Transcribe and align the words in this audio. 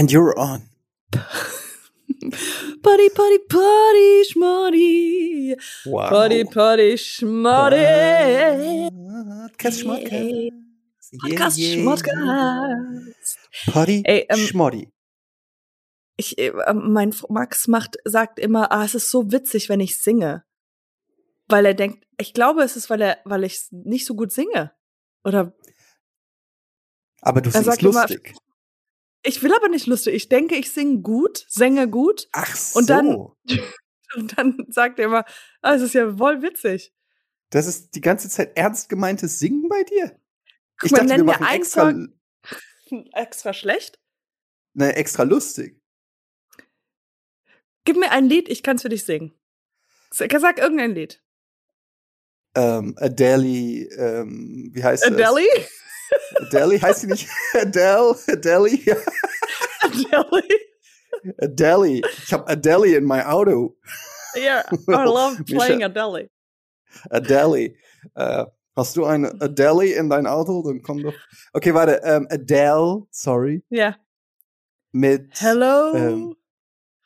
And 0.00 0.10
you're 0.10 0.32
on. 0.38 0.62
Party, 1.12 3.08
party, 3.10 3.38
party, 3.50 4.24
schmoddy. 4.32 5.54
Wow. 5.84 6.08
Party, 6.08 6.44
party, 6.44 6.96
schmoddy. 6.96 8.88
Podcast 9.60 9.80
Schmodcast. 9.82 10.52
Podcast 11.20 11.58
Yeah, 11.58 11.74
Schmodcast. 11.74 13.36
Party 13.66 14.02
Ey, 14.06 14.24
ähm, 14.30 14.38
Schmoddy. 14.38 14.88
Ich, 16.16 16.38
äh, 16.38 16.50
mein 16.72 17.10
F- 17.10 17.26
Max 17.28 17.68
macht, 17.68 17.98
sagt 18.06 18.38
immer, 18.38 18.72
ah, 18.72 18.84
es 18.86 18.94
ist 18.94 19.10
so 19.10 19.30
witzig, 19.30 19.68
wenn 19.68 19.80
ich 19.80 19.98
singe. 20.00 20.44
Weil 21.48 21.66
er 21.66 21.74
denkt, 21.74 22.06
ich 22.16 22.32
glaube, 22.32 22.62
es 22.62 22.74
ist, 22.76 22.88
weil 22.88 23.02
er, 23.02 23.18
weil 23.26 23.44
ich 23.44 23.66
nicht 23.70 24.06
so 24.06 24.14
gut 24.14 24.32
singe. 24.32 24.72
Oder 25.24 25.52
Aber 27.20 27.42
du 27.42 27.50
singst 27.50 27.66
sagt 27.66 27.82
immer- 27.82 27.92
lustig. 28.00 28.32
Ich 29.22 29.42
will 29.42 29.54
aber 29.54 29.68
nicht 29.68 29.86
lustig. 29.86 30.14
Ich 30.14 30.28
denke, 30.28 30.56
ich 30.56 30.70
singe 30.72 31.00
gut, 31.00 31.44
singe 31.48 31.88
gut. 31.88 32.28
Ach 32.32 32.54
so. 32.56 32.78
Und 32.78 32.90
dann- 32.90 33.28
Und 34.16 34.36
dann 34.36 34.66
sagt 34.70 34.98
er 34.98 35.04
immer, 35.04 35.24
ah, 35.62 35.74
es 35.76 35.82
ist 35.82 35.94
ja 35.94 36.16
voll 36.16 36.42
witzig. 36.42 36.92
das 37.50 37.68
ist 37.68 37.94
die 37.94 38.00
ganze 38.00 38.28
Zeit 38.28 38.56
ernst 38.56 38.88
gemeintes 38.88 39.38
Singen 39.38 39.68
bei 39.68 39.84
dir? 39.84 40.18
Guck 40.80 40.86
Ich 40.86 40.90
mal, 40.90 41.06
dachte, 41.06 41.16
wir 41.18 41.24
machen 41.24 41.46
extra, 41.46 41.94
Extra 43.12 43.52
schlecht. 43.52 44.00
ne, 44.74 44.96
extra 44.96 45.22
lustig. 45.22 45.80
Gib 47.84 47.98
mir 47.98 48.10
ein 48.10 48.28
Lied, 48.28 48.48
ich 48.48 48.64
kann 48.64 48.76
es 48.76 48.82
für 48.82 48.88
dich 48.88 49.04
singen. 49.04 49.32
Sag 50.10 50.32
sag 50.40 50.58
irgendein 50.58 50.92
Lied. 50.94 51.22
Ähm, 52.56 52.96
Adele, 52.98 53.46
ähm, 53.96 54.70
wie 54.72 54.82
heißt 54.82 55.04
Adele? 55.04 55.18
das? 55.22 55.30
Adele? 55.30 55.66
Heißt 56.82 57.00
sie 57.02 57.06
nicht 57.08 57.28
Adele? 57.54 58.16
Ja, 58.84 58.96
Adele? 59.82 60.42
Adele. 61.38 62.00
Ich 62.24 62.32
habe 62.32 62.46
Adele 62.48 62.96
in 62.96 63.04
mein 63.04 63.24
Auto. 63.26 63.76
Yeah, 64.36 64.64
I 64.70 65.04
love 65.04 65.42
playing 65.44 65.80
Micha- 65.80 65.84
Adele. 65.86 66.30
Adele. 67.10 67.74
Äh, 68.14 68.46
hast 68.76 68.96
du 68.96 69.04
eine 69.04 69.30
Adele 69.40 69.92
in 69.94 70.08
dein 70.08 70.26
Auto? 70.26 70.62
Dann 70.62 70.82
komm 70.82 71.02
doch. 71.02 71.14
Okay, 71.52 71.74
warte. 71.74 72.00
Ähm, 72.04 72.26
Adele, 72.30 73.06
sorry. 73.10 73.62
Ja. 73.70 73.96
Mit. 74.92 75.40
Hello? 75.40 75.94
Ähm, 75.94 76.36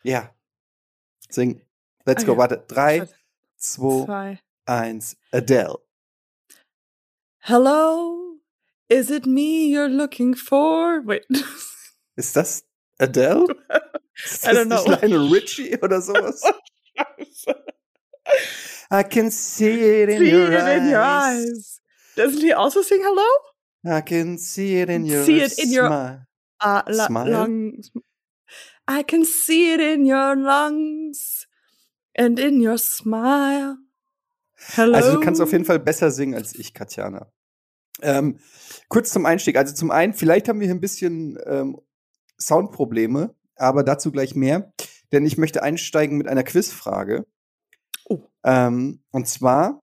Ja. 0.02 0.30
Sing. 1.30 1.60
Let's 2.06 2.22
Ah, 2.24 2.26
go. 2.26 2.36
Warte. 2.36 2.62
Drei, 2.68 3.08
zwei, 3.56 4.04
Zwei. 4.04 4.38
eins. 4.66 5.16
Adele. 5.32 5.78
Hello? 7.40 8.23
Is 8.88 9.10
it 9.10 9.26
me 9.26 9.68
you're 9.68 9.88
looking 9.88 10.34
for? 10.34 11.02
Wait. 11.04 11.24
Ist 12.16 12.36
das 12.36 12.64
Adele? 12.98 13.46
Ist 14.24 14.44
I 14.46 14.50
don't 14.52 14.68
das 14.68 14.84
know. 14.84 14.92
Lionel 14.94 15.28
Richie 15.32 15.76
oder 15.82 16.00
sowas? 16.00 16.42
I 18.90 19.02
can 19.02 19.30
see 19.30 20.02
it 20.02 20.08
in, 20.08 20.18
See 20.18 20.30
your, 20.30 20.52
it 20.52 20.60
eyes. 20.60 20.78
in 20.82 20.88
your 20.90 21.02
eyes. 21.02 21.80
Doesn't 22.16 22.40
he 22.40 22.52
also 22.52 22.82
sing 22.82 23.00
hello? 23.02 23.26
I 23.96 24.00
can 24.02 24.38
see 24.38 24.80
it 24.80 24.88
in 24.88 25.04
your 25.06 25.24
See 25.24 25.40
it 25.40 25.58
in 25.58 25.72
your-. 25.72 26.26
Uh, 26.60 26.82
Smile? 26.92 27.30
lungs. 27.30 27.90
I 28.86 29.02
can 29.02 29.24
see 29.24 29.72
it 29.72 29.80
in 29.80 30.04
your 30.06 30.36
lungs 30.36 31.46
and 32.14 32.38
in 32.38 32.60
your 32.60 32.78
smile. 32.78 33.78
Hello? 34.76 34.94
Also 34.96 35.12
du 35.14 35.20
kannst 35.20 35.40
auf 35.40 35.50
jeden 35.52 35.64
Fall 35.64 35.78
besser 35.80 36.10
singen 36.10 36.34
als 36.34 36.54
ich, 36.54 36.72
Katjana. 36.72 37.30
Ähm, 38.02 38.38
kurz 38.88 39.12
zum 39.12 39.26
Einstieg. 39.26 39.56
Also 39.56 39.74
zum 39.74 39.90
einen, 39.90 40.14
vielleicht 40.14 40.48
haben 40.48 40.60
wir 40.60 40.66
hier 40.66 40.74
ein 40.74 40.80
bisschen 40.80 41.38
ähm, 41.46 41.80
Soundprobleme, 42.38 43.34
aber 43.56 43.82
dazu 43.84 44.10
gleich 44.10 44.34
mehr. 44.34 44.72
Denn 45.12 45.26
ich 45.26 45.38
möchte 45.38 45.62
einsteigen 45.62 46.18
mit 46.18 46.26
einer 46.26 46.42
Quizfrage. 46.42 47.26
Oh. 48.06 48.20
Ähm, 48.44 49.02
und 49.10 49.28
zwar, 49.28 49.80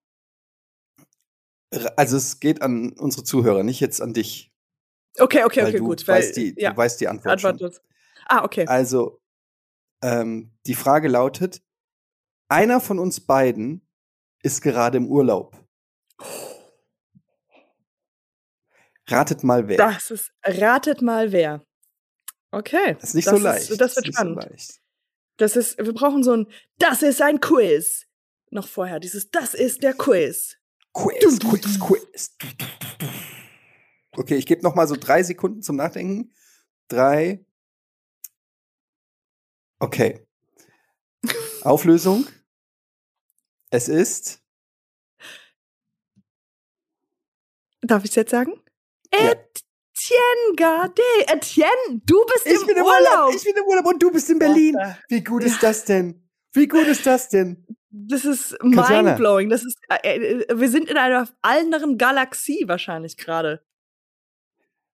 also 1.96 2.18
es 2.18 2.40
geht 2.40 2.62
an 2.62 2.94
unsere 2.94 3.24
Zuhörer, 3.24 3.64
nicht 3.64 3.80
jetzt 3.80 4.02
an 4.02 4.14
dich. 4.14 4.52
Okay, 5.18 5.44
okay, 5.44 5.64
weil 5.64 5.70
okay, 5.70 5.80
gut. 5.80 6.08
Weil, 6.08 6.20
weißt 6.20 6.38
die, 6.38 6.56
ja, 6.58 6.72
du 6.72 6.78
weißt 6.78 7.02
die 7.02 7.08
Antwort. 7.08 7.42
schon. 7.42 7.52
Antwort. 7.52 7.82
Ah, 8.28 8.44
okay. 8.44 8.66
Also, 8.68 9.22
ähm, 10.04 10.52
die 10.66 10.76
Frage 10.76 11.08
lautet: 11.08 11.62
Einer 12.50 12.80
von 12.80 13.00
uns 13.00 13.22
beiden 13.22 13.88
ist 14.44 14.62
gerade 14.62 14.98
im 14.98 15.08
Urlaub. 15.08 15.58
Ratet 19.08 19.44
mal 19.44 19.68
wer. 19.68 19.78
Das 19.78 20.12
ist, 20.12 20.32
ratet 20.44 21.02
mal 21.02 21.32
wer. 21.32 21.66
Okay. 22.52 22.96
Das 23.00 23.10
ist 23.10 23.16
nicht 23.16 23.28
das 23.28 23.38
so 23.38 23.44
leicht. 23.44 23.62
das 23.64 23.80
wird 23.80 23.82
ist 23.82 23.98
nicht 23.98 24.14
spannend. 24.16 24.44
So 24.44 24.50
leicht. 24.50 24.82
Das 25.38 25.56
ist, 25.56 25.78
wir 25.78 25.94
brauchen 25.94 26.24
so 26.24 26.36
ein, 26.36 26.48
das 26.78 27.02
ist 27.02 27.22
ein 27.22 27.40
Quiz. 27.40 28.06
Noch 28.52 28.68
vorher, 28.68 29.00
dieses, 29.00 29.32
das 29.32 29.54
ist 29.54 29.82
der 29.82 29.94
Quiz. 29.94 30.58
Quiz, 30.94 31.40
Quiz, 31.40 31.80
Quiz. 31.80 32.38
Okay, 34.12 34.36
ich 34.36 34.46
gebe 34.46 34.62
noch 34.62 34.76
mal 34.76 34.88
so 34.88 34.96
drei 34.96 35.24
Sekunden 35.24 35.62
zum 35.62 35.78
Nachdenken. 35.78 36.34
Drei. 36.90 37.46
Okay. 39.80 40.28
Auflösung. 41.62 42.28
Es 43.70 43.88
ist. 43.88 44.44
Darf 47.82 48.04
ich 48.04 48.12
es 48.12 48.16
jetzt 48.16 48.32
sagen? 48.32 48.62
Ja. 49.14 49.32
Etienne 49.32 50.56
Gade. 50.56 51.02
Etienne, 51.28 52.02
du 52.06 52.26
bist 52.26 52.46
Ich 52.46 52.62
im 52.62 52.68
bin 52.68 52.78
im 52.78 52.84
Urlaub. 52.84 53.00
Urlaub. 53.02 53.36
Ich 53.36 53.44
bin 53.44 53.56
im 53.56 53.64
Urlaub 53.66 53.86
und 53.86 54.02
du 54.02 54.12
bist 54.12 54.30
in 54.30 54.40
Berlin. 54.40 54.78
Wie 55.10 55.24
gut 55.24 55.44
ist 55.44 55.62
das 55.62 55.86
denn? 55.86 56.28
Wie 56.54 56.68
gut 56.68 56.88
ist 56.88 57.06
das 57.06 57.30
denn? 57.30 57.66
Das 57.90 58.26
ist 58.26 58.58
mindblowing. 58.64 59.50
Das 59.50 59.64
ist, 59.64 59.78
äh, 59.90 60.18
äh, 60.18 60.60
wir 60.60 60.70
sind 60.70 60.90
in 60.90 60.98
einer 60.98 61.28
anderen 61.42 61.98
Galaxie 61.98 62.64
wahrscheinlich 62.68 63.18
gerade. 63.18 63.64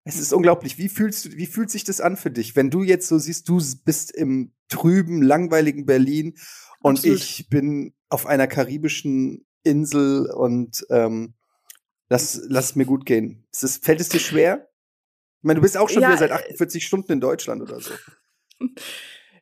Es 0.04 0.18
ist 0.18 0.34
unglaublich. 0.34 0.78
Wie 0.78 0.90
fühlst 0.90 1.26
du, 1.26 1.32
wie 1.34 1.46
fühlt 1.48 1.70
sich 1.70 1.84
das 1.84 2.02
an 2.02 2.18
für 2.18 2.32
dich, 2.32 2.56
wenn 2.56 2.70
du 2.70 2.84
jetzt 2.84 3.08
so 3.08 3.18
siehst, 3.18 3.50
du 3.50 3.62
bist 3.84 4.16
im 4.16 4.54
trüben, 4.70 5.22
langweiligen 5.22 5.86
Berlin 5.86 6.38
und 6.82 6.98
Absolut. 6.98 7.18
ich 7.18 7.50
bin 7.50 7.94
auf 8.10 8.26
einer 8.26 8.48
karibischen 8.48 9.46
Insel 9.64 10.32
und 10.32 10.86
ähm, 10.90 11.36
lass, 12.10 12.42
lass 12.48 12.66
es 12.72 12.76
mir 12.76 12.86
gut 12.86 13.06
gehen. 13.06 13.46
Ist 13.52 13.64
das, 13.64 13.78
fällt 13.78 14.00
es 14.02 14.10
dir 14.10 14.20
schwer? 14.20 14.70
Ich 15.40 15.44
meine, 15.44 15.60
du 15.60 15.62
bist 15.62 15.78
auch 15.78 15.90
schon 15.90 16.02
Ja, 16.02 16.10
wieder 16.10 16.18
seit 16.18 16.32
äh, 16.32 16.34
48 16.34 16.86
Stunden 16.86 17.12
in 17.12 17.20
Deutschland 17.22 17.62
oder 17.62 17.80
so. 17.80 17.92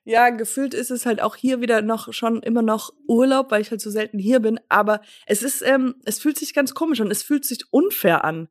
Ja, 0.07 0.29
gefühlt 0.29 0.75
ist 0.75 0.91
es 0.91 1.07
halt 1.07 1.19
auch 1.19 1.35
hier 1.35 1.61
wieder 1.61 1.81
noch 1.81 2.13
schon 2.13 2.43
immer 2.43 2.61
noch 2.61 2.93
Urlaub, 3.07 3.49
weil 3.49 3.61
ich 3.61 3.71
halt 3.71 3.81
so 3.81 3.89
selten 3.89 4.19
hier 4.19 4.39
bin. 4.39 4.59
Aber 4.69 5.01
es 5.25 5.41
ist, 5.41 5.63
ähm, 5.63 5.95
es 6.05 6.19
fühlt 6.19 6.37
sich 6.37 6.53
ganz 6.53 6.75
komisch 6.75 7.01
an. 7.01 7.09
Es 7.09 7.23
fühlt 7.23 7.43
sich 7.43 7.63
unfair 7.71 8.23
an, 8.23 8.47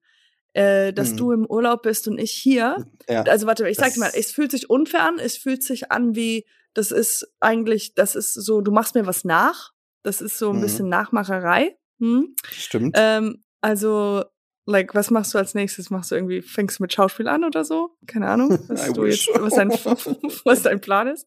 äh, 0.54 0.92
dass 0.92 1.12
Mhm. 1.12 1.16
du 1.16 1.31
im 1.31 1.46
Urlaub 1.46 1.82
bist 1.82 2.08
und 2.08 2.19
ich 2.19 2.32
hier. 2.32 2.84
Ja. 3.08 3.22
Also 3.22 3.46
warte, 3.46 3.69
ich 3.69 3.76
sag 3.76 3.92
dir 3.94 4.00
mal, 4.00 4.10
es 4.12 4.32
fühlt 4.32 4.50
sich 4.50 4.69
unfair 4.69 5.04
an. 5.04 5.20
Es 5.20 5.36
fühlt 5.36 5.62
sich 5.62 5.92
an 5.92 6.16
wie, 6.16 6.44
das 6.72 6.91
ist 6.91 7.32
eigentlich, 7.38 7.94
das 7.94 8.16
ist 8.16 8.34
so, 8.34 8.60
du 8.60 8.72
machst 8.72 8.96
mir 8.96 9.06
was 9.06 9.22
nach. 9.25 9.70
Das 10.02 10.20
ist 10.20 10.38
so 10.38 10.50
ein 10.50 10.56
Mhm. 10.56 10.60
bisschen 10.60 10.88
Nachmacherei. 10.88 11.78
Hm? 12.00 12.34
Stimmt. 12.50 12.96
Ähm, 12.99 13.44
also, 13.64 14.25
like, 14.66 14.94
was 14.94 15.11
machst 15.11 15.32
du 15.32 15.38
als 15.38 15.55
nächstes? 15.55 15.88
Machst 15.88 16.11
du 16.11 16.16
irgendwie, 16.16 16.43
fängst 16.43 16.78
du 16.78 16.82
mit 16.82 16.93
Schauspiel 16.93 17.28
an 17.28 17.44
oder 17.44 17.64
so? 17.64 17.96
Keine 18.06 18.28
Ahnung, 18.28 18.50
was, 18.69 18.93
du 18.93 19.05
wish. 19.05 19.26
jetzt, 19.26 19.40
was, 19.40 19.55
dein, 19.55 19.70
was 20.44 20.62
dein 20.62 20.82
Plan 20.82 21.08
ist. 21.08 21.26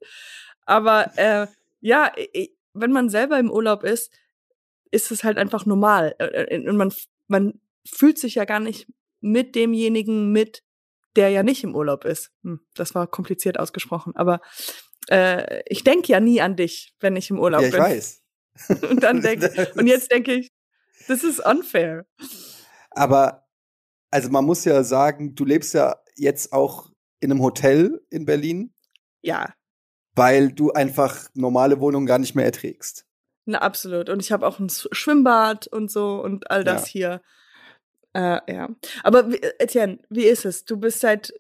Aber 0.68 1.12
äh, 1.18 1.48
ja, 1.80 2.12
wenn 2.74 2.92
man 2.92 3.10
selber 3.10 3.40
im 3.40 3.50
Urlaub 3.50 3.84
ist, 3.84 4.14
ist 4.92 5.10
es 5.10 5.24
halt 5.24 5.40
einfach 5.40 5.66
normal. 5.66 6.14
Äh, 6.20 6.44
äh, 6.44 6.70
Und 6.70 6.78
man, 6.78 6.94
man 7.28 7.60
fühlt 7.88 8.20
sich 8.20 8.36
ja 8.36 8.46
gar 8.46 8.60
nicht 8.60 8.88
mit 9.20 9.56
demjenigen 9.56 10.32
mit, 10.32 10.62
der 11.16 11.30
ja 11.30 11.42
nicht 11.42 11.64
im 11.64 11.76
Urlaub 11.76 12.06
ist. 12.06 12.32
Hm, 12.44 12.60
das 12.76 12.94
war 12.94 13.08
kompliziert 13.08 13.60
ausgesprochen. 13.60 14.16
Aber 14.16 14.42
äh, 15.10 15.64
ich 15.68 15.84
denke 15.84 16.12
ja 16.12 16.20
nie 16.20 16.40
an 16.40 16.56
dich, 16.56 16.94
wenn 17.00 17.16
ich 17.16 17.32
im 17.32 17.40
Urlaub 17.40 17.62
ja, 17.62 17.68
ich 17.68 17.74
bin. 17.74 17.82
weiß. 17.82 18.22
Und 18.90 19.02
dann 19.02 19.22
denke 19.22 19.72
und 19.76 19.86
jetzt 19.86 20.12
denke 20.12 20.34
ich, 20.34 20.52
das 21.08 21.24
ist 21.24 21.40
unfair. 21.46 22.06
Aber, 22.92 23.48
also 24.12 24.30
man 24.30 24.46
muss 24.46 24.66
ja 24.66 24.84
sagen, 24.84 25.36
du 25.36 25.46
lebst 25.46 25.74
ja 25.74 25.98
jetzt 26.16 26.54
auch 26.54 26.90
in 27.20 27.32
einem 27.32 27.42
Hotel 27.42 28.02
in 28.10 28.26
Berlin, 28.26 28.74
Ja, 29.22 29.54
weil 30.16 30.52
du 30.52 30.72
einfach 30.72 31.30
normale 31.36 31.80
Wohnungen 31.80 32.06
gar 32.08 32.18
nicht 32.20 32.34
mehr 32.36 32.46
erträgst. 32.46 33.06
na 33.46 33.60
absolut. 33.60 34.10
Und 34.10 34.22
ich 34.22 34.32
habe 34.32 34.46
auch 34.48 34.60
ein 34.60 34.70
Schwimmbad 34.70 35.68
und 35.68 35.92
so 35.92 36.22
und 36.22 36.50
all 36.52 36.64
das 36.64 36.88
Ja. 36.88 36.92
hier. 36.92 37.22
Äh, 38.14 38.54
ja. 38.54 38.70
Aber 39.04 39.32
wie, 39.32 39.38
Etienne, 39.60 40.00
wie 40.10 40.26
ist 40.26 40.44
es? 40.46 40.66
Du 40.66 40.78
bist 40.78 41.00
seit 41.02 41.34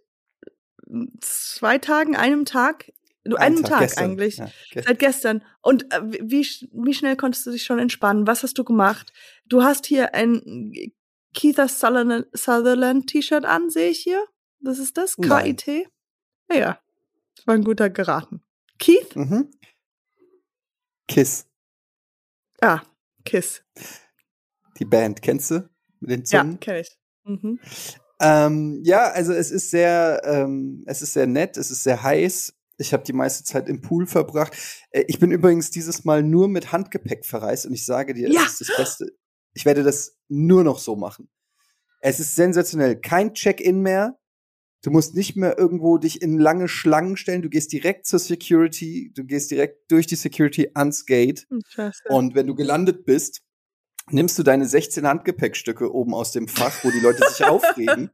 zwei 1.21 1.77
Tagen, 1.79 2.15
einem 2.15 2.45
Tag, 2.45 2.91
du 3.29 3.38
Einen 3.38 3.56
einem 3.57 3.63
Tag, 3.65 3.79
gestern. 3.81 4.03
eigentlich, 4.12 4.38
Ja, 4.38 4.50
ge- 4.71 4.83
seit 4.83 5.00
gestern. 5.00 5.44
Und 5.62 5.91
äh, 5.94 6.01
wie, 6.03 6.19
wie 6.31 6.41
sch- 6.41 6.68
wie 6.71 6.94
schnell 6.94 7.15
konntest 7.15 7.45
du 7.45 7.51
dich 7.51 7.63
schon 7.63 7.79
entspannen? 7.79 8.27
Was 8.27 8.44
hast 8.44 8.57
du 8.57 8.63
gemacht? 8.63 9.12
Du 9.45 9.63
hast 9.63 9.85
hier 9.85 10.13
ein 10.13 10.71
Keith 11.33 11.57
Sutherland, 11.69 13.07
T-Shirt 13.07 13.45
an, 13.45 13.69
sehe 13.69 13.89
ich 13.89 14.00
hier. 14.00 14.24
Das 14.59 14.79
ist 14.79 14.97
das? 14.97 15.15
KIT? 15.18 15.68
Ja, 16.50 16.57
ja. 16.57 16.79
Das 17.35 17.45
war 17.47 17.53
ein 17.56 17.63
guter 17.63 17.89
geraten. 17.89 18.41
Keith? 18.79 19.15
Mhm. 19.15 19.51
Kiss. 21.07 21.45
Ah, 22.62 22.81
Kiss. 23.24 23.63
Die 24.79 24.85
Band, 24.85 25.21
kennst 25.21 25.51
du? 25.51 25.69
Mit 26.00 26.09
den 26.12 26.19
Ja, 26.25 26.41
Zungen? 26.41 26.59
kenne 26.59 26.79
ich. 26.81 26.97
Mhm. 27.24 27.59
Ähm, 28.19 28.81
ja, 28.83 29.09
also 29.12 29.31
es 29.33 29.51
ist 29.51 29.69
sehr, 29.69 30.21
ähm, 30.25 30.83
es 30.88 31.01
ist 31.01 31.13
sehr 31.13 31.27
nett, 31.27 31.56
es 31.57 31.69
ist 31.71 31.83
sehr 31.83 32.01
heiß. 32.01 32.53
Ich 32.77 32.94
habe 32.94 33.03
die 33.03 33.13
meiste 33.13 33.44
Zeit 33.44 33.68
im 33.69 33.81
Pool 33.81 34.06
verbracht. 34.06 34.53
Äh, 34.91 35.03
ich 35.07 35.19
bin 35.19 35.31
übrigens 35.31 35.71
dieses 35.71 36.06
Mal 36.06 36.24
nur 36.24 36.47
mit 36.47 36.71
Handgepäck 36.71 37.25
verreist 37.25 37.65
und 37.65 37.74
ich 37.74 37.85
sage 37.85 38.13
dir, 38.13 38.29
Ja. 38.29 38.44
es 38.45 38.62
ist 38.62 38.69
das 38.69 38.77
Beste. 38.77 39.12
Ich 39.53 39.65
werde 39.65 39.83
das 39.83 40.18
nur 40.27 40.63
noch 40.63 40.77
so 40.79 40.95
machen. 40.95 41.29
Es 42.00 42.19
ist 42.19 42.35
sensationell. 42.35 43.00
Kein 43.00 43.33
Check-in 43.33 43.81
mehr. 43.81 44.19
Du 44.83 44.91
musst 44.91 45.15
nicht 45.15 45.35
mehr 45.35 45.57
irgendwo 45.57 45.97
dich 45.97 46.21
in 46.21 46.38
lange 46.38 46.68
Schlangen 46.68 47.18
stellen. 47.18 47.41
Du 47.41 47.50
gehst 47.50 47.74
direkt 47.74 48.06
zur 48.06 48.19
Security. 48.19 49.12
Du 49.15 49.24
gehst 49.25 49.50
direkt 49.50 49.89
durch 49.91 50.06
die 50.06 50.15
Security 50.15 50.69
ans 50.75 51.07
Gate. 51.07 51.47
Hm, 51.50 51.62
Scheiße. 51.68 52.03
Und 52.09 52.35
wenn 52.35 52.45
du 52.45 52.53
gelandet 52.53 53.03
bist, 53.06 53.41
nimmst 54.12 54.38
du 54.38 54.44
deine 54.44 54.68
16 54.68 55.07
Handgepäckstücke 55.07 55.91
oben 55.91 56.13
aus 56.13 56.31
dem 56.31 56.47
Fach, 56.47 56.83
wo 56.83 56.91
die 56.91 57.00
Leute 57.00 57.27
sich 57.27 57.44
aufregen. 57.47 58.12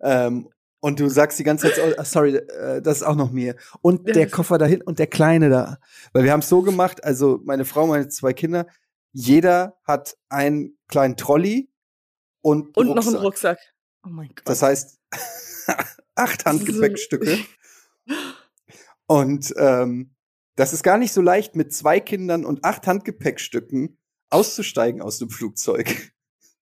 Ähm, 0.00 0.50
und 0.84 1.00
du 1.00 1.08
sagst 1.08 1.38
die 1.38 1.44
ganze 1.44 1.68
Zeit, 1.68 1.76
so, 1.76 1.96
ah, 1.96 2.04
sorry, 2.04 2.36
äh, 2.36 2.82
das 2.82 2.98
ist 2.98 3.04
auch 3.04 3.14
noch 3.14 3.30
mir. 3.30 3.56
Und 3.80 4.06
Ja, 4.06 4.12
der 4.12 4.28
Koffer 4.28 4.58
dahin 4.58 4.82
und 4.82 4.98
der 4.98 5.06
Kleine 5.06 5.48
da. 5.48 5.78
Weil 6.12 6.24
wir 6.24 6.32
haben 6.32 6.40
es 6.40 6.50
so 6.50 6.60
gemacht, 6.60 7.02
also 7.02 7.40
meine 7.42 7.64
Frau, 7.64 7.86
meine 7.86 8.08
zwei 8.08 8.34
Kinder, 8.34 8.66
jeder 9.10 9.78
hat 9.84 10.18
einen 10.28 10.76
kleinen 10.88 11.16
Trolley 11.16 11.70
und, 12.42 12.76
Und 12.76 12.84
einen 12.88 12.96
noch 12.96 13.06
ein 13.06 13.14
Rucksack. 13.14 13.56
Rucksack. 13.56 13.58
Oh 14.04 14.10
mein 14.10 14.28
Gott. 14.28 14.42
Das 14.44 14.60
heißt, 14.60 15.00
acht 16.16 16.44
Handgepäckstücke. 16.44 17.38
Und 19.06 19.54
ähm, 19.56 20.14
das 20.56 20.74
ist 20.74 20.82
gar 20.82 20.98
nicht 20.98 21.14
so 21.14 21.22
leicht, 21.22 21.56
mit 21.56 21.72
zwei 21.72 21.98
Kindern 21.98 22.44
und 22.44 22.64
acht 22.64 22.86
Handgepäckstücken 22.86 23.98
auszusteigen 24.28 25.00
aus 25.00 25.18
dem 25.18 25.30
Flugzeug. 25.30 26.12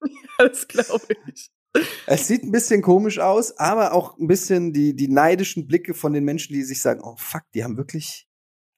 das 0.39 0.67
glaube 0.67 1.07
ich. 1.27 1.51
Es 2.07 2.27
sieht 2.29 2.43
ein 2.43 2.53
bisschen 2.53 2.83
komisch 2.83 3.19
aus, 3.19 3.57
aber 3.59 3.93
auch 3.95 4.19
ein 4.19 4.27
bisschen 4.27 4.73
die, 4.73 4.95
die 4.95 5.09
neidischen 5.09 5.67
Blicke 5.67 5.95
von 5.95 6.13
den 6.13 6.25
Menschen, 6.25 6.53
die 6.53 6.63
sich 6.65 6.83
sagen, 6.83 7.01
oh 7.03 7.17
fuck, 7.17 7.43
die 7.55 7.65
haben 7.65 7.77
wirklich 7.79 8.29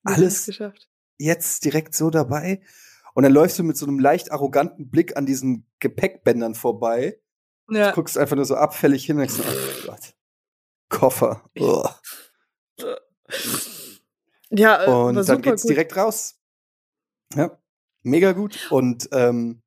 alles 0.05 0.46
geschafft. 0.46 0.88
jetzt 1.19 1.64
direkt 1.64 1.94
so 1.94 2.11
dabei. 2.11 2.62
Und 3.14 3.23
dann 3.25 3.32
läufst 3.32 3.58
du 3.58 3.62
mit 3.64 3.76
so 3.76 3.87
einem 3.87 3.99
leicht 3.99 4.31
arroganten 4.32 4.91
Blick 4.91 5.17
an 5.17 5.26
diesen 5.26 5.67
Gepäckbändern 5.81 6.55
vorbei, 6.55 7.19
Ja. 7.69 7.91
guckst 7.93 8.17
einfach 8.19 8.37
nur 8.37 8.44
so 8.44 8.55
abfällig 8.56 9.06
hin 9.06 9.17
und 9.19 9.29
denkst, 9.29 9.41
oh 9.41 9.87
Gott, 9.87 10.14
Koffer. 10.88 11.44
Oh. 11.58 11.88
Ja, 14.50 14.85
äh, 14.85 14.91
Und 14.91 15.29
dann 15.29 15.43
geht's 15.43 15.62
gut. 15.62 15.70
direkt 15.70 15.96
raus. 15.96 16.38
Ja, 17.35 17.58
mega 18.02 18.32
gut. 18.32 18.69
Und 18.70 19.08
ähm, 19.12 19.62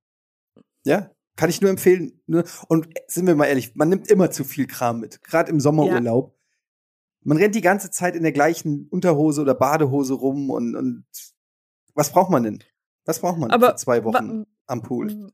ja, 0.85 1.11
kann 1.37 1.49
ich 1.49 1.61
nur 1.61 1.69
empfehlen. 1.69 2.19
Nur, 2.27 2.43
und 2.67 2.89
sind 3.07 3.27
wir 3.27 3.35
mal 3.35 3.45
ehrlich, 3.45 3.75
man 3.75 3.87
nimmt 3.89 4.09
immer 4.11 4.29
zu 4.31 4.43
viel 4.43 4.67
Kram 4.67 4.99
mit. 4.99 5.23
Gerade 5.23 5.49
im 5.51 5.59
Sommerurlaub. 5.61 6.35
Man 7.23 7.37
rennt 7.37 7.55
die 7.55 7.61
ganze 7.61 7.91
Zeit 7.91 8.15
in 8.15 8.23
der 8.23 8.31
gleichen 8.31 8.87
Unterhose 8.89 9.41
oder 9.41 9.53
Badehose 9.53 10.13
rum 10.13 10.49
und, 10.49 10.75
und 10.75 11.05
was 11.93 12.11
braucht 12.11 12.31
man 12.31 12.43
denn? 12.43 12.63
Was 13.05 13.19
braucht 13.19 13.37
man 13.37 13.51
Aber 13.51 13.69
für 13.69 13.75
zwei 13.75 14.03
Wochen 14.03 14.45
am 14.65 14.81
Pool? 14.81 15.31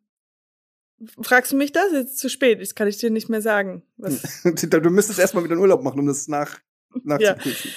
Fragst 1.21 1.51
du 1.51 1.57
mich 1.57 1.71
das? 1.71 1.91
Jetzt 1.91 2.11
ist 2.13 2.19
zu 2.19 2.29
spät. 2.29 2.61
Das 2.61 2.75
kann 2.75 2.87
ich 2.87 2.97
dir 2.97 3.09
nicht 3.09 3.29
mehr 3.29 3.41
sagen. 3.41 3.83
Du 3.97 4.89
müsstest 4.89 5.19
erstmal 5.19 5.43
wieder 5.43 5.53
einen 5.53 5.61
Urlaub 5.61 5.83
machen, 5.83 5.99
um 5.99 6.07
das 6.07 6.27
nach, 6.27 6.59
Ja. 6.93 7.01
nachzuprüfen. 7.03 7.71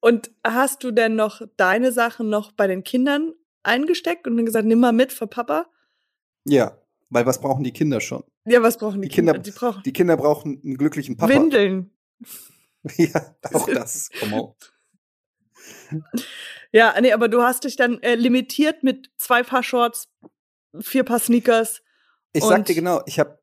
Und 0.00 0.30
hast 0.44 0.84
du 0.84 0.90
denn 0.90 1.16
noch 1.16 1.42
deine 1.56 1.92
Sachen 1.92 2.28
noch 2.28 2.52
bei 2.52 2.66
den 2.66 2.84
Kindern 2.84 3.32
eingesteckt 3.62 4.26
und 4.26 4.36
dann 4.36 4.46
gesagt, 4.46 4.66
nimm 4.66 4.78
mal 4.80 4.92
mit 4.92 5.12
für 5.12 5.26
Papa? 5.26 5.66
Ja. 6.44 6.78
Weil 7.10 7.26
was 7.26 7.40
brauchen 7.40 7.64
die 7.64 7.72
Kinder 7.72 8.00
schon? 8.00 8.24
Ja, 8.44 8.62
was 8.62 8.78
brauchen 8.78 9.00
die, 9.02 9.08
Die 9.08 9.14
Kinder- 9.14 9.32
Kinder? 9.34 9.44
Die 9.50 9.56
brauchen 9.58 9.82
Die 9.84 9.92
Kinder 9.92 10.16
brauchen 10.16 10.60
einen 10.64 10.76
glücklichen 10.76 11.16
Papa. 11.16 11.32
Windeln. 11.32 11.90
Ja, 12.96 13.34
auch 13.52 13.66
das. 13.66 14.10
Komm 14.20 14.34
auf. 14.34 14.56
Ja, 16.72 16.94
nee, 17.00 17.12
aber 17.12 17.28
du 17.28 17.42
hast 17.42 17.64
dich 17.64 17.76
dann 17.76 18.00
äh, 18.02 18.14
limitiert 18.14 18.82
mit 18.82 19.10
zwei 19.16 19.42
Paar 19.42 19.62
Shorts, 19.62 20.08
vier 20.80 21.04
Paar 21.04 21.18
Sneakers. 21.18 21.82
Ich 22.32 22.44
sag 22.44 22.58
Und- 22.58 22.68
dir 22.68 22.74
genau, 22.74 23.02
ich 23.06 23.18
habe 23.18 23.38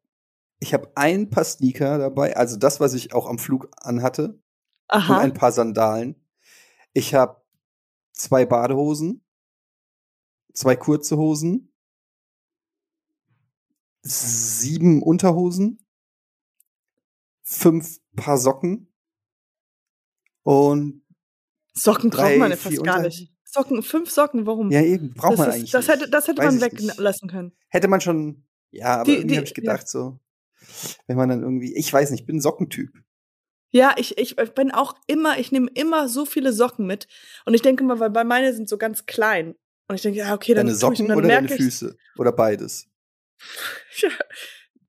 ich 0.60 0.74
hab 0.74 0.92
ein 0.96 1.30
paar 1.30 1.44
Sneaker 1.44 1.98
dabei, 1.98 2.38
also 2.38 2.56
das, 2.58 2.80
was 2.80 2.94
ich 2.94 3.14
auch 3.14 3.28
am 3.28 3.38
Flug 3.38 3.70
anhatte, 3.82 4.30
und 4.30 4.40
Aha. 4.88 5.18
ein 5.20 5.34
paar 5.34 5.52
Sandalen. 5.52 6.16
Ich 6.94 7.14
habe 7.14 7.42
zwei 8.14 8.46
Badehosen, 8.46 9.26
zwei 10.54 10.78
kurze 10.78 11.18
Hosen, 11.18 11.73
sieben 14.04 15.02
Unterhosen, 15.02 15.80
fünf 17.42 18.00
Paar 18.16 18.38
Socken 18.38 18.94
und 20.44 21.02
Socken 21.74 22.10
braucht 22.10 22.22
drei, 22.24 22.38
man 22.38 22.52
ja 22.52 22.58
fast 22.58 22.84
gar 22.84 23.02
nicht. 23.02 23.32
Socken, 23.46 23.82
fünf 23.84 24.10
Socken, 24.12 24.46
warum? 24.46 24.72
ja, 24.72 24.82
eben 24.82 25.14
braucht 25.14 25.34
das 25.34 25.40
man 25.40 25.50
ist- 25.50 25.56
eigentlich. 25.56 25.72
das 25.72 25.88
nicht. 25.88 25.96
hätte, 26.00 26.10
das 26.10 26.28
hätte 26.28 26.38
Weiß 26.42 26.46
man 26.46 26.56
ich 26.56 26.62
weglassen 26.80 27.30
können. 27.30 27.52
Hätte 27.70 27.88
man 27.88 28.02
schon, 28.02 28.44
ja, 28.72 28.96
aber 28.96 29.06
Die- 29.06 29.18
irgendwie 29.18 29.38
habe 29.38 29.46
ich 29.48 29.54
gedacht, 29.54 29.88
so, 29.88 30.20
wenn 31.08 31.18
man 31.18 31.30
dann 31.30 31.42
irgendwie, 31.42 31.76
ich 31.76 31.92
weiß 31.92 32.12
nicht, 32.12 32.22
ich 32.22 32.26
bin 32.26 32.38
ein 32.38 32.42
Sockentyp. 32.42 32.92
Ja, 33.72 33.96
ich, 33.98 34.18
ich 34.20 34.36
bin 34.36 34.72
auch 34.72 34.94
immer, 35.08 35.40
ich 35.40 35.52
nehme 35.52 35.70
immer 35.74 36.08
so 36.08 36.26
viele 36.26 36.54
Socken 36.54 36.86
mit. 36.86 37.08
Und 37.46 37.56
ich 37.56 37.64
denke 37.64 37.84
mal, 37.84 38.00
weil 38.00 38.12
bei 38.12 38.24
meine 38.24 38.54
sind 38.54 38.70
so 38.70 38.78
ganz 38.78 39.08
klein. 39.08 39.56
Und 39.88 39.96
ich 39.96 40.04
denke, 40.04 40.20
ja, 40.20 40.34
okay, 40.36 40.54
dann 40.54 40.68
Deine 40.68 40.76
ich, 40.76 40.80
Socken 40.80 41.02
und 41.06 41.10
dann 41.10 41.18
oder 41.18 41.28
deine 41.28 41.48
ich, 41.48 41.54
Füße? 41.56 41.98
Oder 42.18 42.32
beides? 42.32 42.88
Ja. 44.02 44.10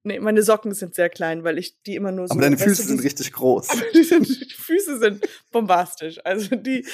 Nee, 0.06 0.20
meine 0.20 0.42
Socken 0.42 0.75
sind 0.75 0.94
sehr 0.94 1.08
klein, 1.08 1.44
weil 1.44 1.56
ich 1.56 1.80
die 1.82 1.94
immer 1.94 2.12
nur 2.12 2.28
so. 2.28 2.32
Aber 2.32 2.42
deine 2.42 2.58
Füße 2.58 2.82
sind 2.82 3.02
richtig 3.02 3.32
groß. 3.32 3.70
Aber 3.70 3.82
die, 3.94 4.04
sind, 4.04 4.28
die 4.28 4.54
Füße 4.54 4.99
sind 4.99 5.26
bombastisch. 5.50 6.20
Also 6.25 6.56
die, 6.56 6.87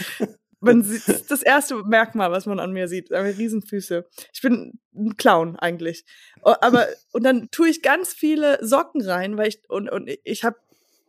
man 0.60 0.82
sieht, 0.84 1.08
das 1.08 1.22
ist 1.22 1.30
das 1.30 1.42
erste 1.42 1.82
Merkmal, 1.82 2.30
was 2.30 2.46
man 2.46 2.60
an 2.60 2.72
mir 2.72 2.86
sieht. 2.86 3.12
Aber 3.12 3.26
Riesenfüße. 3.26 4.06
Ich 4.32 4.40
bin 4.42 4.78
ein 4.94 5.16
Clown 5.16 5.56
eigentlich. 5.56 6.04
Aber 6.42 6.86
und 7.12 7.24
dann 7.24 7.50
tue 7.50 7.68
ich 7.68 7.82
ganz 7.82 8.12
viele 8.12 8.64
Socken 8.64 9.02
rein, 9.02 9.36
weil 9.36 9.48
ich 9.48 9.60
und 9.68 9.90
und 9.90 10.08
ich 10.22 10.44
habe 10.44 10.56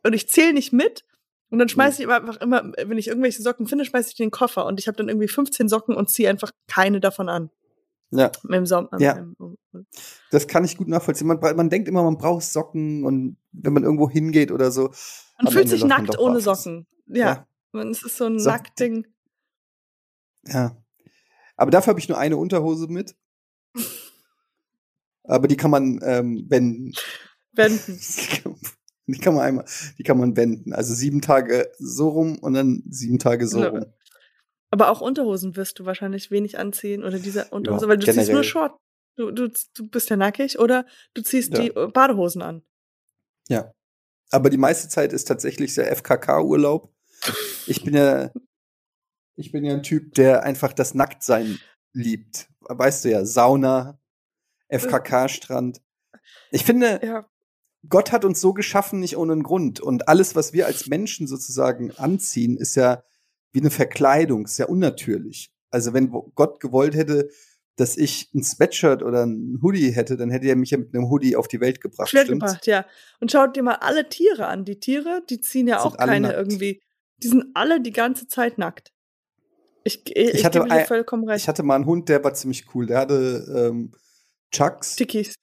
und 0.03 0.13
ich 0.13 0.27
zähle 0.27 0.53
nicht 0.53 0.73
mit. 0.73 1.05
Und 1.51 1.59
dann 1.59 1.69
schmeiße 1.69 2.01
ich 2.01 2.07
aber 2.07 2.15
einfach 2.15 2.41
immer, 2.41 2.71
wenn 2.77 2.97
ich 2.97 3.09
irgendwelche 3.09 3.41
Socken 3.41 3.67
finde, 3.67 3.83
schmeiße 3.85 4.09
ich 4.09 4.15
die 4.15 4.23
in 4.23 4.29
den 4.29 4.31
Koffer. 4.31 4.65
Und 4.65 4.79
ich 4.79 4.87
habe 4.87 4.97
dann 4.97 5.09
irgendwie 5.09 5.27
15 5.27 5.67
Socken 5.67 5.95
und 5.95 6.09
ziehe 6.09 6.29
einfach 6.29 6.51
keine 6.67 6.99
davon 7.01 7.29
an. 7.29 7.51
Ja, 8.11 8.29
Im 8.49 8.65
Sommer. 8.65 8.89
Ja. 8.99 9.13
Im, 9.13 9.57
das 10.31 10.47
kann 10.47 10.65
ich 10.65 10.77
gut 10.77 10.87
nachvollziehen. 10.89 11.27
Man, 11.27 11.39
man 11.39 11.69
denkt 11.69 11.87
immer, 11.87 12.03
man 12.03 12.17
braucht 12.17 12.43
Socken 12.43 13.05
und 13.05 13.37
wenn 13.53 13.73
man 13.73 13.83
irgendwo 13.83 14.09
hingeht 14.09 14.51
oder 14.51 14.69
so. 14.71 14.91
man 15.41 15.51
fühlt 15.51 15.65
Ende 15.65 15.77
sich 15.77 15.85
nackt 15.85 16.19
ohne 16.19 16.39
barfuß. 16.41 16.63
Socken. 16.63 16.87
Ja. 17.07 17.47
Man, 17.71 17.89
es 17.91 18.03
ist 18.03 18.17
so 18.17 18.25
ein 18.25 18.37
So- 18.39 18.49
Nacktding. 18.49 19.07
Ja. 20.45 20.75
Aber 21.55 21.71
dafür 21.71 21.91
habe 21.91 21.99
ich 21.99 22.09
nur 22.09 22.17
eine 22.17 22.35
Unterhose 22.37 22.87
mit. 22.87 23.15
Aber 25.23 25.47
die 25.47 25.55
kann 25.57 25.71
man 25.71 25.99
ähm, 26.03 26.45
wenden. 26.49 26.93
Wenden. 27.53 27.99
Die 29.07 29.17
kann 29.19 29.33
man 29.33 29.43
einmal, 29.43 29.65
die 29.97 30.03
kann 30.03 30.17
man 30.17 30.37
wenden. 30.37 30.71
Also 30.73 30.93
sieben 30.93 31.19
Tage 31.21 31.69
so 31.79 32.07
rum 32.09 32.37
und 32.39 32.53
dann 32.53 32.81
sieben 32.89 33.19
Tage 33.19 33.45
so 33.45 33.59
Ja. 33.61 33.69
rum. 33.69 33.85
Aber 34.71 34.89
auch 34.89 35.01
Unterhosen 35.01 35.55
wirst 35.55 35.77
du 35.79 35.85
wahrscheinlich 35.85 36.31
wenig 36.31 36.57
anziehen 36.57 37.03
oder 37.03 37.19
diese 37.19 37.45
Unterhose, 37.49 37.85
Ja, 37.85 37.89
weil 37.89 37.97
du 37.97 38.05
ziehst 38.05 38.15
generell. 38.17 38.35
nur 38.35 38.43
Short. 38.43 38.77
Du, 39.17 39.29
du, 39.31 39.49
du 39.75 39.87
bist 39.87 40.09
ja 40.09 40.15
nackig 40.15 40.57
oder 40.57 40.85
du 41.13 41.21
ziehst 41.21 41.53
Ja. 41.53 41.59
die 41.59 41.67
äh, 41.75 41.87
Badehosen 41.87 42.41
an. 42.41 42.63
Ja. 43.49 43.71
Aber 44.31 44.49
die 44.49 44.57
meiste 44.57 44.87
Zeit 44.87 45.11
ist 45.11 45.25
tatsächlich 45.25 45.75
der 45.75 45.91
FKK-Urlaub. 45.95 46.89
Ich 47.67 47.83
bin 47.83 47.93
ja, 47.93 48.31
ich 49.35 49.51
bin 49.51 49.65
ja 49.65 49.73
ein 49.73 49.83
Typ, 49.83 50.13
der 50.15 50.43
einfach 50.43 50.71
das 50.71 50.93
Nacktsein 50.93 51.59
liebt. 51.91 52.47
Weißt 52.61 53.03
du 53.03 53.09
ja, 53.11 53.25
Sauna, 53.25 53.99
FKK-Strand. 54.69 55.81
Ich 56.51 56.63
finde, 56.63 57.01
Ja. 57.03 57.27
Gott 57.89 58.11
hat 58.11 58.23
uns 58.25 58.39
so 58.39 58.53
geschaffen, 58.53 58.99
nicht 58.99 59.17
ohne 59.17 59.33
einen 59.33 59.43
Grund. 59.43 59.79
Und 59.79 60.07
alles, 60.07 60.35
was 60.35 60.53
wir 60.53 60.67
als 60.67 60.87
Menschen 60.87 61.27
sozusagen 61.27 61.91
anziehen, 61.97 62.55
ist 62.55 62.75
ja 62.75 63.03
wie 63.51 63.59
eine 63.59 63.71
Verkleidung, 63.71 64.45
ist 64.45 64.57
ja 64.57 64.65
unnatürlich. 64.67 65.51
Also 65.69 65.93
wenn 65.93 66.09
Gott 66.35 66.59
gewollt 66.59 66.95
hätte, 66.95 67.29
dass 67.77 67.97
ich 67.97 68.29
ein 68.33 68.43
Sweatshirt 68.43 69.01
oder 69.01 69.25
ein 69.25 69.59
Hoodie 69.61 69.91
hätte, 69.91 70.17
dann 70.17 70.29
hätte 70.29 70.47
er 70.47 70.55
mich 70.55 70.71
ja 70.71 70.77
mit 70.77 70.93
einem 70.93 71.09
Hoodie 71.09 71.35
auf 71.35 71.47
die 71.47 71.61
Welt 71.61 71.81
gebracht. 71.81 72.09
Stimmt's? 72.09 72.29
gebracht, 72.29 72.67
ja. 72.67 72.85
Und 73.19 73.31
schaut 73.31 73.55
dir 73.55 73.63
mal 73.63 73.75
alle 73.75 74.07
Tiere 74.09 74.47
an. 74.47 74.65
Die 74.65 74.79
Tiere, 74.79 75.23
die 75.29 75.39
ziehen 75.39 75.67
ja 75.67 75.79
auch 75.81 75.97
keine 75.97 76.27
nackt. 76.27 76.35
irgendwie. 76.37 76.81
Die 77.23 77.27
sind 77.27 77.45
alle 77.53 77.81
die 77.81 77.93
ganze 77.93 78.27
Zeit 78.27 78.57
nackt. 78.57 78.91
Ich, 79.83 80.03
ich, 80.15 80.33
ich 80.35 80.45
hatte 80.45 80.63
ein- 80.63 80.85
vollkommen 80.85 81.27
recht. 81.27 81.43
Ich 81.43 81.47
hatte 81.47 81.63
mal 81.63 81.75
einen 81.75 81.85
Hund, 81.85 82.09
der 82.09 82.23
war 82.23 82.33
ziemlich 82.33 82.65
cool. 82.75 82.85
Der 82.85 82.99
hatte 82.99 83.69
ähm, 83.71 83.91
Chucks. 84.51 84.95
Dickies. 84.97 85.33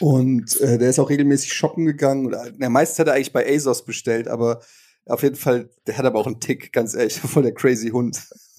Und 0.00 0.60
äh, 0.60 0.78
der 0.78 0.90
ist 0.90 0.98
auch 0.98 1.10
regelmäßig 1.10 1.52
shoppen 1.52 1.84
gegangen. 1.84 2.26
Oder, 2.26 2.50
na, 2.56 2.68
meistens 2.68 2.98
hat 3.00 3.08
er 3.08 3.14
eigentlich 3.14 3.32
bei 3.32 3.46
ASOS 3.54 3.84
bestellt, 3.84 4.28
aber 4.28 4.60
auf 5.06 5.22
jeden 5.22 5.36
Fall, 5.36 5.70
der 5.86 5.98
hat 5.98 6.04
aber 6.04 6.18
auch 6.18 6.26
einen 6.26 6.40
Tick, 6.40 6.72
ganz 6.72 6.94
ehrlich, 6.94 7.14
voll 7.20 7.42
der 7.42 7.54
crazy 7.54 7.90
Hund. 7.90 8.28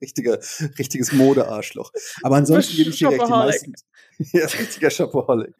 Richtiger, 0.00 0.38
richtiges 0.78 1.12
Mode-Arschloch. 1.12 1.92
Aber 2.22 2.36
ansonsten 2.36 2.76
gebe 2.76 2.90
ich 2.90 2.98
dir 2.98 3.10
recht, 3.10 3.26
die 3.26 3.30
meisten. 3.30 3.74
ja, 4.32 4.46
richtiger 4.46 4.90
Shopaholic. 4.90 5.54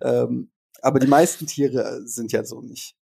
Ähm, 0.00 0.50
aber 0.80 0.98
die 1.00 1.06
meisten 1.06 1.46
Tiere 1.46 2.00
sind 2.06 2.32
ja 2.32 2.44
so 2.44 2.62
nicht. 2.62 2.96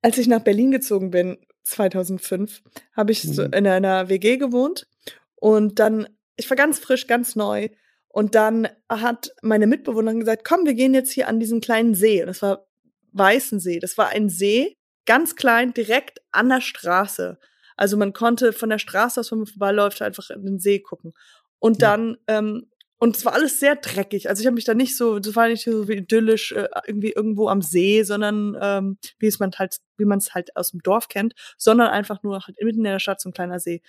Als 0.00 0.18
ich 0.18 0.28
nach 0.28 0.42
Berlin 0.44 0.70
gezogen 0.70 1.10
bin, 1.10 1.38
2005, 1.64 2.62
habe 2.92 3.10
ich 3.10 3.22
so 3.22 3.42
Mhm. 3.42 3.52
in 3.52 3.66
einer 3.66 4.08
WG 4.08 4.36
gewohnt 4.36 4.86
und 5.34 5.78
dann, 5.80 6.06
ich 6.36 6.48
war 6.48 6.56
ganz 6.56 6.78
frisch, 6.78 7.06
ganz 7.08 7.34
neu 7.34 7.68
und 8.08 8.36
dann 8.36 8.68
hat 8.88 9.34
meine 9.42 9.66
Mitbewohnerin 9.66 10.20
gesagt, 10.20 10.44
komm, 10.44 10.66
wir 10.66 10.74
gehen 10.74 10.94
jetzt 10.94 11.10
hier 11.10 11.26
an 11.26 11.40
diesen 11.40 11.60
kleinen 11.60 11.94
See. 11.94 12.20
Und 12.20 12.28
das 12.28 12.42
war 12.42 12.66
Weißensee. 13.14 13.78
Das 13.80 13.96
war 13.98 14.08
ein 14.10 14.28
See, 14.28 14.76
ganz 15.06 15.36
klein, 15.36 15.72
direkt 15.74 16.20
an 16.32 16.48
der 16.48 16.60
Straße. 16.60 17.38
Also 17.76 17.96
man 17.96 18.12
konnte 18.12 18.52
von 18.52 18.70
der 18.70 18.78
Straße 18.78 19.20
aus, 19.20 19.32
wenn 19.32 19.38
man 19.38 19.46
vorbeiläuft, 19.46 20.00
einfach 20.02 20.30
in 20.30 20.44
den 20.44 20.58
See 20.60 20.78
gucken. 20.80 21.12
Und 21.58 21.80
Ja. 21.80 21.90
dann, 21.96 22.16
ähm, 22.28 22.70
und 22.98 23.16
es 23.16 23.24
war 23.24 23.34
alles 23.34 23.60
sehr 23.60 23.76
dreckig. 23.76 24.28
Also 24.28 24.40
ich 24.40 24.46
habe 24.46 24.54
mich 24.54 24.64
da 24.64 24.74
nicht 24.74 24.96
so, 24.96 25.18
das 25.18 25.34
war 25.36 25.48
nicht 25.48 25.64
so 25.64 25.88
wie 25.88 25.94
idyllisch 25.94 26.52
äh, 26.52 26.68
irgendwie 26.86 27.12
irgendwo 27.12 27.48
am 27.48 27.60
See, 27.62 28.02
sondern 28.02 28.56
ähm, 28.60 28.98
wie 29.18 29.26
es 29.26 29.38
man 29.40 29.50
halt, 29.58 29.76
wie 29.98 30.04
man 30.04 30.18
es 30.18 30.34
halt 30.34 30.56
aus 30.56 30.70
dem 30.70 30.80
Dorf 30.80 31.08
kennt, 31.08 31.34
sondern 31.58 31.88
einfach 31.88 32.22
nur 32.22 32.40
halt 32.46 32.56
mitten 32.62 32.78
in 32.78 32.84
der 32.84 32.98
Stadt 33.00 33.20
so 33.20 33.28
ein 33.28 33.32
kleiner 33.32 33.58
See. 33.58 33.82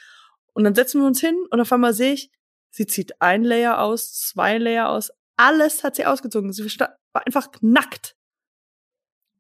Und 0.54 0.64
dann 0.64 0.76
setzen 0.76 1.02
wir 1.02 1.08
uns 1.08 1.22
hin 1.22 1.38
und 1.50 1.62
auf 1.62 1.72
einmal 1.72 1.94
sehe 1.94 2.14
ich, 2.14 2.32
sie 2.72 2.88
zieht 2.88 3.22
ein 3.22 3.44
Layer 3.44 3.80
aus, 3.82 4.14
zwei 4.14 4.58
Layer 4.58 4.90
aus, 4.90 5.12
alles 5.38 5.84
hat 5.84 5.96
sie 5.96 6.06
ausgezogen. 6.06 6.52
Sie 6.54 6.64
war 6.80 6.98
einfach 7.26 7.50
nackt. 7.62 8.15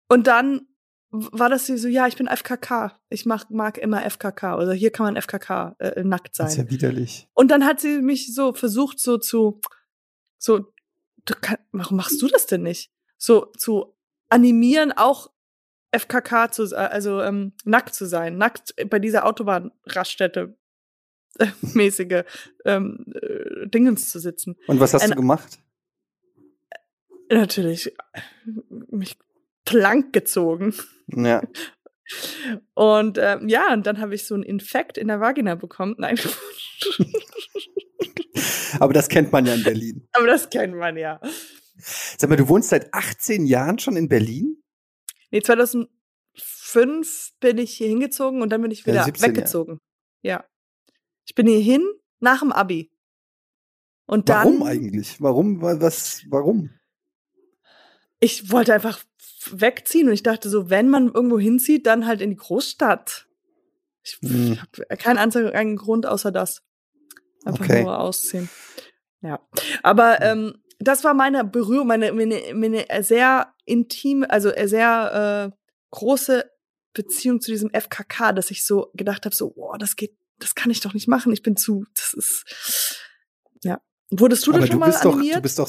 Und 0.07 0.27
dann 0.27 0.67
war 1.11 1.49
das 1.49 1.65
sie 1.65 1.77
so, 1.77 1.87
ja, 1.87 2.07
ich 2.07 2.17
bin 2.17 2.27
FKK. 2.27 2.99
Ich 3.09 3.25
mag, 3.25 3.49
mag 3.49 3.77
immer 3.77 4.03
FKK. 4.09 4.55
Also 4.57 4.73
hier 4.73 4.91
kann 4.91 5.05
man 5.13 5.21
FKK 5.21 5.75
äh, 5.79 6.03
nackt 6.03 6.37
Das 6.39 6.49
ist 6.51 6.55
sein. 6.57 6.65
ja 6.65 6.71
widerlich. 6.71 7.29
Und 7.33 7.49
dann 7.51 7.65
hat 7.65 7.79
sie 7.79 8.01
mich 8.01 8.33
so 8.35 8.53
versucht, 8.53 8.99
so 8.99 9.17
zu, 9.17 9.61
so, 10.37 10.73
du 11.25 11.33
kann, 11.39 11.57
warum 11.71 11.97
machst 11.97 12.21
du 12.21 12.27
das 12.27 12.47
denn 12.47 12.63
nicht? 12.63 12.91
So 13.17 13.45
zu 13.57 13.95
animieren, 14.29 14.91
auch 14.91 15.31
FKK 15.91 16.51
zu, 16.51 16.65
se- 16.67 16.77
also 16.77 17.21
ähm, 17.21 17.53
nackt 17.63 17.93
zu 17.95 18.05
sein, 18.05 18.37
nackt 18.37 18.75
bei 18.89 18.99
dieser 18.99 19.25
Autobahnraststätte 19.25 20.57
äh, 21.39 21.47
mäßige 21.61 22.23
ähm, 22.65 23.05
äh, 23.21 23.67
Dingens 23.67 24.09
zu 24.11 24.19
sitzen. 24.19 24.57
Und 24.67 24.81
was 24.81 24.93
hast 24.93 25.03
Ein- 25.03 25.11
du 25.11 25.15
gemacht? 25.15 25.59
Natürlich 27.29 27.87
äh, 28.13 28.21
mich 28.91 29.17
plank 29.65 30.13
gezogen. 30.13 30.73
Ja. 31.07 31.41
Und 32.75 33.17
ähm, 33.19 33.49
ja, 33.49 33.73
und 33.73 33.87
dann 33.87 33.99
habe 33.99 34.13
ich 34.13 34.27
so 34.27 34.35
einen 34.35 34.43
Infekt 34.43 34.99
in 34.99 35.07
der 35.07 35.19
Vagina 35.19 35.55
bekommen. 35.55 35.95
Nein. 35.97 36.19
Aber 38.79 38.93
das 38.93 39.09
kennt 39.09 39.31
man 39.31 39.45
ja 39.45 39.53
in 39.55 39.63
Berlin. 39.63 40.07
Aber 40.13 40.27
das 40.27 40.49
kennt 40.49 40.75
man 40.75 40.97
ja. 40.97 41.19
Sag 41.77 42.29
mal, 42.29 42.35
du 42.35 42.47
wohnst 42.47 42.69
seit 42.69 42.93
18 42.93 43.45
Jahren 43.45 43.79
schon 43.79 43.95
in 43.97 44.07
Berlin? 44.07 44.61
Nee, 45.31 45.41
2005 45.41 45.89
bin 47.39 47.57
ich 47.57 47.75
hier 47.75 47.87
hingezogen 47.87 48.41
und 48.41 48.49
dann 48.49 48.61
bin 48.61 48.71
ich 48.71 48.85
Ja, 48.85 48.93
wieder 48.93 49.03
17 49.05 49.21
Jahre. 49.23 49.35
weggezogen. 49.37 49.79
Ja. 50.21 50.45
Ich 51.25 51.35
bin 51.35 51.47
hier 51.47 51.59
hin 51.59 51.83
nach 52.19 52.39
dem 52.41 52.51
Abi. 52.51 52.91
Und 54.05 54.29
dann. 54.29 54.45
Warum 54.45 54.63
eigentlich? 54.63 55.19
Warum? 55.21 55.61
wa- 55.61 55.81
Was? 55.81 56.23
Warum? 56.29 56.69
Ich 58.19 58.51
wollte 58.51 58.73
einfach 58.73 59.03
wegziehen 59.51 60.07
und 60.07 60.13
ich 60.13 60.23
dachte 60.23 60.49
so, 60.49 60.69
wenn 60.69 60.89
man 60.89 61.11
irgendwo 61.13 61.39
hinzieht, 61.39 61.85
dann 61.87 62.05
halt 62.07 62.21
in 62.21 62.29
die 62.31 62.35
Großstadt. 62.35 63.27
Ich 64.03 64.17
Hm. 64.21 64.59
habe 64.61 64.97
keinen 64.97 65.17
einzigen 65.17 65.75
Grund 65.77 66.05
außer 66.05 66.31
das. 66.31 66.61
Einfach 67.43 67.65
Okay. 67.65 67.83
nur 67.83 67.99
ausziehen. 67.99 68.49
Ja. 69.21 69.39
Aber 69.83 70.21
ähm, 70.21 70.55
das 70.79 71.03
war 71.03 71.13
meine 71.13 71.43
Berührung, 71.43 71.87
meine, 71.87 72.11
meine, 72.11 72.41
meine 72.53 72.85
sehr 73.03 73.53
intime, 73.65 74.29
also 74.29 74.51
sehr 74.65 75.51
äh, 75.53 75.57
große 75.91 76.49
Beziehung 76.93 77.41
zu 77.41 77.51
diesem 77.51 77.71
FKK, 77.73 78.31
dass 78.33 78.51
ich 78.51 78.65
so 78.65 78.91
gedacht 78.93 79.25
habe, 79.25 79.35
so, 79.35 79.51
boah, 79.51 79.77
das 79.77 79.95
geht, 79.95 80.15
das 80.39 80.55
kann 80.55 80.71
ich 80.71 80.81
doch 80.81 80.93
nicht 80.93 81.07
machen. 81.07 81.31
Ich 81.33 81.41
bin 81.43 81.57
zu, 81.57 81.85
das 81.95 82.13
ist, 82.13 82.99
ja. 83.63 83.81
Wurdest 84.11 84.45
du 84.45 84.51
Aber 84.51 84.59
das 84.59 84.67
schon 84.69 84.75
du 84.75 84.79
mal 84.79 84.91
bist 84.91 85.03
doch, 85.03 85.13
animiert? 85.13 85.37
du 85.37 85.41
bist 85.41 85.57
doch 85.59 85.67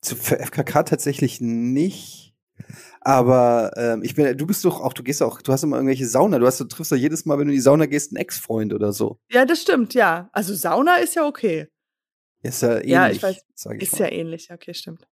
zu, 0.00 0.16
für 0.16 0.38
FKK 0.38 0.82
tatsächlich 0.84 1.40
nicht. 1.40 2.34
Aber 3.00 3.72
ähm, 3.76 4.02
ich 4.02 4.14
bin, 4.14 4.36
du 4.36 4.46
bist 4.46 4.64
doch 4.66 4.80
auch, 4.80 4.92
du 4.92 5.02
gehst 5.02 5.22
auch, 5.22 5.40
du 5.40 5.52
hast 5.52 5.62
immer 5.62 5.76
irgendwelche 5.76 6.06
Sauna, 6.06 6.38
du 6.38 6.46
hast, 6.46 6.60
du 6.60 6.64
triffst 6.64 6.92
doch 6.92 6.96
jedes 6.96 7.24
Mal, 7.24 7.38
wenn 7.38 7.46
du 7.46 7.52
in 7.52 7.56
die 7.56 7.60
Sauna 7.62 7.86
gehst, 7.86 8.12
einen 8.12 8.18
Ex-Freund 8.20 8.74
oder 8.74 8.92
so. 8.92 9.18
ja, 9.30 9.46
das 9.46 9.62
stimmt, 9.62 9.94
ja. 9.94 10.28
Also 10.32 10.54
Sauna 10.54 10.96
ist 10.96 11.14
ja 11.14 11.26
okay. 11.26 11.68
Ist 12.42 12.60
ja 12.62 12.74
ähnlich, 12.76 12.90
Ja, 12.90 13.08
ich 13.10 13.22
weiß, 13.22 13.36
ich 13.36 13.82
Ist 13.82 13.92
mal. 13.98 14.00
ja 14.00 14.12
ähnlich, 14.12 14.50
okay, 14.52 14.74
stimmt. 14.74 15.06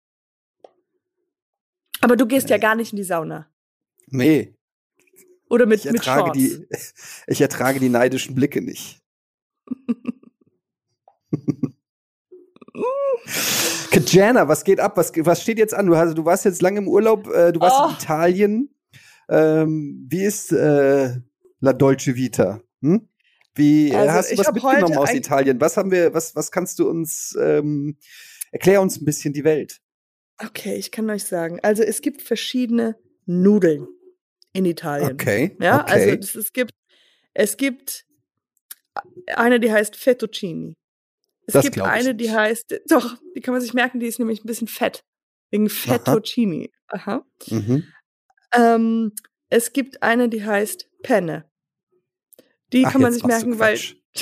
Aber 2.02 2.16
du 2.18 2.26
gehst 2.26 2.50
ja 2.50 2.58
Nee. 2.58 2.62
gar 2.62 2.76
nicht 2.76 2.92
in 2.94 2.98
die 2.98 3.04
Sauna. 3.04 3.48
Nee, 4.08 4.56
Oder 5.50 5.66
mit, 5.68 5.86
ich 5.86 5.92
mit 5.92 6.04
Shorts. 6.04 6.38
die, 6.38 6.68
ich 7.28 7.42
ertrage 7.42 7.80
die 7.80 7.90
neidischen 7.90 8.34
Blicke 8.36 8.62
nicht. 8.62 9.02
Kajana, 13.92 14.48
was 14.48 14.64
geht 14.64 14.80
ab? 14.80 14.98
Was, 14.98 15.12
was 15.16 15.42
steht 15.42 15.58
jetzt 15.58 15.74
an? 15.74 15.88
Du, 15.88 15.96
hast, 15.96 16.18
du 16.18 16.26
warst 16.26 16.46
jetzt 16.46 16.62
lange 16.62 16.80
im 16.80 16.88
Urlaub, 16.88 17.28
äh, 17.28 17.52
du 17.52 17.60
warst 17.60 17.78
Oh. 17.80 17.90
in 17.90 17.96
Italien. 17.96 18.70
Ähm, 19.30 20.06
wie 20.10 20.24
ist 20.24 20.52
äh, 20.52 21.16
La 21.60 21.74
Dolce 21.74 22.16
Vita? 22.16 22.62
Hm? 22.82 23.08
Wie 23.56 23.90
äh, 23.90 23.96
Also, 23.96 24.12
hast 24.12 24.30
du 24.30 24.34
ich 24.34 24.40
was 24.40 24.54
mitgenommen 24.54 24.98
aus 24.98 25.14
Italien? 25.14 25.60
Was 25.62 25.78
haben 25.78 25.92
wir, 25.92 26.14
was, 26.14 26.36
was 26.36 26.52
kannst 26.52 26.80
du 26.80 26.90
uns, 26.90 27.36
ähm, 27.42 27.98
erklär 28.52 28.82
uns 28.82 29.02
ein 29.02 29.06
bisschen 29.06 29.34
die 29.34 29.44
Welt. 29.44 29.82
Okay, 30.38 30.76
ich 30.76 30.92
kann 30.92 31.10
euch 31.10 31.24
sagen. 31.24 31.60
Also 31.64 31.82
es 31.84 32.02
gibt 32.02 32.22
verschiedene 32.22 32.98
Nudeln 33.26 33.88
in 34.54 34.66
Italien. 34.66 35.14
Okay. 35.14 35.56
Ja, 35.60 35.82
okay. 35.82 35.94
also 35.94 36.16
das, 36.18 36.36
es 36.36 36.54
gibt 36.54 36.72
es 37.34 37.58
gibt 37.58 38.06
eine, 39.36 39.60
die 39.60 39.72
heißt 39.72 39.96
Fettuccini. 39.96 40.74
Es 41.48 41.54
Das 41.54 41.64
gibt 41.64 41.78
ich 41.78 41.84
eine, 41.84 42.16
die 42.16 42.32
heißt, 42.32 42.82
doch, 42.90 43.18
die 43.36 43.42
kann 43.42 43.54
man 43.54 43.62
sich 43.62 43.74
merken, 43.74 44.00
die 44.00 44.08
ist 44.08 44.20
nämlich 44.20 44.44
ein 44.44 44.48
bisschen 44.48 44.68
fett. 44.68 45.04
Wegen 45.52 45.70
Fettuccini. 45.70 46.72
Aha. 46.88 47.26
mhm. 47.48 47.84
Ähm, 48.54 49.12
es 49.50 49.74
gibt 49.74 50.02
eine, 50.02 50.28
die 50.30 50.44
heißt 50.46 50.90
Penne. 51.04 51.46
Die 52.74 52.86
Ach, 52.86 52.92
kann 52.92 53.02
man 53.02 53.14
sich 53.14 53.24
merken, 53.24 53.60
weil 53.60 53.78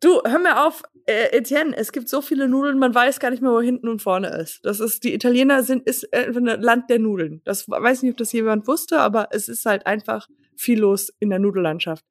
du, 0.00 0.20
hör 0.24 0.38
mir 0.38 0.64
auf, 0.66 0.82
äh, 1.06 1.36
Etienne, 1.36 1.76
es 1.76 1.92
gibt 1.92 2.08
so 2.08 2.22
viele 2.22 2.48
Nudeln, 2.48 2.78
man 2.78 2.94
weiß 2.94 3.20
gar 3.20 3.30
nicht 3.30 3.42
mehr, 3.42 3.52
wo 3.52 3.60
hinten 3.60 3.88
und 3.88 4.00
vorne 4.00 4.28
ist. 4.38 4.60
Das 4.64 4.80
ist, 4.80 5.04
die 5.04 5.12
Italiener 5.14 5.62
sind, 5.62 5.86
ist 5.86 6.04
äh, 6.12 6.26
ein 6.34 6.44
Land 6.46 6.88
der 6.88 6.98
Nudeln. 6.98 7.42
Das 7.44 7.68
weiß 7.68 8.02
nicht, 8.02 8.12
ob 8.12 8.16
das 8.18 8.32
jemand 8.32 8.66
wusste, 8.66 8.98
aber 9.00 9.28
es 9.32 9.48
ist 9.48 9.66
halt 9.66 9.86
einfach 9.86 10.28
viel 10.56 10.80
los 10.80 11.12
in 11.20 11.30
der 11.30 11.38
Nudellandschaft. 11.38 12.04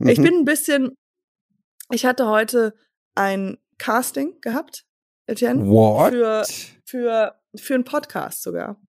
Ich 0.00 0.18
Mhm. 0.18 0.22
bin 0.22 0.34
ein 0.40 0.44
bisschen, 0.44 0.96
ich 1.90 2.04
hatte 2.06 2.26
heute 2.28 2.74
ein 3.14 3.58
Casting 3.78 4.40
gehabt, 4.40 4.84
Etienne, 5.26 5.66
What? 5.66 6.12
für, 6.12 6.44
für, 6.84 7.34
für 7.56 7.74
einen 7.74 7.84
Podcast 7.84 8.42
sogar. 8.42 8.80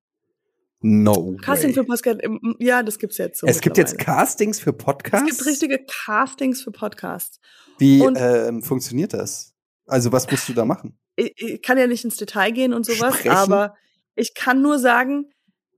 no. 0.79 1.35
Casting 1.41 1.69
way. 1.69 1.73
für 1.75 1.83
Podcast, 1.85 2.21
ja, 2.59 2.83
das 2.83 2.99
gibt's 2.99 3.17
jetzt 3.17 3.39
so. 3.39 3.47
es 3.47 3.61
gibt 3.61 3.77
jetzt. 3.77 3.97
Castings 3.97 4.59
für 4.59 4.73
Podcasts. 4.73 5.29
Es 5.29 5.37
gibt 5.37 5.47
richtige 5.49 5.85
Castings 6.05 6.61
für 6.61 6.71
Podcasts. 6.71 7.39
Wie 7.79 8.01
Und- 8.01 8.17
ähm, 8.19 8.61
funktioniert 8.63 9.13
das? 9.13 9.53
Also, 9.85 10.11
was 10.11 10.29
musst 10.29 10.49
du 10.49 10.53
da 10.53 10.65
machen? 10.65 10.99
Ich, 11.15 11.33
ich 11.37 11.61
kann 11.61 11.77
ja 11.77 11.87
nicht 11.87 12.03
ins 12.03 12.17
Detail 12.17 12.51
gehen 12.51 12.73
und 12.73 12.85
sowas, 12.85 13.15
Sprechen? 13.15 13.31
aber 13.35 13.75
ich 14.15 14.33
kann 14.35 14.61
nur 14.61 14.79
sagen, 14.79 15.31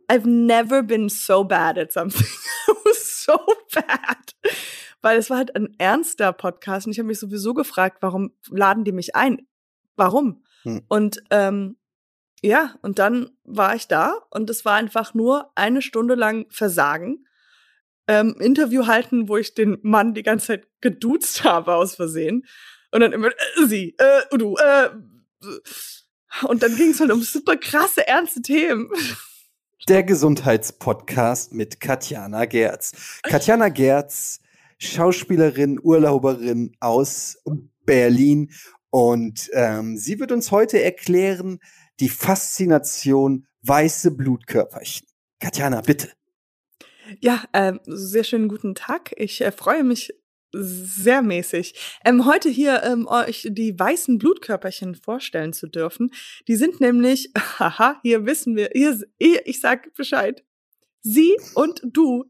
I've 0.09 0.27
never 0.27 0.81
been 0.81 1.07
so 1.09 1.43
bad 1.43 1.77
at 1.77 1.91
something. 1.91 2.25
It 2.67 2.75
was 2.85 3.23
so 3.23 3.37
bad. 3.73 4.33
Weil 5.01 5.17
es 5.17 5.29
war 5.29 5.37
halt 5.37 5.55
ein 5.55 5.75
ernster 5.77 6.33
Podcast 6.33 6.85
und 6.85 6.91
ich 6.91 6.99
habe 6.99 7.07
mich 7.07 7.19
sowieso 7.19 7.53
gefragt, 7.53 7.97
warum 8.01 8.31
laden 8.49 8.83
die 8.83 8.91
mich 8.91 9.15
ein? 9.15 9.47
Warum? 9.95 10.43
Hm. 10.63 10.81
Und 10.87 11.23
ähm, 11.29 11.77
ja, 12.41 12.75
und 12.81 12.99
dann 12.99 13.31
war 13.43 13.75
ich 13.75 13.87
da 13.87 14.17
und 14.29 14.49
es 14.49 14.63
war 14.65 14.75
einfach 14.75 15.13
nur 15.13 15.51
eine 15.55 15.81
Stunde 15.81 16.15
lang 16.15 16.45
Versagen. 16.49 17.25
Ähm, 18.07 18.35
Interview 18.39 18.87
halten, 18.87 19.27
wo 19.27 19.37
ich 19.37 19.53
den 19.53 19.77
Mann 19.81 20.13
die 20.13 20.23
ganze 20.23 20.47
Zeit 20.47 20.67
geduzt 20.81 21.43
habe 21.43 21.75
aus 21.75 21.95
Versehen. 21.95 22.45
Und 22.91 23.01
dann 23.01 23.13
immer, 23.13 23.27
äh, 23.27 23.67
sie, 23.67 23.95
äh, 23.97 24.37
du, 24.37 24.55
äh. 24.55 24.89
Und 26.43 26.63
dann 26.63 26.75
ging 26.75 26.91
es 26.91 26.99
halt 26.99 27.11
um 27.11 27.21
super 27.21 27.57
krasse, 27.57 28.07
ernste 28.07 28.41
Themen. 28.41 28.89
Der 29.87 30.03
Gesundheitspodcast 30.03 31.53
mit 31.53 31.79
Katjana 31.79 32.45
Gerz. 32.45 33.19
Katjana 33.23 33.69
Gerz, 33.69 34.39
Schauspielerin, 34.79 35.79
Urlauberin 35.81 36.75
aus 36.79 37.37
Berlin 37.85 38.51
Und 38.89 39.49
ähm, 39.53 39.97
sie 39.97 40.19
wird 40.19 40.31
uns 40.31 40.51
heute 40.51 40.81
erklären 40.81 41.59
die 41.99 42.09
Faszination 42.09 43.45
weiße 43.61 44.11
Blutkörperchen. 44.11 45.07
Katjana, 45.39 45.81
bitte. 45.81 46.09
Ja, 47.19 47.43
ähm, 47.53 47.79
sehr 47.85 48.23
schönen 48.23 48.47
guten 48.47 48.73
Tag. 48.73 49.13
Ich 49.17 49.41
äh, 49.41 49.51
freue 49.51 49.83
mich 49.83 50.13
sehr 50.53 51.21
mäßig. 51.21 51.99
Ähm, 52.05 52.25
heute 52.25 52.49
hier 52.49 52.83
ähm, 52.83 53.07
euch 53.07 53.47
die 53.51 53.77
weißen 53.77 54.17
Blutkörperchen 54.17 54.95
vorstellen 54.95 55.53
zu 55.53 55.67
dürfen. 55.67 56.11
Die 56.47 56.55
sind 56.55 56.79
nämlich, 56.79 57.31
haha, 57.59 57.99
hier 58.01 58.25
wissen 58.25 58.55
wir, 58.55 58.69
hier, 58.73 59.01
ich 59.19 59.59
sag 59.59 59.93
Bescheid. 59.93 60.43
Sie 61.01 61.35
und 61.53 61.81
du, 61.83 62.25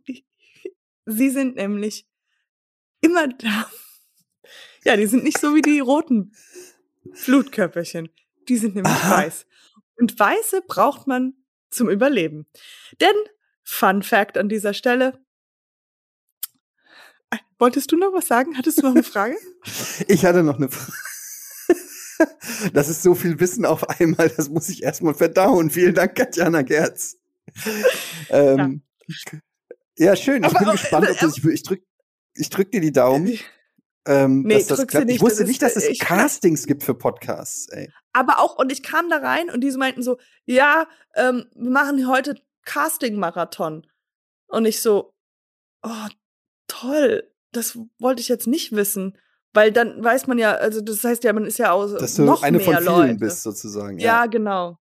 sie 1.05 1.29
sind 1.29 1.55
nämlich 1.55 2.08
immer 3.01 3.27
da. 3.27 3.69
Ja, 4.83 4.97
die 4.97 5.07
sind 5.07 5.23
nicht 5.23 5.39
so 5.39 5.55
wie 5.55 5.61
die 5.61 5.79
roten 5.79 6.33
Blutkörperchen. 7.25 8.09
Die 8.47 8.57
sind 8.57 8.75
nämlich 8.75 8.93
Aha. 8.93 9.17
weiß. 9.17 9.45
Und 9.97 10.17
weiße 10.17 10.61
braucht 10.67 11.07
man 11.07 11.33
zum 11.69 11.89
Überleben. 11.89 12.47
Denn, 13.01 13.15
Fun 13.63 14.01
Fact 14.01 14.37
an 14.37 14.49
dieser 14.49 14.73
Stelle, 14.73 15.19
Wolltest 17.59 17.91
du 17.91 17.97
noch 17.97 18.13
was 18.13 18.27
sagen? 18.27 18.57
Hattest 18.57 18.79
du 18.79 18.83
noch 18.83 18.91
eine 18.91 19.03
Frage? 19.03 19.35
ich 20.07 20.25
hatte 20.25 20.43
noch 20.43 20.55
eine 20.55 20.69
Frage. 20.69 20.97
Das 22.73 22.89
ist 22.89 23.01
so 23.01 23.15
viel 23.15 23.39
Wissen 23.39 23.65
auf 23.65 23.87
einmal, 23.87 24.27
das 24.27 24.49
muss 24.49 24.67
ich 24.67 24.83
erstmal 24.83 25.13
verdauen. 25.13 25.69
Vielen 25.69 25.95
Dank, 25.95 26.15
Katjana 26.15 26.63
Gerz. 26.63 27.15
ähm, 28.29 28.81
ja. 29.07 29.39
ja. 29.95 30.15
schön. 30.17 30.43
Ich 30.43 30.49
aber, 30.49 30.59
bin 30.59 30.71
gespannt, 30.71 31.09
ob 31.09 31.17
das, 31.17 31.37
ich, 31.37 31.45
ich 31.45 31.63
drück, 31.63 31.81
ich 32.33 32.49
drück 32.49 32.71
dir 32.71 32.81
die 32.81 32.91
Daumen. 32.91 33.39
Ähm, 34.07 34.43
nee, 34.43 34.55
dass 34.55 34.67
das 34.67 34.87
klappt. 34.87 35.07
Nicht, 35.07 35.17
ich 35.17 35.21
wusste 35.21 35.43
nicht, 35.43 35.61
dass 35.61 35.75
es 35.75 35.87
ich, 35.87 35.99
Castings 35.99 36.65
gibt 36.65 36.83
für 36.83 36.95
Podcasts. 36.95 37.67
Ey. 37.69 37.91
Aber 38.13 38.39
auch, 38.39 38.57
und 38.57 38.71
ich 38.71 38.81
kam 38.81 39.09
da 39.09 39.17
rein 39.17 39.49
und 39.49 39.61
diese 39.61 39.77
meinten 39.77 40.01
so, 40.01 40.17
ja, 40.45 40.87
ähm, 41.15 41.45
wir 41.55 41.69
machen 41.69 42.07
heute 42.07 42.35
Casting-Marathon. 42.65 43.85
Und 44.47 44.65
ich 44.65 44.81
so, 44.81 45.13
oh, 45.83 46.07
toll 46.67 47.29
das 47.51 47.77
wollte 47.99 48.21
ich 48.21 48.27
jetzt 48.27 48.47
nicht 48.47 48.71
wissen. 48.71 49.17
Weil 49.51 49.71
dann 49.71 50.03
weiß 50.03 50.27
man 50.27 50.37
ja, 50.37 50.53
also 50.53 50.79
das 50.79 51.03
heißt 51.03 51.23
ja, 51.23 51.33
man 51.33 51.45
ist 51.45 51.57
ja 51.57 51.71
auch 51.71 51.91
Dass 51.97 52.15
du 52.15 52.23
noch 52.23 52.43
eine 52.43 52.57
mehr 52.57 52.65
von 52.65 52.75
vielen 52.75 52.85
Leute. 52.85 53.15
bist, 53.15 53.41
sozusagen. 53.41 53.97
Ja, 53.97 54.21
ja 54.21 54.25
genau. 54.27 54.77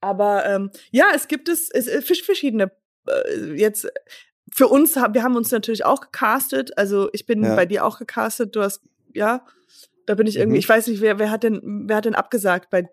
Aber 0.00 0.46
ähm, 0.46 0.70
ja, 0.90 1.06
es 1.14 1.26
gibt 1.26 1.48
es, 1.48 1.68
es 1.70 1.88
äh, 1.88 2.02
verschiedene 2.02 2.70
äh, 3.08 3.54
jetzt 3.54 3.88
für 4.54 4.68
uns, 4.68 4.96
wir 4.96 5.22
haben 5.22 5.36
uns 5.36 5.50
natürlich 5.50 5.84
auch 5.84 6.00
gecastet. 6.00 6.76
Also 6.76 7.08
ich 7.12 7.26
bin 7.26 7.42
ja. 7.42 7.56
bei 7.56 7.66
dir 7.66 7.84
auch 7.84 7.98
gecastet. 7.98 8.54
Du 8.54 8.62
hast, 8.62 8.82
ja, 9.14 9.44
da 10.06 10.14
bin 10.14 10.26
ich 10.26 10.36
irgendwie, 10.36 10.56
mhm. 10.56 10.60
ich 10.60 10.68
weiß 10.68 10.88
nicht, 10.88 11.00
wer, 11.00 11.18
wer 11.18 11.30
hat 11.30 11.42
denn, 11.42 11.84
wer 11.86 11.96
hat 11.96 12.04
denn 12.04 12.14
abgesagt, 12.14 12.70
bei, 12.70 12.88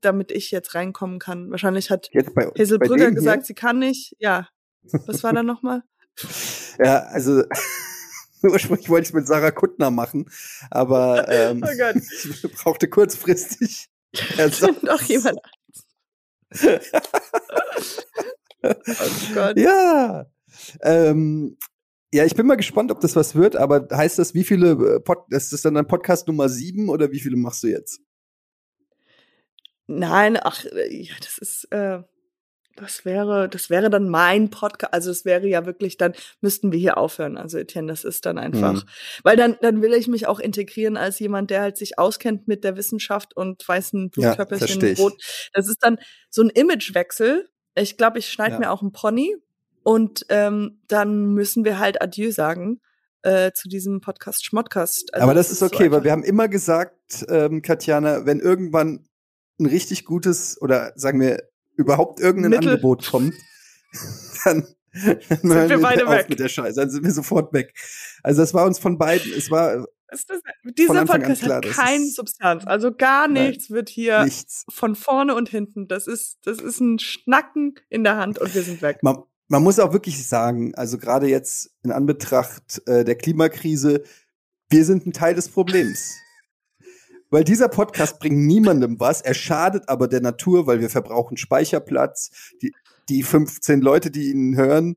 damit 0.00 0.32
ich 0.32 0.50
jetzt 0.50 0.74
reinkommen 0.74 1.18
kann? 1.18 1.50
Wahrscheinlich 1.50 1.90
hat 1.90 2.10
Hazel 2.58 2.78
Brügger 2.78 3.10
gesagt, 3.10 3.42
hier? 3.42 3.46
sie 3.46 3.54
kann 3.54 3.78
nicht. 3.78 4.16
Ja. 4.18 4.48
Was 5.06 5.22
war 5.22 5.32
da 5.32 5.42
nochmal? 5.42 5.82
Ja, 6.78 7.00
also 7.06 7.42
ursprünglich 8.42 8.88
wollte 8.88 9.02
ich 9.02 9.08
es 9.10 9.14
mit 9.14 9.26
Sarah 9.26 9.50
Kuttner 9.50 9.90
machen, 9.90 10.30
aber 10.70 11.28
ähm, 11.28 11.62
oh 11.64 11.76
Gott. 11.76 11.96
ich 12.24 12.52
brauchte 12.52 12.88
kurzfristig 12.88 13.88
Noch 14.82 15.02
jemand. 15.02 15.38
oh 18.62 18.78
Gott. 19.34 19.58
Ja. 19.58 20.26
Ähm, 20.82 21.56
ja, 22.12 22.24
ich 22.24 22.34
bin 22.34 22.46
mal 22.46 22.56
gespannt, 22.56 22.90
ob 22.90 23.00
das 23.00 23.16
was 23.16 23.34
wird, 23.34 23.56
aber 23.56 23.88
heißt 23.92 24.18
das, 24.18 24.34
wie 24.34 24.44
viele 24.44 24.70
äh, 24.72 25.00
Pod 25.00 25.26
ist 25.30 25.52
das 25.52 25.62
dann 25.62 25.76
ein 25.76 25.86
Podcast 25.86 26.28
Nummer 26.28 26.48
sieben 26.48 26.88
oder 26.88 27.10
wie 27.12 27.20
viele 27.20 27.36
machst 27.36 27.62
du 27.62 27.68
jetzt? 27.68 28.00
Nein, 29.86 30.38
ach, 30.40 30.64
äh, 30.64 31.02
ja, 31.02 31.14
das 31.20 31.38
ist, 31.38 31.64
äh, 31.72 32.02
das 32.76 33.04
wäre, 33.04 33.48
das 33.48 33.70
wäre 33.70 33.90
dann 33.90 34.08
mein 34.08 34.50
Podcast. 34.50 34.92
Also 34.92 35.10
es 35.10 35.24
wäre 35.24 35.46
ja 35.46 35.66
wirklich, 35.66 35.96
dann 35.96 36.12
müssten 36.40 36.72
wir 36.72 36.78
hier 36.78 36.98
aufhören. 36.98 37.38
Also 37.38 37.58
Etienne, 37.58 37.88
das 37.88 38.04
ist 38.04 38.26
dann 38.26 38.38
einfach, 38.38 38.74
mhm. 38.74 38.88
weil 39.22 39.36
dann, 39.36 39.56
dann 39.62 39.82
will 39.82 39.94
ich 39.94 40.08
mich 40.08 40.26
auch 40.26 40.38
integrieren 40.38 40.96
als 40.96 41.18
jemand, 41.18 41.50
der 41.50 41.62
halt 41.62 41.76
sich 41.76 41.98
auskennt 41.98 42.46
mit 42.46 42.64
der 42.64 42.76
Wissenschaft 42.76 43.36
und 43.36 43.66
weißen 43.66 44.10
Blutkörperchen 44.10 44.80
ja, 44.80 44.94
rot. 44.96 45.14
Das 45.54 45.68
ist 45.68 45.82
dann 45.82 45.98
so 46.30 46.42
ein 46.42 46.50
Imagewechsel. 46.50 47.48
Ich 47.74 47.96
glaube, 47.96 48.18
ich 48.18 48.28
schneide 48.28 48.54
ja. 48.54 48.58
mir 48.60 48.70
auch 48.70 48.82
ein 48.82 48.92
Pony 48.92 49.36
und 49.86 50.26
ähm, 50.30 50.80
dann 50.88 51.34
müssen 51.34 51.64
wir 51.64 51.78
halt 51.78 52.02
Adieu 52.02 52.32
sagen. 52.32 52.80
Äh, 53.22 53.52
zu 53.52 53.68
diesem 53.68 54.00
Podcast 54.00 54.44
Schmodcast. 54.44 55.12
Also 55.12 55.24
Aber 55.24 55.34
das, 55.34 55.48
das 55.48 55.56
ist 55.56 55.62
okay, 55.62 55.86
so 55.86 55.90
weil 55.92 56.04
wir 56.04 56.12
haben 56.12 56.22
immer 56.22 56.46
gesagt, 56.46 57.24
ähm, 57.28 57.60
Katjana, 57.60 58.24
wenn 58.24 58.38
irgendwann 58.38 59.08
ein 59.58 59.66
richtig 59.66 60.04
gutes 60.04 60.60
oder 60.60 60.92
sagen 60.94 61.20
wir 61.20 61.42
überhaupt 61.76 62.20
irgendein 62.20 62.50
Mittel. 62.50 62.68
Angebot 62.70 63.06
kommt, 63.06 63.34
dann, 64.44 64.66
dann 64.92 65.18
sind 65.40 65.68
wir 65.70 65.80
beide 65.80 66.08
weg. 66.08 66.28
mit 66.28 66.38
der 66.38 66.48
Scheiße, 66.48 66.80
dann 66.80 66.90
sind 66.90 67.04
wir 67.04 67.12
sofort 67.12 67.52
weg. 67.52 67.72
Also 68.22 68.42
das 68.42 68.54
war 68.54 68.64
uns 68.64 68.78
von 68.78 68.98
beiden, 68.98 69.32
es 69.32 69.50
war 69.50 69.86
das, 70.08 70.26
dieser 70.78 71.04
Podcast 71.04 71.42
klar, 71.42 71.56
hat 71.56 71.64
keine 71.64 72.06
Substanz, 72.06 72.64
also 72.64 72.92
gar 72.92 73.26
nichts 73.26 73.70
nein, 73.70 73.76
wird 73.76 73.88
hier 73.88 74.24
nichts. 74.24 74.64
von 74.68 74.94
vorne 74.94 75.34
und 75.34 75.48
hinten. 75.48 75.88
Das 75.88 76.06
ist, 76.06 76.38
das 76.44 76.60
ist 76.60 76.80
ein 76.80 77.00
Schnacken 77.00 77.74
in 77.88 78.04
der 78.04 78.16
Hand 78.16 78.38
und 78.38 78.54
wir 78.54 78.62
sind 78.62 78.82
weg. 78.82 79.02
Man, 79.02 79.24
man 79.48 79.62
muss 79.62 79.78
auch 79.78 79.92
wirklich 79.92 80.26
sagen, 80.26 80.74
also 80.74 80.98
gerade 80.98 81.28
jetzt 81.28 81.70
in 81.82 81.92
Anbetracht 81.92 82.82
äh, 82.86 83.04
der 83.04 83.16
Klimakrise, 83.16 84.02
wir 84.68 84.84
sind 84.84 85.06
ein 85.06 85.12
Teil 85.12 85.34
des 85.34 85.48
Problems. 85.48 86.14
Weil 87.30 87.44
dieser 87.44 87.68
Podcast 87.68 88.18
bringt 88.18 88.38
niemandem 88.38 89.00
was. 89.00 89.20
Er 89.20 89.34
schadet 89.34 89.88
aber 89.88 90.06
der 90.06 90.20
Natur, 90.20 90.68
weil 90.68 90.80
wir 90.80 90.88
verbrauchen 90.88 91.36
Speicherplatz. 91.36 92.30
Die, 92.62 92.72
die 93.08 93.24
15 93.24 93.80
Leute, 93.80 94.12
die 94.12 94.30
ihn 94.30 94.56
hören, 94.56 94.96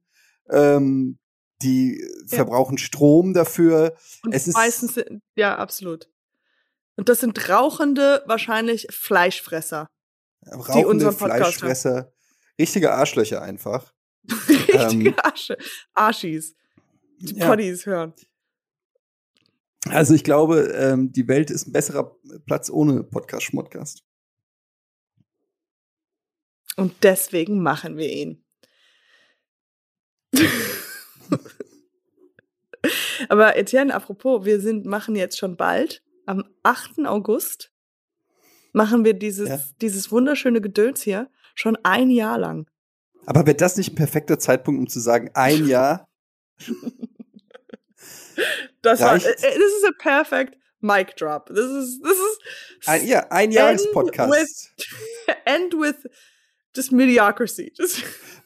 ähm, 0.52 1.18
die 1.64 2.00
ja. 2.28 2.38
verbrauchen 2.38 2.78
Strom 2.78 3.34
dafür. 3.34 3.96
Und 4.24 4.34
es 4.34 4.46
meistens, 4.48 4.98
ist, 4.98 5.10
ja, 5.36 5.58
absolut. 5.58 6.08
Und 6.96 7.10
das 7.10 7.20
sind 7.20 7.50
rauchende, 7.50 8.24
wahrscheinlich 8.28 8.88
Fleischfresser. 8.92 9.90
Rauchende 10.46 11.12
Fleischfresser. 11.12 11.94
Hören. 11.94 12.12
Richtige 12.60 12.94
Arschlöcher 12.94 13.42
einfach. 13.42 13.92
Richtige 14.48 15.10
ähm, 15.10 15.16
Arsche, 15.24 15.58
Arschis. 15.94 16.56
Die 17.20 17.36
ja. 17.36 17.48
Poddies 17.48 17.86
hören. 17.86 18.14
Also 19.88 20.14
ich 20.14 20.24
glaube, 20.24 20.74
ähm, 20.76 21.12
die 21.12 21.28
Welt 21.28 21.52
ist 21.52 21.68
ein 21.68 21.72
besserer 21.72 22.16
Platz 22.46 22.70
ohne 22.70 23.04
Podcast-Schmodcast. 23.04 24.04
Und 26.76 26.96
deswegen 27.04 27.62
machen 27.62 27.98
wir 27.98 28.10
ihn. 28.10 28.44
Aber 33.30 33.58
Etienne, 33.58 33.94
apropos, 33.94 34.46
wir 34.46 34.62
sind, 34.62 34.86
machen 34.86 35.16
jetzt 35.16 35.38
schon 35.38 35.58
bald, 35.58 36.02
am 36.26 36.46
8. 36.64 37.06
August, 37.06 37.74
machen 38.72 39.04
wir 39.04 39.14
dieses, 39.14 39.50
ja. 39.50 39.60
dieses 39.82 40.12
wunderschöne 40.12 40.62
Gedöns 40.62 41.02
hier 41.02 41.30
schon 41.56 41.78
ein 41.84 42.10
Jahr 42.10 42.38
lang. 42.38 42.70
Aber 43.26 43.46
wäre 43.46 43.58
das 43.58 43.78
nicht 43.78 43.94
ein 43.94 43.96
perfekter 43.96 44.40
Zeitpunkt, 44.40 44.80
um 44.80 44.88
zu 44.88 45.00
sagen, 45.00 45.32
ein 45.34 45.68
Jahr? 45.68 46.08
Das 48.82 49.02
war, 49.02 49.20
this 49.20 49.36
is 49.44 49.84
a 49.84 49.92
perfect 50.02 50.56
mic 50.82 51.16
drop. 51.18 51.48
This 51.48 51.66
is, 51.66 52.00
this 52.02 52.14
is. 52.14 52.88
Ein, 52.88 53.06
ja, 53.06 53.28
ein 53.30 53.52
Jahrespodcast. 53.52 54.32
With, 54.32 54.70
end 55.46 55.74
with 55.74 55.96
just 56.76 56.92
mediocrity. 56.92 57.74
Just, 57.78 58.04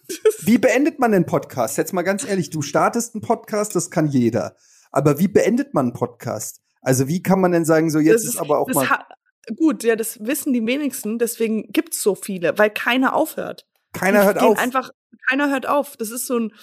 just. 0.10 0.48
Wie 0.48 0.58
beendet 0.58 1.00
man 1.00 1.12
den 1.12 1.26
Podcast? 1.26 1.78
Jetzt 1.78 1.94
mal 1.94 2.02
ganz 2.02 2.26
ehrlich, 2.26 2.50
du 2.50 2.62
startest 2.62 3.16
einen 3.16 3.22
Podcast, 3.22 3.76
das 3.76 3.90
kann 3.90 4.08
jeder. 4.08 4.56
Aber 4.92 5.20
wie 5.20 5.28
beendet 5.28 5.74
man 5.74 5.88
einen 5.88 5.94
Podcast? 5.94 6.62
Also 6.82 7.08
wie 7.08 7.24
kann 7.24 7.40
man 7.40 7.52
denn 7.52 7.64
sagen, 7.66 7.90
so 7.90 8.00
jetzt 8.00 8.24
ist, 8.24 8.36
ist, 8.36 8.38
aber 8.38 8.60
auch 8.60 8.68
mal. 8.70 8.88
Gut, 9.56 9.84
ja, 9.84 9.96
das 9.96 10.26
wissen 10.26 10.54
die 10.54 10.66
wenigsten, 10.66 11.20
deswegen 11.20 11.72
gibt's 11.72 12.02
so 12.02 12.16
viele, 12.16 12.58
weil 12.58 12.70
keiner 12.70 13.14
aufhört. 13.14 13.66
Keiner 13.94 14.26
hört 14.26 14.40
auf. 14.40 14.58
Einfach, 14.58 14.90
keiner 15.30 15.50
hört 15.50 15.68
auf. 15.68 15.96
Das 15.98 16.10
ist 16.10 16.28
so 16.28 16.38
ein, 16.38 16.54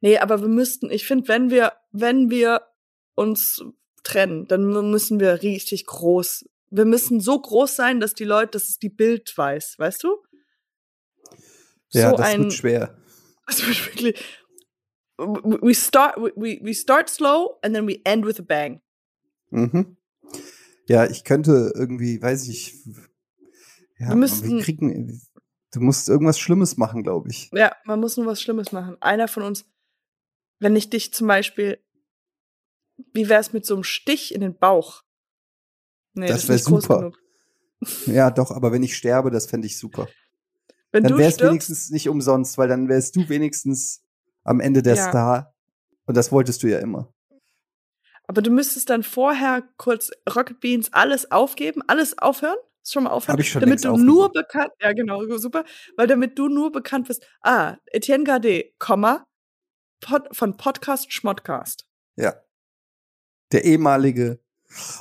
Nee, 0.00 0.18
aber 0.18 0.40
wir 0.40 0.48
müssten, 0.48 0.90
ich 0.90 1.06
finde, 1.06 1.28
wenn 1.28 1.50
wir, 1.50 1.72
wenn 1.92 2.30
wir 2.30 2.62
uns 3.14 3.64
trennen, 4.02 4.46
dann 4.46 4.90
müssen 4.90 5.20
wir 5.20 5.42
richtig 5.42 5.86
groß. 5.86 6.48
Wir 6.70 6.84
müssen 6.84 7.20
so 7.20 7.40
groß 7.40 7.74
sein, 7.74 8.00
dass 8.00 8.14
die 8.14 8.24
Leute, 8.24 8.52
dass 8.52 8.68
es 8.68 8.78
die 8.78 8.90
Bild 8.90 9.36
weiß, 9.36 9.78
weißt 9.78 10.04
du? 10.04 10.16
Ja, 11.90 12.10
so 12.10 12.16
das 12.16 12.26
ein, 12.26 12.42
wird 12.44 12.52
schwer. 12.52 12.94
Das 13.46 13.66
wird 13.66 13.86
wirklich. 13.86 14.22
We 15.16 15.74
start, 15.74 16.18
we, 16.18 16.60
we 16.62 16.74
start 16.74 17.08
slow 17.08 17.58
and 17.62 17.74
then 17.74 17.88
we 17.88 17.98
end 18.04 18.26
with 18.26 18.38
a 18.38 18.42
bang. 18.42 18.82
Mhm. 19.48 19.96
Ja, 20.86 21.06
ich 21.06 21.24
könnte 21.24 21.72
irgendwie, 21.74 22.20
weiß 22.20 22.46
ich, 22.48 22.74
ja, 23.98 24.10
wir 24.10 24.16
müssten, 24.16 24.58
wir 24.58 24.62
kriegen, 24.62 25.18
du 25.72 25.80
musst 25.80 26.08
irgendwas 26.08 26.38
Schlimmes 26.38 26.76
machen, 26.76 27.02
glaube 27.02 27.30
ich. 27.30 27.50
Ja, 27.52 27.74
man 27.84 28.00
muss 28.00 28.16
nur 28.16 28.26
was 28.26 28.40
Schlimmes 28.42 28.72
machen. 28.72 28.96
Einer 29.00 29.28
von 29.28 29.42
uns 29.42 29.64
wenn 30.60 30.74
ich 30.74 30.90
dich 30.90 31.14
zum 31.14 31.28
Beispiel, 31.28 31.78
wie 33.12 33.28
wär's 33.28 33.52
mit 33.52 33.64
so 33.64 33.74
einem 33.74 33.84
Stich 33.84 34.34
in 34.34 34.40
den 34.40 34.58
Bauch? 34.58 35.04
Nee, 36.14 36.26
Das 36.26 36.42
ist 36.42 36.48
wär 36.48 36.56
nicht 36.56 36.64
groß 36.66 36.82
super. 36.82 36.98
genug. 36.98 37.18
Ja, 38.06 38.32
doch, 38.32 38.50
aber 38.50 38.72
wenn 38.72 38.82
ich 38.82 38.96
sterbe, 38.96 39.30
das 39.30 39.46
fände 39.46 39.66
ich 39.68 39.78
super. 39.78 40.08
Wenn 40.90 41.04
dann 41.04 41.12
du 41.12 41.18
wäre 41.18 41.30
es 41.30 41.38
wenigstens 41.40 41.90
nicht 41.90 42.08
umsonst, 42.08 42.58
weil 42.58 42.66
dann 42.66 42.88
wärst 42.88 43.14
du 43.14 43.28
wenigstens 43.28 44.02
am 44.42 44.58
Ende 44.58 44.82
der 44.82 44.96
Ja. 44.96 45.08
Star. 45.08 45.54
Und 46.06 46.16
das 46.16 46.32
wolltest 46.32 46.64
du 46.64 46.66
ja 46.66 46.80
immer. 46.80 47.14
aber 48.24 48.42
du 48.42 48.50
müsstest 48.50 48.90
dann 48.90 49.04
vorher 49.04 49.62
kurz 49.76 50.10
Rocket 50.34 50.58
Beans 50.58 50.92
alles 50.92 51.30
aufgeben, 51.30 51.82
alles 51.86 52.18
aufhören, 52.18 52.58
schon 52.92 53.04
mal 53.04 53.10
aufhören, 53.10 53.34
Hab 53.34 53.40
ich 53.40 53.50
schon 53.50 53.60
damit 53.60 53.84
du 53.84 53.96
nur 53.96 54.32
bekannt, 54.32 54.70
ja 54.80 54.92
genau, 54.92 55.24
super, 55.38 55.64
weil 55.96 56.06
damit 56.06 56.38
du 56.38 56.48
nur 56.48 56.72
bekannt 56.72 57.08
bist, 57.08 57.26
ah, 57.42 57.76
Etienne 57.86 58.24
Gade, 58.24 58.72
Komma, 58.78 59.26
Pod, 60.00 60.28
von 60.32 60.56
Podcast 60.56 61.12
Schmodcast. 61.12 61.86
Ja. 62.16 62.34
Der 63.52 63.64
ehemalige. 63.64 64.40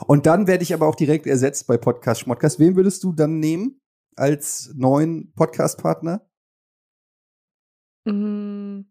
Und 0.08 0.26
dann 0.26 0.48
werde 0.48 0.64
ich 0.64 0.74
aber 0.74 0.88
auch 0.88 0.96
direkt 0.96 1.28
ersetzt 1.28 1.68
bei 1.68 1.78
Podcast 1.78 2.22
Schmodcast. 2.22 2.60
Wen 2.60 2.76
würdest 2.76 3.04
du 3.04 3.14
dann 3.14 3.40
nehmen 3.40 3.82
als 4.16 4.72
neuen 4.76 5.34
Podcast-Partner? 5.34 6.28
Mm, 8.06 8.82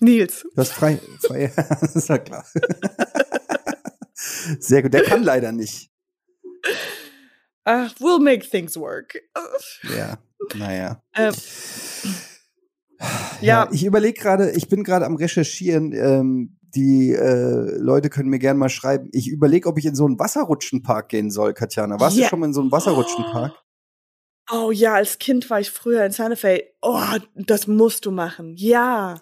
Nils. 0.00 0.46
Du 0.54 0.60
hast 0.60 0.72
frei. 0.72 0.98
frei 1.20 1.52
das 1.54 1.96
ist 1.96 2.08
ja 2.08 2.18
klar. 2.18 2.44
Sehr 4.14 4.82
gut. 4.82 4.94
Der 4.94 5.02
kann 5.02 5.22
leider 5.22 5.52
nicht. 5.52 5.90
Ach, 7.68 7.92
we'll 7.98 8.20
make 8.20 8.48
things 8.48 8.76
work. 8.76 9.18
Ja, 9.94 10.18
naja. 10.54 11.02
Ähm, 11.14 11.34
Ja, 12.98 13.64
Ja. 13.64 13.68
ich 13.72 13.84
überlege 13.84 14.18
gerade, 14.18 14.52
ich 14.52 14.68
bin 14.68 14.84
gerade 14.84 15.04
am 15.04 15.16
Recherchieren. 15.16 15.92
Ähm, 15.92 16.58
die 16.74 17.12
äh, 17.12 17.76
Leute 17.78 18.08
können 18.10 18.28
mir 18.28 18.38
gerne 18.38 18.58
mal 18.58 18.68
schreiben. 18.68 19.08
Ich 19.12 19.28
überlege, 19.28 19.68
ob 19.68 19.78
ich 19.78 19.86
in 19.86 19.94
so 19.94 20.04
einen 20.06 20.18
Wasserrutschenpark 20.18 21.08
gehen 21.08 21.30
soll, 21.30 21.54
Katjana. 21.54 21.98
Warst 22.00 22.16
Ja. 22.16 22.24
du 22.24 22.28
schon 22.30 22.40
mal 22.40 22.46
in 22.46 22.52
so 22.54 22.60
einem 22.60 22.70
Wasserrutschenpark? 22.72 23.52
Oh 24.52 24.70
ja, 24.70 24.94
als 24.94 25.18
Kind 25.18 25.48
war 25.50 25.58
ich 25.60 25.70
früher 25.70 26.04
in 26.04 26.12
Santa 26.12 26.36
Fe. 26.36 26.62
Oh, 26.82 27.00
das 27.34 27.66
musst 27.66 28.04
du 28.06 28.10
machen. 28.12 28.54
Ja. 28.56 29.20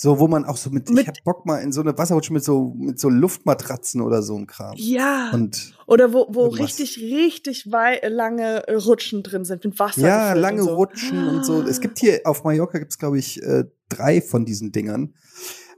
So, 0.00 0.20
wo 0.20 0.28
man 0.28 0.44
auch 0.44 0.56
so 0.56 0.70
mit, 0.70 0.88
Mit- 0.90 1.02
ich 1.02 1.08
hab 1.08 1.24
Bock 1.24 1.44
mal 1.44 1.56
in 1.58 1.72
so 1.72 1.80
eine 1.80 1.98
Wasserrutsche 1.98 2.32
mit 2.32 2.44
so, 2.44 2.72
mit 2.78 3.00
so 3.00 3.08
Luftmatratzen 3.08 4.00
oder 4.00 4.22
so 4.22 4.36
ein 4.36 4.46
Kram. 4.46 4.74
Ja. 4.76 5.32
Und 5.34 5.74
Oder 5.88 6.12
wo, 6.12 6.28
wo 6.30 6.46
richtig, 6.46 6.98
richtig 6.98 7.72
wei 7.72 8.00
lange 8.06 8.62
Rutschen 8.68 9.24
drin 9.24 9.44
sind 9.44 9.64
mit 9.64 9.76
Wasser. 9.80 10.00
ja, 10.06 10.32
lange 10.34 10.60
und 10.60 10.68
so. 10.68 10.74
Rutschen 10.76 11.26
und 11.26 11.44
so. 11.44 11.62
Es 11.62 11.80
gibt 11.80 11.98
hier 11.98 12.20
auf 12.26 12.44
Mallorca 12.44 12.78
gibt's 12.78 12.96
glaube 12.96 13.18
ich 13.18 13.42
äh, 13.42 13.64
drei 13.88 14.20
von 14.20 14.44
diesen 14.44 14.70
Dingern. 14.70 15.14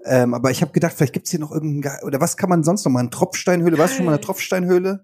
Ähm, 0.05 0.35
aber 0.35 0.51
ich 0.51 0.61
habe 0.61 0.73
gedacht, 0.73 0.93
vielleicht 0.95 1.15
gibt's 1.15 1.31
hier 1.31 1.41
noch 1.41 1.51
irgendein 1.51 1.81
Ge- 1.81 2.07
oder 2.07 2.21
was 2.21 2.37
kann 2.37 2.51
man 2.51 2.63
sonst 2.63 2.85
noch 2.85 2.93
mal? 2.93 3.01
Eine 3.01 3.09
Tropfsteinhöhle? 3.09 3.79
Warst 3.79 3.95
du 3.95 3.97
schon 3.97 4.05
mal 4.05 4.13
eine. 4.13 4.21
Tropfsteinhöhle? 4.21 5.03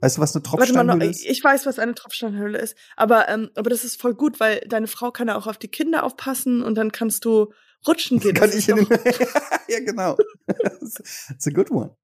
Weißt 0.00 0.18
du, 0.18 0.20
was 0.20 0.34
eine 0.36 0.42
Tropfsteinhöhle 0.42 0.98
noch, 0.98 1.10
ist? 1.10 1.22
ich, 1.24 1.30
ich 1.30 1.42
weiß, 1.44 1.64
was 1.64 1.78
eine 1.78 1.94
Tropfsteinhöhle 1.94 2.58
ist. 2.58 2.76
Aber, 2.96 3.28
ähm, 3.30 3.48
aber 3.54 3.70
das 3.70 3.84
ist 3.84 3.98
voll 3.98 4.14
gut, 4.14 4.38
weil 4.38 4.60
deine 4.68 4.86
Frau 4.86 5.10
kann 5.10 5.28
ja 5.28 5.36
auch 5.36 5.46
auf 5.46 5.56
die 5.56 5.68
Kinder 5.68 6.04
aufpassen 6.04 6.62
und 6.62 6.74
dann 6.74 6.92
kannst 6.92 7.24
du 7.24 7.52
rutschen 7.86 8.18
gehen. 8.20 8.34
Kann 8.34 8.50
ich 8.52 8.68
in 8.68 8.76
den 8.76 8.86
Ja, 9.68 9.80
genau. 9.80 10.16
It's 10.80 11.46
a 11.46 11.50
good 11.50 11.70
one. 11.70 11.96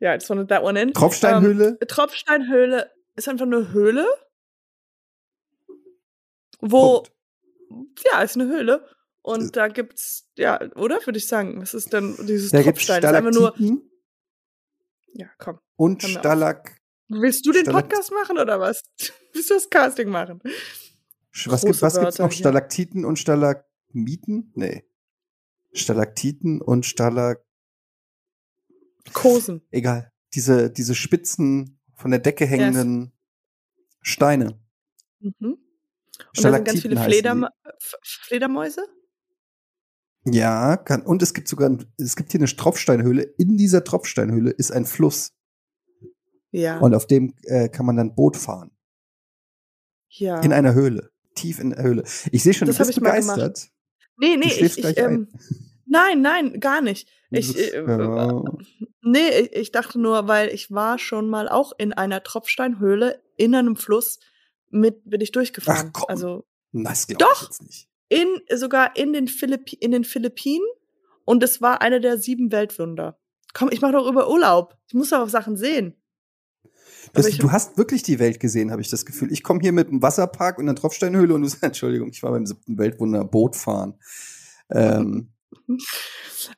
ja, 0.00 0.12
jetzt 0.12 0.28
wanted 0.30 0.48
that 0.48 0.62
one 0.62 0.80
in. 0.80 0.92
Tropfsteinhöhle? 0.92 1.78
Ähm, 1.80 1.88
Tropfsteinhöhle 1.88 2.90
ist 3.16 3.28
einfach 3.28 3.46
eine 3.46 3.72
Höhle, 3.72 4.06
wo, 6.60 7.02
Punkt. 7.68 8.02
ja, 8.12 8.22
ist 8.22 8.36
eine 8.36 8.46
Höhle. 8.46 8.84
Äh. 8.88 8.94
Und 9.22 9.56
da 9.56 9.68
gibt's, 9.68 10.28
ja, 10.36 10.60
oder? 10.76 11.04
Würde 11.06 11.18
ich 11.18 11.26
sagen. 11.26 11.60
Was 11.62 11.72
ist 11.72 11.92
denn 11.94 12.14
dieses 12.26 12.50
Da 12.50 12.62
gibt's 12.62 12.84
Tropfstein? 12.86 13.02
ist 13.02 13.16
einfach 13.16 13.32
nur, 13.32 13.54
ja, 15.14 15.28
komm. 15.38 15.58
und. 15.76 16.02
Stalak 16.02 16.76
Willst 17.08 17.46
du 17.46 17.52
den 17.52 17.62
Stalakt- 17.64 17.88
Podcast 17.90 18.12
machen 18.12 18.38
oder 18.38 18.60
was? 18.60 18.82
Willst 19.32 19.50
du 19.50 19.54
das 19.54 19.68
Casting 19.70 20.08
machen? 20.10 20.40
Was, 21.46 21.62
Große 21.62 21.66
gibt, 21.66 21.82
was 21.82 21.98
gibt's 22.00 22.18
noch? 22.18 22.28
hier. 22.30 22.38
Stalaktiten 22.38 23.04
und 23.04 23.18
Stalagmiten? 23.94 24.52
Nee. 24.54 24.84
Stalaktiten 25.72 26.60
und 26.60 26.86
Stalak. 26.86 27.44
Kosen. 29.12 29.62
Egal. 29.70 30.12
Diese, 30.34 30.70
diese 30.70 30.94
spitzen, 30.94 31.80
von 31.94 32.10
der 32.10 32.20
Decke 32.20 32.46
hängenden 32.46 33.12
Steine. 34.00 34.58
Mhm. 35.20 35.34
Und 35.40 36.44
da 36.44 36.52
sind 36.52 36.64
ganz 36.64 36.82
viele 36.82 37.00
Flederm 37.00 37.46
Fledermäuse? 38.00 38.86
Ja, 40.26 40.76
kann, 40.76 41.02
und 41.02 41.22
es 41.22 41.34
gibt 41.34 41.48
sogar, 41.48 41.76
es 41.98 42.16
gibt 42.16 42.32
hier 42.32 42.40
eine 42.40 42.48
Tropfsteinhöhle. 42.48 43.22
In 43.22 43.56
dieser 43.56 43.84
Tropfsteinhöhle 43.84 44.50
ist 44.50 44.72
ein 44.72 44.86
Fluss. 44.86 45.32
Ja. 46.50 46.78
Und 46.78 46.94
auf 46.94 47.06
dem 47.06 47.34
äh, 47.42 47.68
kann 47.68 47.84
man 47.84 47.96
dann 47.96 48.14
Boot 48.14 48.36
fahren. 48.36 48.70
ja. 50.08 50.40
In 50.40 50.52
einer 50.52 50.74
Höhle. 50.74 51.10
Tief 51.34 51.58
in 51.58 51.70
der 51.70 51.82
Höhle. 51.82 52.04
Ich 52.30 52.44
sehe 52.44 52.54
schon, 52.54 52.66
Das 52.68 52.76
du 52.78 52.86
bist 52.86 52.94
begeistert. 53.00 53.68
Nee, 54.16 54.36
nee, 54.36 54.46
ich, 54.46 54.78
ich 54.78 54.98
ähm, 54.98 55.28
nein, 55.86 56.20
nein, 56.20 56.60
gar 56.60 56.80
nicht. 56.80 57.08
Ich, 57.30 57.56
äh, 57.56 57.82
ja. 57.84 58.44
nee, 59.02 59.28
ich, 59.40 59.52
ich 59.52 59.72
dachte 59.72 60.00
nur, 60.00 60.28
weil 60.28 60.48
ich 60.48 60.70
war 60.70 60.98
schon 60.98 61.28
mal 61.28 61.48
auch 61.48 61.72
in 61.76 61.92
einer 61.92 62.22
Tropfsteinhöhle 62.22 63.20
in 63.36 63.54
einem 63.54 63.76
Fluss 63.76 64.20
mit 64.70 65.08
bin 65.08 65.20
ich 65.20 65.32
durchgefahren. 65.32 65.90
Ach, 65.94 66.00
komm. 66.00 66.06
Also 66.08 66.44
Das 66.72 67.06
Doch. 67.06 67.50
in 68.08 68.28
sogar 68.54 68.96
in 68.96 69.12
den 69.12 69.28
Philippi 69.28 69.76
in 69.76 69.92
den 69.92 70.04
Philippinen 70.04 70.66
und 71.24 71.42
es 71.42 71.62
war 71.62 71.80
einer 71.80 72.00
der 72.00 72.18
sieben 72.18 72.52
Weltwunder. 72.52 73.18
Komm, 73.52 73.70
ich 73.70 73.80
mache 73.80 73.92
doch 73.92 74.08
über 74.08 74.28
Urlaub. 74.28 74.76
Ich 74.88 74.94
muss 74.94 75.10
doch 75.10 75.20
auch 75.20 75.28
Sachen 75.28 75.56
sehen. 75.56 75.96
Das, 77.12 77.30
du 77.36 77.52
hast 77.52 77.76
wirklich 77.76 78.02
die 78.02 78.18
Welt 78.18 78.40
gesehen, 78.40 78.70
habe 78.70 78.82
ich 78.82 78.88
das 78.90 79.04
Gefühl. 79.04 79.32
Ich 79.32 79.42
komme 79.42 79.60
hier 79.60 79.72
mit 79.72 79.88
einem 79.88 80.02
Wasserpark 80.02 80.58
und 80.58 80.64
einer 80.64 80.74
Tropfsteinhöhle 80.74 81.34
und 81.34 81.42
du 81.42 81.48
sagst, 81.48 81.62
Entschuldigung, 81.62 82.08
ich 82.10 82.22
war 82.22 82.30
beim 82.32 82.46
siebten 82.46 82.78
Weltwunder 82.78 83.24
Boot 83.24 83.56
fahren. 83.56 83.98
Ähm, 84.70 85.32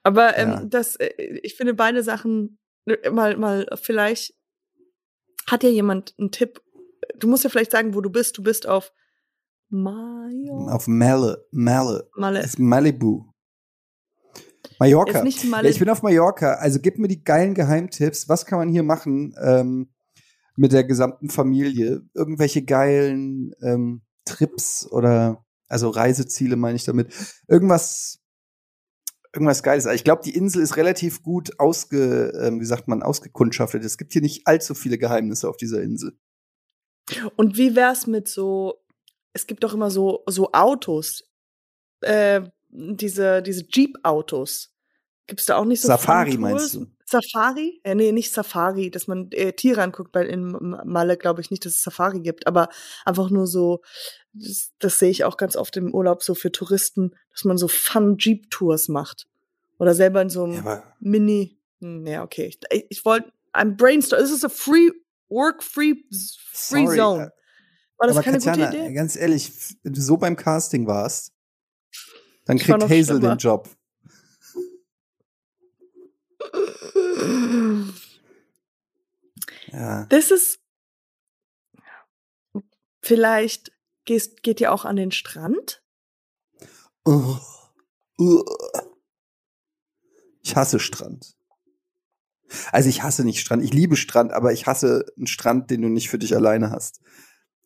Aber 0.02 0.37
ähm, 0.37 0.50
Ja. 0.50 0.64
das, 0.64 0.96
äh, 0.96 1.11
ich 1.42 1.54
finde 1.56 1.74
beide 1.74 2.02
Sachen 2.02 2.59
äh, 2.87 3.11
mal, 3.11 3.37
mal 3.37 3.66
vielleicht 3.80 4.35
hat 5.46 5.62
ja 5.62 5.68
jemand 5.70 6.14
einen 6.18 6.30
Tipp. 6.30 6.61
Du 7.16 7.28
musst 7.28 7.44
ja 7.44 7.50
vielleicht 7.50 7.70
sagen, 7.72 7.94
wo 7.94 8.00
du 8.00 8.11
bist. 8.11 8.37
Du 8.38 8.42
bist 8.42 8.66
auf 8.66 8.92
Mayo. 9.68 10.68
auf 10.68 10.87
Malle, 10.87 11.46
Malle, 11.50 12.09
Malle. 12.16 12.40
ist 12.40 12.59
Malibu. 12.59 13.24
Mallorca. 14.78 15.18
Ist 15.18 15.24
nicht 15.24 15.44
Ja, 15.44 15.62
ich 15.62 15.78
bin 15.78 15.88
auf 15.88 16.02
Mallorca. 16.02 16.54
Also 16.54 16.80
gib 16.80 16.98
mir 16.98 17.09
die 17.09 17.22
geilen 17.24 17.54
Geheimtipps. 17.54 18.28
Was 18.28 18.44
kann 18.46 18.59
man 18.59 18.68
hier 18.68 18.82
machen 18.82 19.35
ähm, 19.42 19.88
mit 20.57 20.73
der 20.73 20.85
gesamten 20.85 21.31
Familie? 21.31 22.03
Irgendwelche 22.14 22.64
geilen 22.64 23.55
ähm, 23.62 24.03
Trips 24.25 24.87
oder 24.90 25.45
also 25.69 25.90
Reiseziele 25.90 26.57
meine 26.57 26.77
ich 26.77 26.85
damit. 26.85 27.12
Irgendwas, 27.49 28.21
irgendwas 29.33 29.62
Geiles. 29.62 29.87
Ich 29.87 30.05
glaube, 30.05 30.23
die 30.25 30.35
Insel 30.35 30.62
ist 30.62 30.77
relativ 30.77 31.23
gut 31.23 31.59
ausge, 31.59 32.33
ähm, 32.42 32.61
wie 32.61 32.64
sagt 32.66 32.88
man, 32.88 33.03
ausgekundschaftet. 33.03 33.85
Es 33.85 33.99
gibt 33.99 34.12
hier 34.12 34.23
nicht 34.23 34.47
allzu 34.47 34.75
viele 34.75 34.99
Geheimnisse 34.99 35.49
auf 35.49 35.57
dieser 35.57 35.83
Insel. 35.83 36.19
Und 37.37 37.57
wie 37.57 37.77
wär's 37.77 38.07
mit 38.07 38.29
so, 38.29 38.85
es 39.33 39.47
gibt 39.47 39.64
doch 39.64 39.75
immer 39.75 39.90
so, 39.90 40.25
so 40.27 40.53
Autos, 40.53 41.25
äh, 42.01 42.42
diese, 42.69 43.42
diese 43.42 43.64
Jeep-Autos. 43.69 44.73
Gibt's 45.27 45.47
da 45.47 45.57
auch 45.57 45.64
nicht 45.64 45.81
so 45.81 45.88
Safari 45.88 46.37
meinst 46.37 46.75
du? 46.75 46.87
Safari? 47.09 47.81
Äh, 47.85 47.95
nee, 47.95 48.12
nicht 48.12 48.33
Safari, 48.33 48.90
dass 48.90 49.07
man 49.07 49.31
äh, 49.31 49.53
Tiere 49.53 49.83
anguckt, 49.83 50.14
weil 50.14 50.27
in 50.27 50.51
Malle 50.85 51.16
glaube 51.16 51.40
ich 51.40 51.51
nicht, 51.51 51.64
dass 51.64 51.75
es 51.75 51.83
Safari 51.83 52.21
gibt, 52.21 52.47
aber 52.47 52.69
einfach 53.05 53.31
nur 53.31 53.47
so, 53.47 53.83
das, 54.33 54.73
das 54.79 54.99
sehe 54.99 55.11
ich 55.11 55.25
auch 55.25 55.37
ganz 55.37 55.57
oft 55.57 55.77
im 55.77 55.95
Urlaub 55.95 56.23
so 56.23 56.35
für 56.35 56.51
Touristen, 56.51 57.12
dass 57.31 57.45
man 57.45 57.59
so 57.59 57.69
Fun 57.69 58.16
Jeep-Tours 58.19 58.88
macht. 58.88 59.29
Oder 59.79 59.95
selber 59.95 60.21
in 60.23 60.31
so 60.31 60.45
einem 60.45 60.64
Ja, 60.64 60.83
Mini. 61.01 61.59
Hm, 61.81 62.07
ja, 62.07 62.23
okay. 62.23 62.57
Ich, 62.71 62.87
ich 62.88 63.05
wollte, 63.05 63.33
I'm 63.53 63.77
brainstorm. 63.77 64.21
This 64.21 64.33
is 64.33 64.45
a 64.45 64.49
free, 64.49 64.90
work 65.29 65.62
free, 65.62 65.95
free 66.53 66.87
Sorry, 66.87 66.97
zone. 66.97 67.33
War 67.99 68.09
das 68.09 68.16
aber 68.16 68.25
keine 68.25 68.38
Katjana, 68.38 68.71
gute 68.71 68.79
Idee? 68.79 68.95
ganz 68.95 69.16
ehrlich, 69.16 69.53
wenn 69.83 69.92
du 69.92 70.01
so 70.01 70.16
beim 70.16 70.37
Casting 70.37 70.87
warst, 70.87 71.33
dann 72.45 72.59
war 72.59 72.64
kriegt 72.64 72.81
noch 72.81 72.90
Hazel 72.90 73.05
schlimmer. 73.19 73.37
den 73.37 73.38
Job. 73.38 73.69
Ja. 79.72 80.07
Das 80.07 80.31
ist 80.31 80.61
vielleicht 83.02 83.72
gehst, 84.05 84.42
geht 84.42 84.61
ihr 84.61 84.72
auch 84.72 84.85
an 84.85 84.96
den 84.96 85.12
Strand? 85.12 85.83
Ugh. 87.05 87.40
Ugh. 88.18 88.44
Ich 90.42 90.57
hasse 90.57 90.79
Strand. 90.79 91.37
Also 92.70 92.88
ich 92.88 93.02
hasse 93.02 93.24
nicht 93.24 93.40
Strand. 93.40 93.64
Ich 93.64 93.72
liebe 93.72 93.96
Strand, 93.96 94.33
aber 94.33 94.52
ich 94.52 94.66
hasse 94.66 95.05
einen 95.16 95.26
Strand, 95.26 95.70
den 95.70 95.83
du 95.83 95.88
nicht 95.88 96.09
für 96.09 96.18
dich 96.18 96.35
alleine 96.35 96.70
hast. 96.70 97.00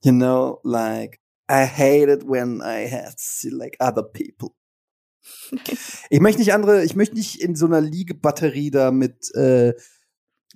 You 0.02 0.12
know, 0.12 0.60
like 0.64 1.20
I 1.50 1.66
hate 1.66 2.10
it 2.10 2.26
when 2.26 2.60
I 2.60 2.88
have 2.90 3.12
to 3.12 3.18
see 3.18 3.50
like 3.50 3.76
other 3.80 4.02
people. 4.02 4.54
Ich 6.11 6.20
möchte 6.20 6.40
nicht 6.40 6.52
andere, 6.52 6.85
ich 6.85 6.96
möchte 6.96 7.16
nicht 7.16 7.40
in 7.40 7.54
so 7.54 7.66
einer 7.66 7.80
Liegebatterie 7.80 8.70
da 8.70 8.90
mit 8.90 9.35
äh, 9.35 9.74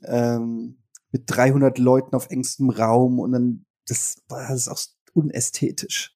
ähm, 0.04 0.78
mit 1.14 1.24
300 1.26 1.78
Leuten 1.78 2.16
auf 2.16 2.28
engstem 2.30 2.70
Raum 2.70 3.20
und 3.20 3.32
dann, 3.32 3.66
das, 3.86 4.16
das 4.28 4.50
ist 4.50 4.68
auch 4.68 4.82
unästhetisch. 5.12 6.12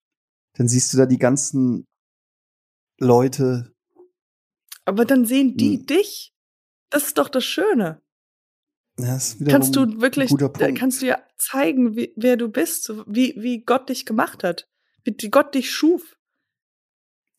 Dann 0.55 0.67
siehst 0.67 0.93
du 0.93 0.97
da 0.97 1.07
die 1.07 1.19
ganzen 1.19 1.87
Leute. 2.99 3.73
Aber 4.85 5.05
dann 5.05 5.25
sehen 5.25 5.57
die 5.57 5.79
hm. 5.79 5.87
dich. 5.87 6.35
Das 6.91 7.07
ist 7.07 7.19
doch 7.19 7.29
das 7.29 7.45
Schöne. 7.45 8.03
Das 8.97 9.37
kannst 9.49 9.77
du 9.77 10.01
wirklich, 10.01 10.35
kannst 10.75 11.03
du 11.03 11.07
ja 11.07 11.23
zeigen, 11.37 11.95
wie, 11.95 12.13
wer 12.17 12.37
du 12.37 12.49
bist, 12.49 12.93
wie, 13.07 13.37
wie 13.39 13.63
Gott 13.63 13.89
dich 13.91 14.05
gemacht 14.05 14.43
hat, 14.43 14.69
wie 15.05 15.31
Gott 15.31 15.55
dich 15.55 15.71
schuf. 15.71 16.17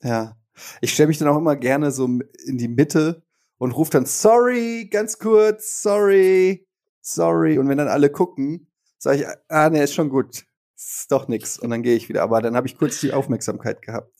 Ja. 0.01 0.38
Ich 0.81 0.93
stelle 0.93 1.07
mich 1.07 1.17
dann 1.17 1.27
auch 1.27 1.37
immer 1.37 1.55
gerne 1.55 1.91
so 1.91 2.05
in 2.05 2.57
die 2.57 2.67
Mitte 2.67 3.23
und 3.57 3.71
rufe 3.71 3.91
dann 3.91 4.05
sorry, 4.05 4.87
ganz 4.89 5.19
kurz, 5.19 5.81
sorry, 5.81 6.67
sorry. 7.01 7.59
Und 7.59 7.67
wenn 7.69 7.77
dann 7.77 7.87
alle 7.87 8.09
gucken, 8.09 8.67
sage 8.97 9.17
ich, 9.19 9.25
ah, 9.49 9.69
ne, 9.69 9.83
ist 9.83 9.93
schon 9.93 10.09
gut. 10.09 10.45
Ist 10.75 11.11
doch 11.11 11.27
nix. 11.27 11.59
Und 11.59 11.71
dann 11.71 11.83
gehe 11.83 11.95
ich 11.95 12.09
wieder. 12.09 12.23
Aber 12.23 12.41
dann 12.41 12.55
habe 12.55 12.67
ich 12.67 12.77
kurz 12.77 13.01
die 13.01 13.13
Aufmerksamkeit 13.13 13.81
gehabt. 13.81 14.13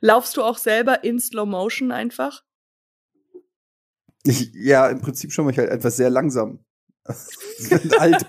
Laufst 0.00 0.36
du 0.36 0.42
auch 0.42 0.58
selber 0.58 1.04
in 1.04 1.18
Slow 1.20 1.46
Motion 1.46 1.92
einfach? 1.92 2.42
Ich, 4.24 4.52
ja, 4.54 4.88
im 4.88 5.00
Prinzip 5.00 5.32
schon 5.32 5.44
mal 5.44 5.54
halt 5.54 5.70
etwas 5.70 5.96
sehr 5.96 6.08
langsam. 6.08 6.63
Alt. 7.98 8.26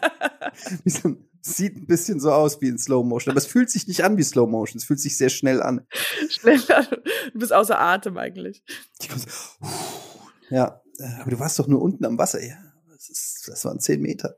sieht 1.41 1.75
ein 1.77 1.85
bisschen 1.85 2.19
so 2.19 2.31
aus 2.31 2.59
wie 2.61 2.67
in 2.67 2.77
Slow 2.77 3.05
Motion, 3.05 3.31
aber 3.31 3.38
es 3.38 3.45
fühlt 3.45 3.69
sich 3.69 3.88
nicht 3.88 4.03
an 4.03 4.17
wie 4.17 4.23
Slow 4.23 4.49
Motion. 4.49 4.77
Es 4.77 4.85
fühlt 4.85 4.99
sich 4.99 5.17
sehr 5.17 5.29
schnell 5.29 5.61
an. 5.61 5.85
Schnell 6.29 6.59
an. 6.71 6.88
Du 7.33 7.39
bist 7.39 7.53
außer 7.53 7.79
Atem 7.79 8.17
eigentlich. 8.17 8.63
Ja, 10.49 10.81
aber 11.19 11.31
du 11.31 11.39
warst 11.39 11.59
doch 11.59 11.67
nur 11.67 11.81
unten 11.81 12.05
am 12.05 12.17
Wasser. 12.17 12.43
Ja, 12.43 12.57
das, 12.89 13.09
ist, 13.09 13.47
das 13.47 13.63
waren 13.65 13.79
zehn 13.79 14.01
Meter. 14.01 14.38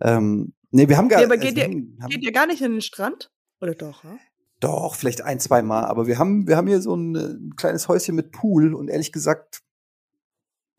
Ähm, 0.00 0.54
nee, 0.70 0.88
wir 0.88 0.96
haben 0.96 1.08
gar. 1.08 1.20
Ja, 1.20 1.26
aber 1.26 1.36
geht, 1.36 1.58
also, 1.58 1.70
ihr, 1.70 2.08
geht 2.08 2.22
ihr 2.22 2.32
gar 2.32 2.46
nicht 2.46 2.62
in 2.62 2.72
den 2.72 2.80
Strand? 2.82 3.32
Oder 3.60 3.74
doch? 3.74 4.04
Ja? 4.04 4.18
Doch, 4.60 4.94
vielleicht 4.94 5.22
ein, 5.22 5.40
zwei 5.40 5.62
Mal. 5.62 5.84
Aber 5.84 6.06
wir 6.06 6.18
haben, 6.18 6.46
wir 6.46 6.56
haben 6.56 6.68
hier 6.68 6.80
so 6.80 6.94
ein, 6.94 7.16
ein 7.16 7.56
kleines 7.56 7.88
Häuschen 7.88 8.14
mit 8.14 8.30
Pool 8.30 8.74
und 8.74 8.88
ehrlich 8.88 9.12
gesagt, 9.12 9.62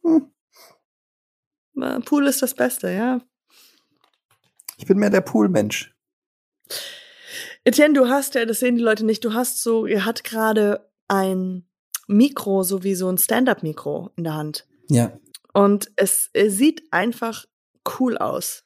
hm. 0.03 0.32
Pool 2.05 2.27
ist 2.27 2.41
das 2.41 2.53
Beste, 2.53 2.91
ja. 2.91 3.21
Ich 4.77 4.85
bin 4.85 4.97
mehr 4.97 5.09
der 5.09 5.21
Pool-Mensch. 5.21 5.95
Etienne, 7.63 7.93
du 7.93 8.09
hast 8.09 8.35
ja, 8.35 8.45
das 8.45 8.59
sehen 8.59 8.75
die 8.75 8.83
Leute 8.83 9.05
nicht, 9.05 9.23
du 9.23 9.33
hast 9.33 9.61
so, 9.61 9.85
ihr 9.85 10.05
hat 10.05 10.23
gerade 10.23 10.91
ein 11.07 11.67
Mikro, 12.07 12.63
so 12.63 12.83
wie 12.83 12.95
so 12.95 13.09
ein 13.09 13.17
Stand-up-Mikro 13.17 14.11
in 14.15 14.23
der 14.25 14.33
Hand. 14.33 14.67
Ja. 14.89 15.17
Und 15.53 15.91
es, 15.95 16.29
es, 16.33 16.57
sieht 16.57 16.91
einfach 16.91 17.45
cool 17.99 18.17
aus. 18.17 18.63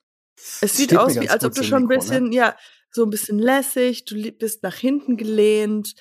Es 0.61 0.77
sieht 0.77 0.95
aus, 0.95 1.19
wie, 1.19 1.29
als 1.29 1.43
ob 1.43 1.53
du 1.53 1.63
schon 1.63 1.83
ein 1.83 1.87
bisschen, 1.87 2.29
ne? 2.29 2.35
ja, 2.35 2.57
so 2.91 3.03
ein 3.03 3.09
bisschen 3.09 3.39
lässig, 3.39 4.05
du 4.05 4.31
bist 4.31 4.63
nach 4.63 4.75
hinten 4.75 5.17
gelehnt. 5.17 5.95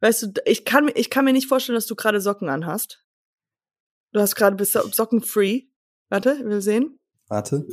Weißt 0.00 0.22
du, 0.22 0.32
ich 0.44 0.64
kann, 0.64 0.90
ich 0.94 1.10
kann 1.10 1.24
mir 1.24 1.32
nicht 1.32 1.48
vorstellen, 1.48 1.76
dass 1.76 1.86
du 1.86 1.94
gerade 1.94 2.20
Socken 2.20 2.48
anhast. 2.48 3.04
Du 4.12 4.20
hast 4.20 4.34
gerade 4.34 4.56
bist 4.56 4.72
Socken 4.72 5.22
free. 5.22 5.62
Warte, 6.12 6.36
ich 6.38 6.44
will 6.44 6.60
sehen. 6.60 6.98
Warte. 7.28 7.66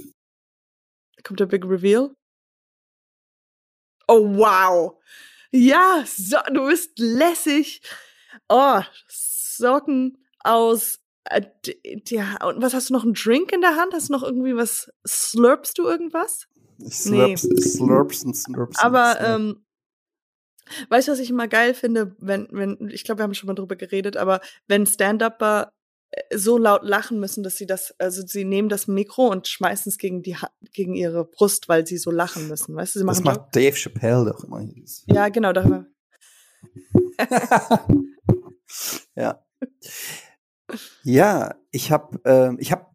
Da 1.18 1.22
kommt 1.26 1.42
der 1.42 1.46
Big 1.46 1.66
Reveal. 1.66 2.16
Oh, 4.08 4.34
wow. 4.38 4.98
Ja, 5.52 6.06
so, 6.08 6.38
du 6.54 6.68
bist 6.68 6.98
lässig. 6.98 7.82
Oh, 8.48 8.80
Socken 9.10 10.26
aus. 10.40 11.02
Äh, 11.26 11.48
ja, 12.08 12.38
und 12.46 12.62
was 12.62 12.74
hast 12.74 12.90
du 12.90 12.94
noch? 12.94 13.04
Einen 13.04 13.14
Drink 13.14 13.52
in 13.52 13.60
der 13.60 13.76
Hand? 13.76 13.94
Hast 13.94 14.08
du 14.08 14.14
noch 14.14 14.24
irgendwie 14.24 14.56
was? 14.56 14.90
Slurpst 15.06 15.78
du 15.78 15.84
irgendwas? 15.84 16.48
Ich 16.78 16.98
slurps, 16.98 17.44
nee. 17.44 17.60
slurps 17.60 18.24
und 18.24 18.38
slurps. 18.38 18.80
Aber, 18.80 19.20
ähm, 19.20 19.66
weißt 20.88 21.10
du, 21.10 21.12
was 21.12 21.20
ich 21.20 21.30
immer 21.30 21.50
geil 21.50 21.74
finde, 21.74 22.16
wenn, 22.20 22.48
wenn, 22.52 22.90
ich 22.90 23.04
glaube, 23.04 23.20
wir 23.20 23.24
haben 23.24 23.34
schon 23.34 23.48
mal 23.48 23.56
drüber 23.56 23.76
geredet, 23.76 24.16
aber 24.16 24.40
wenn 24.70 24.86
Stand-Upper 24.86 25.74
so 26.34 26.58
laut 26.58 26.84
lachen 26.84 27.20
müssen, 27.20 27.44
dass 27.44 27.58
sie 27.58 27.66
das, 27.68 27.94
also 28.00 28.26
sie 28.26 28.44
nehmen 28.44 28.70
das 28.70 28.88
Mikro 28.88 29.28
und 29.28 29.48
schmeißen 29.48 29.92
es 29.92 29.98
gegen 29.98 30.24
die 30.24 30.36
gegen 30.74 30.96
ihre 30.96 31.26
Brust, 31.26 31.70
weil 31.70 31.86
sie 31.86 31.98
so 31.98 32.12
lachen 32.12 32.48
müssen. 32.48 32.76
Weißt 32.76 32.96
du, 32.96 33.00
sie 33.00 33.06
machen 33.06 33.24
das 33.24 33.38
macht 33.38 33.56
Dave 33.56 33.76
Chappelle 33.76 34.26
doch 34.26 34.44
immer. 34.44 34.68
Ja, 35.06 35.30
genau, 35.30 35.54
darüber. 35.54 35.86
ja. 39.16 39.44
Ja, 41.04 41.56
ich 41.72 41.92
habe 41.92 42.20
äh, 42.26 42.56
ich 42.60 42.72
habe 42.72 42.88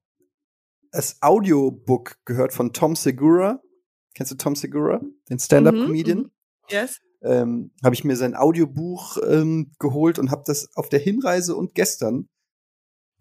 das 0.91 1.21
Audiobook 1.23 2.17
gehört 2.25 2.53
von 2.53 2.73
Tom 2.73 2.97
Segura. 2.97 3.61
Kennst 4.15 4.31
du 4.33 4.37
Tom 4.37 4.55
Segura, 4.55 5.01
den 5.29 5.39
Stand-up-Comedian? 5.41 6.19
Mhm, 6.19 6.25
mhm. 6.25 6.31
Yes. 6.69 7.01
Ähm, 7.23 7.73
habe 7.83 7.95
ich 7.95 8.05
mir 8.05 8.17
sein 8.17 8.37
Audiobuch 8.37 9.17
ähm, 9.27 9.73
geholt 9.79 10.19
und 10.19 10.31
habe 10.31 10.45
das 10.47 10.69
auf 10.77 10.89
der 10.89 11.01
Hinreise 11.01 11.57
und 11.57 11.75
gestern 11.75 12.29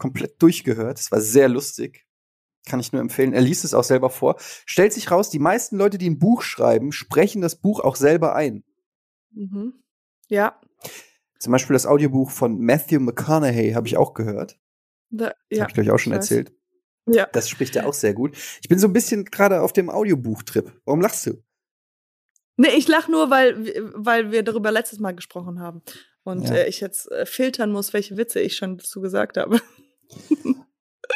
komplett 0.03 0.41
durchgehört. 0.41 0.99
Es 0.99 1.13
war 1.13 1.21
sehr 1.21 1.47
lustig. 1.47 2.05
Kann 2.65 2.81
ich 2.81 2.91
nur 2.91 3.01
empfehlen. 3.01 3.31
Er 3.31 3.39
liest 3.39 3.63
es 3.63 3.73
auch 3.73 3.85
selber 3.85 4.09
vor. 4.09 4.35
Stellt 4.65 4.91
sich 4.91 5.09
raus, 5.09 5.29
die 5.29 5.39
meisten 5.39 5.77
Leute, 5.77 5.97
die 5.97 6.09
ein 6.09 6.19
Buch 6.19 6.41
schreiben, 6.41 6.91
sprechen 6.91 7.41
das 7.41 7.55
Buch 7.55 7.79
auch 7.79 7.95
selber 7.95 8.35
ein. 8.35 8.65
Mhm. 9.31 9.75
Ja. 10.27 10.59
Zum 11.39 11.53
Beispiel 11.53 11.73
das 11.73 11.85
Audiobuch 11.85 12.31
von 12.31 12.59
Matthew 12.59 12.99
McConaughey 12.99 13.71
habe 13.71 13.87
ich 13.87 13.95
auch 13.95 14.13
gehört. 14.13 14.59
Da, 15.09 15.27
ja, 15.27 15.31
das 15.49 15.59
habe 15.61 15.71
ich, 15.71 15.87
ich, 15.87 15.91
auch 15.91 15.99
schon 15.99 16.11
erzählt. 16.11 16.51
Ja. 17.05 17.27
Das 17.31 17.47
spricht 17.47 17.77
er 17.77 17.87
auch 17.87 17.93
sehr 17.93 18.13
gut. 18.13 18.35
Ich 18.61 18.67
bin 18.67 18.79
so 18.79 18.87
ein 18.87 18.93
bisschen 18.93 19.23
gerade 19.23 19.61
auf 19.61 19.71
dem 19.71 19.89
Audiobuch-Trip. 19.89 20.81
Warum 20.83 20.99
lachst 20.99 21.25
du? 21.27 21.41
Nee, 22.57 22.75
ich 22.75 22.89
lach 22.89 23.07
nur, 23.07 23.29
weil, 23.29 23.91
weil 23.95 24.31
wir 24.33 24.43
darüber 24.43 24.69
letztes 24.69 24.99
Mal 24.99 25.15
gesprochen 25.15 25.61
haben. 25.61 25.81
Und 26.23 26.49
ja. 26.49 26.55
äh, 26.55 26.67
ich 26.67 26.81
jetzt 26.81 27.09
äh, 27.11 27.25
filtern 27.25 27.71
muss, 27.71 27.93
welche 27.93 28.17
Witze 28.17 28.41
ich 28.41 28.57
schon 28.57 28.77
dazu 28.77 28.99
gesagt 28.99 29.37
habe. 29.37 29.61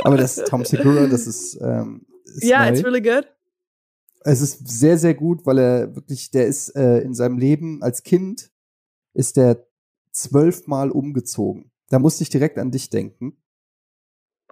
Aber 0.03 0.17
das 0.17 0.35
Tom 0.35 0.63
Segura, 0.63 1.07
das 1.07 1.27
ist, 1.27 1.59
ähm, 1.61 2.05
ist 2.23 2.43
Ja, 2.43 2.63
yeah, 2.63 2.69
it's 2.69 2.83
really 2.83 3.01
good. 3.01 3.27
Es 4.21 4.41
ist 4.41 4.67
sehr, 4.67 4.97
sehr 4.97 5.13
gut, 5.13 5.45
weil 5.45 5.57
er 5.57 5.95
wirklich, 5.95 6.31
der 6.31 6.47
ist 6.47 6.75
äh, 6.75 6.99
in 6.99 7.13
seinem 7.13 7.37
Leben 7.37 7.81
als 7.81 8.03
Kind 8.03 8.51
ist 9.13 9.37
der 9.37 9.65
zwölfmal 10.11 10.91
umgezogen. 10.91 11.71
Da 11.89 11.99
musste 11.99 12.23
ich 12.23 12.29
direkt 12.29 12.57
an 12.57 12.71
dich 12.71 12.89
denken. 12.89 13.37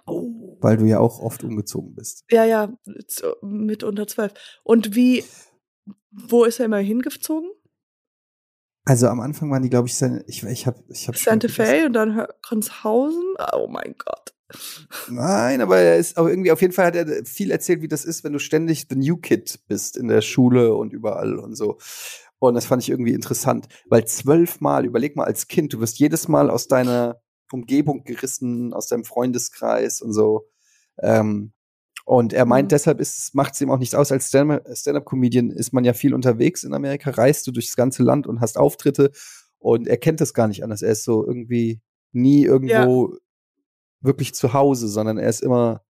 Oh. 0.06 0.56
Weil 0.60 0.76
du 0.76 0.86
ja 0.86 0.98
auch 0.98 1.20
oft 1.20 1.44
umgezogen 1.44 1.94
bist. 1.94 2.24
Ja, 2.30 2.44
ja, 2.44 2.72
mit 3.42 3.82
unter 3.82 4.06
zwölf. 4.06 4.32
Und 4.64 4.94
wie, 4.94 5.24
wo 6.10 6.44
ist 6.44 6.60
er 6.60 6.66
immer 6.66 6.78
hingezogen? 6.78 7.50
Also 8.84 9.08
am 9.08 9.20
Anfang 9.20 9.50
waren 9.50 9.62
die, 9.62 9.68
glaube 9.70 9.88
ich, 9.88 9.96
seine, 9.96 10.24
ich, 10.28 10.44
ich 10.44 10.66
habe, 10.66 10.82
ich 10.88 11.08
habe 11.08 11.18
Santa 11.18 11.48
Fe 11.48 11.86
und 11.86 11.92
dann 11.92 12.26
Konshausen. 12.46 13.34
Oh 13.52 13.66
mein 13.68 13.96
Gott. 13.98 14.32
Nein, 15.08 15.60
aber 15.60 15.78
er 15.78 15.96
ist 15.96 16.16
auch 16.16 16.26
irgendwie, 16.26 16.52
auf 16.52 16.60
jeden 16.60 16.72
Fall 16.72 16.86
hat 16.86 16.96
er 16.96 17.24
viel 17.24 17.50
erzählt, 17.50 17.82
wie 17.82 17.88
das 17.88 18.04
ist, 18.04 18.22
wenn 18.24 18.32
du 18.32 18.38
ständig 18.38 18.86
the 18.88 18.96
new 18.96 19.16
kid 19.16 19.60
bist 19.66 19.96
in 19.96 20.08
der 20.08 20.20
Schule 20.20 20.74
und 20.74 20.92
überall 20.92 21.38
und 21.38 21.56
so. 21.56 21.78
Und 22.38 22.54
das 22.54 22.66
fand 22.66 22.82
ich 22.82 22.90
irgendwie 22.90 23.14
interessant, 23.14 23.66
weil 23.88 24.04
zwölfmal, 24.06 24.84
überleg 24.84 25.16
mal 25.16 25.24
als 25.24 25.48
Kind, 25.48 25.72
du 25.72 25.80
wirst 25.80 25.98
jedes 25.98 26.28
Mal 26.28 26.50
aus 26.50 26.68
deiner 26.68 27.20
Umgebung 27.50 28.04
gerissen, 28.04 28.72
aus 28.72 28.88
deinem 28.88 29.04
Freundeskreis 29.04 30.00
und 30.00 30.12
so. 30.12 30.48
Ähm, 31.00 31.52
und 32.04 32.32
er 32.32 32.44
meint, 32.44 32.66
mhm. 32.66 32.70
deshalb 32.70 33.02
macht 33.32 33.54
es 33.54 33.60
ihm 33.60 33.70
auch 33.70 33.78
nichts 33.78 33.94
aus. 33.94 34.12
Als 34.12 34.28
Stand-up-Comedian 34.28 35.50
ist 35.50 35.72
man 35.72 35.84
ja 35.84 35.92
viel 35.92 36.14
unterwegs 36.14 36.62
in 36.62 36.74
Amerika, 36.74 37.10
reist 37.10 37.46
du 37.46 37.52
durchs 37.52 37.74
ganze 37.74 38.02
Land 38.04 38.26
und 38.26 38.40
hast 38.40 38.58
Auftritte 38.58 39.10
und 39.58 39.88
er 39.88 39.96
kennt 39.96 40.20
das 40.20 40.34
gar 40.34 40.46
nicht 40.46 40.62
anders. 40.62 40.82
Er 40.82 40.92
ist 40.92 41.04
so 41.04 41.26
irgendwie 41.26 41.80
nie 42.12 42.44
irgendwo 42.44 43.12
ja 43.12 43.18
wirklich 44.06 44.34
zu 44.34 44.52
Hause, 44.52 44.88
sondern 44.88 45.18
er 45.18 45.28
ist 45.28 45.42
immer, 45.42 45.84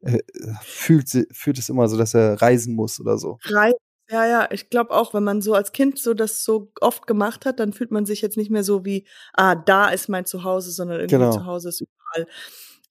er 0.00 0.20
fühlt, 0.62 1.10
fühlt 1.32 1.58
es 1.58 1.68
immer 1.68 1.88
so, 1.88 1.96
dass 1.96 2.14
er 2.14 2.40
reisen 2.40 2.74
muss 2.74 3.00
oder 3.00 3.18
so. 3.18 3.38
Reisen. 3.44 3.78
Ja, 4.08 4.24
ja, 4.24 4.48
ich 4.52 4.70
glaube 4.70 4.92
auch, 4.92 5.14
wenn 5.14 5.24
man 5.24 5.42
so 5.42 5.54
als 5.54 5.72
Kind 5.72 5.98
so 5.98 6.14
das 6.14 6.44
so 6.44 6.70
oft 6.80 7.08
gemacht 7.08 7.44
hat, 7.44 7.58
dann 7.58 7.72
fühlt 7.72 7.90
man 7.90 8.06
sich 8.06 8.22
jetzt 8.22 8.36
nicht 8.36 8.52
mehr 8.52 8.62
so 8.62 8.84
wie, 8.84 9.06
ah, 9.32 9.56
da 9.56 9.88
ist 9.88 10.08
mein 10.08 10.24
Zuhause, 10.24 10.70
sondern 10.70 11.00
irgendwie 11.00 11.16
genau. 11.16 11.32
Zuhause 11.32 11.70
ist 11.70 11.80
überall. 11.80 12.28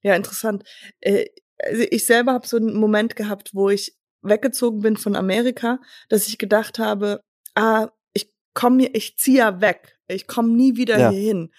Ja, 0.02 0.14
interessant. 0.16 0.64
Äh, 1.00 1.28
also 1.64 1.84
ich 1.90 2.06
selber 2.06 2.34
habe 2.34 2.46
so 2.46 2.58
einen 2.58 2.76
Moment 2.76 3.16
gehabt, 3.16 3.52
wo 3.54 3.70
ich 3.70 3.96
weggezogen 4.22 4.82
bin 4.82 4.98
von 4.98 5.16
Amerika, 5.16 5.80
dass 6.10 6.28
ich 6.28 6.38
gedacht 6.38 6.80
habe, 6.80 7.22
ah, 7.56 7.90
ich 8.14 8.30
komme, 8.54 8.88
ich 8.88 9.18
ziehe 9.18 9.40
ja 9.40 9.62
weg, 9.62 9.98
ich 10.08 10.28
komme 10.28 10.50
nie 10.50 10.76
wieder 10.76 11.00
ja. 11.00 11.10
hier 11.12 11.20
hin. 11.20 11.54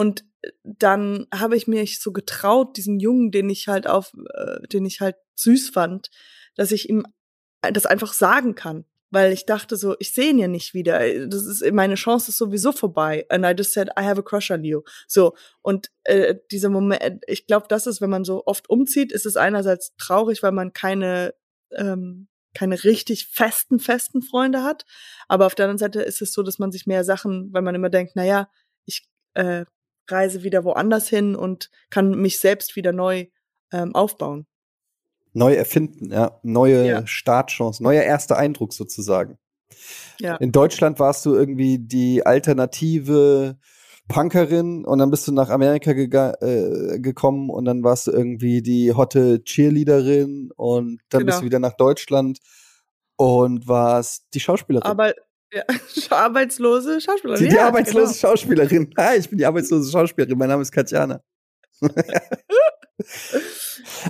Und 0.00 0.24
dann 0.64 1.26
habe 1.34 1.56
ich 1.56 1.66
mich 1.66 2.00
so 2.00 2.10
getraut, 2.10 2.78
diesen 2.78 3.00
Jungen, 3.00 3.30
den 3.30 3.50
ich 3.50 3.68
halt 3.68 3.86
auf, 3.86 4.14
äh, 4.32 4.66
den 4.68 4.86
ich 4.86 5.02
halt 5.02 5.16
süß 5.34 5.68
fand, 5.68 6.10
dass 6.54 6.72
ich 6.72 6.88
ihm 6.88 7.04
das 7.60 7.84
einfach 7.84 8.14
sagen 8.14 8.54
kann. 8.54 8.86
weil 9.10 9.32
ich 9.32 9.44
dachte 9.44 9.76
so, 9.76 9.96
ich 9.98 10.14
sehe 10.14 10.30
ihn 10.30 10.38
ja 10.38 10.48
nicht 10.48 10.72
wieder. 10.72 11.00
Das 11.26 11.44
ist 11.44 11.68
meine 11.72 11.96
Chance 11.96 12.30
ist 12.30 12.38
sowieso 12.38 12.72
vorbei. 12.72 13.26
And 13.28 13.44
I 13.44 13.52
just 13.56 13.72
said, 13.72 13.88
I 13.98 14.04
have 14.04 14.20
a 14.20 14.22
crush 14.22 14.50
on 14.50 14.64
you. 14.64 14.82
So 15.08 15.34
und 15.62 15.90
äh, 16.04 16.36
dieser 16.50 16.70
Moment, 16.70 17.24
ich 17.26 17.46
glaube, 17.46 17.66
das 17.68 17.86
ist, 17.86 18.00
wenn 18.00 18.10
man 18.10 18.24
so 18.24 18.44
oft 18.46 18.70
umzieht, 18.70 19.12
ist 19.12 19.26
es 19.26 19.36
einerseits 19.36 19.94
traurig, 19.96 20.42
weil 20.42 20.52
man 20.52 20.72
keine 20.72 21.34
ähm, 21.72 22.28
keine 22.54 22.82
richtig 22.84 23.26
festen 23.26 23.78
festen 23.80 24.22
Freunde 24.22 24.62
hat, 24.62 24.84
aber 25.28 25.46
auf 25.46 25.54
der 25.54 25.66
anderen 25.66 25.78
Seite 25.78 26.02
ist 26.02 26.22
es 26.22 26.32
so, 26.32 26.42
dass 26.42 26.58
man 26.58 26.72
sich 26.72 26.86
mehr 26.86 27.04
Sachen, 27.04 27.52
weil 27.52 27.62
man 27.62 27.74
immer 27.74 27.90
denkt, 27.90 28.12
na 28.16 28.24
ja, 28.24 28.50
ich 28.86 29.08
äh, 29.34 29.64
reise 30.12 30.42
wieder 30.42 30.64
woanders 30.64 31.08
hin 31.08 31.36
und 31.36 31.70
kann 31.90 32.10
mich 32.12 32.38
selbst 32.38 32.76
wieder 32.76 32.92
neu 32.92 33.26
ähm, 33.72 33.94
aufbauen. 33.94 34.46
Neu 35.32 35.54
erfinden, 35.54 36.10
ja. 36.12 36.40
Neue 36.42 36.86
ja. 36.86 37.06
Startchance, 37.06 37.82
neuer 37.82 38.02
erster 38.02 38.36
Eindruck 38.36 38.72
sozusagen. 38.72 39.38
Ja. 40.18 40.36
In 40.36 40.52
Deutschland 40.52 40.98
warst 40.98 41.24
du 41.24 41.34
irgendwie 41.34 41.78
die 41.78 42.26
alternative 42.26 43.56
Punkerin 44.08 44.84
und 44.84 44.98
dann 44.98 45.10
bist 45.10 45.28
du 45.28 45.32
nach 45.32 45.50
Amerika 45.50 45.92
äh, 45.92 46.98
gekommen 46.98 47.48
und 47.48 47.64
dann 47.64 47.84
warst 47.84 48.08
du 48.08 48.10
irgendwie 48.10 48.60
die 48.60 48.92
hotte 48.92 49.42
Cheerleaderin 49.44 50.50
und 50.56 51.00
dann 51.10 51.20
genau. 51.20 51.26
bist 51.26 51.40
du 51.40 51.44
wieder 51.44 51.60
nach 51.60 51.76
Deutschland 51.76 52.40
und 53.16 53.68
warst 53.68 54.26
die 54.34 54.40
Schauspielerin. 54.40 54.90
Aber 54.90 55.14
ja, 55.52 55.64
arbeitslose 56.10 57.00
Schauspielerin. 57.00 57.42
Die, 57.42 57.48
die 57.48 57.56
ja, 57.56 57.66
arbeitslose 57.66 58.12
genau. 58.12 58.28
Schauspielerin. 58.28 58.94
Hi, 58.96 59.18
ich 59.18 59.28
bin 59.28 59.38
die 59.38 59.46
arbeitslose 59.46 59.90
Schauspielerin. 59.90 60.38
Mein 60.38 60.48
Name 60.48 60.62
ist 60.62 60.72
Katjana. 60.72 61.22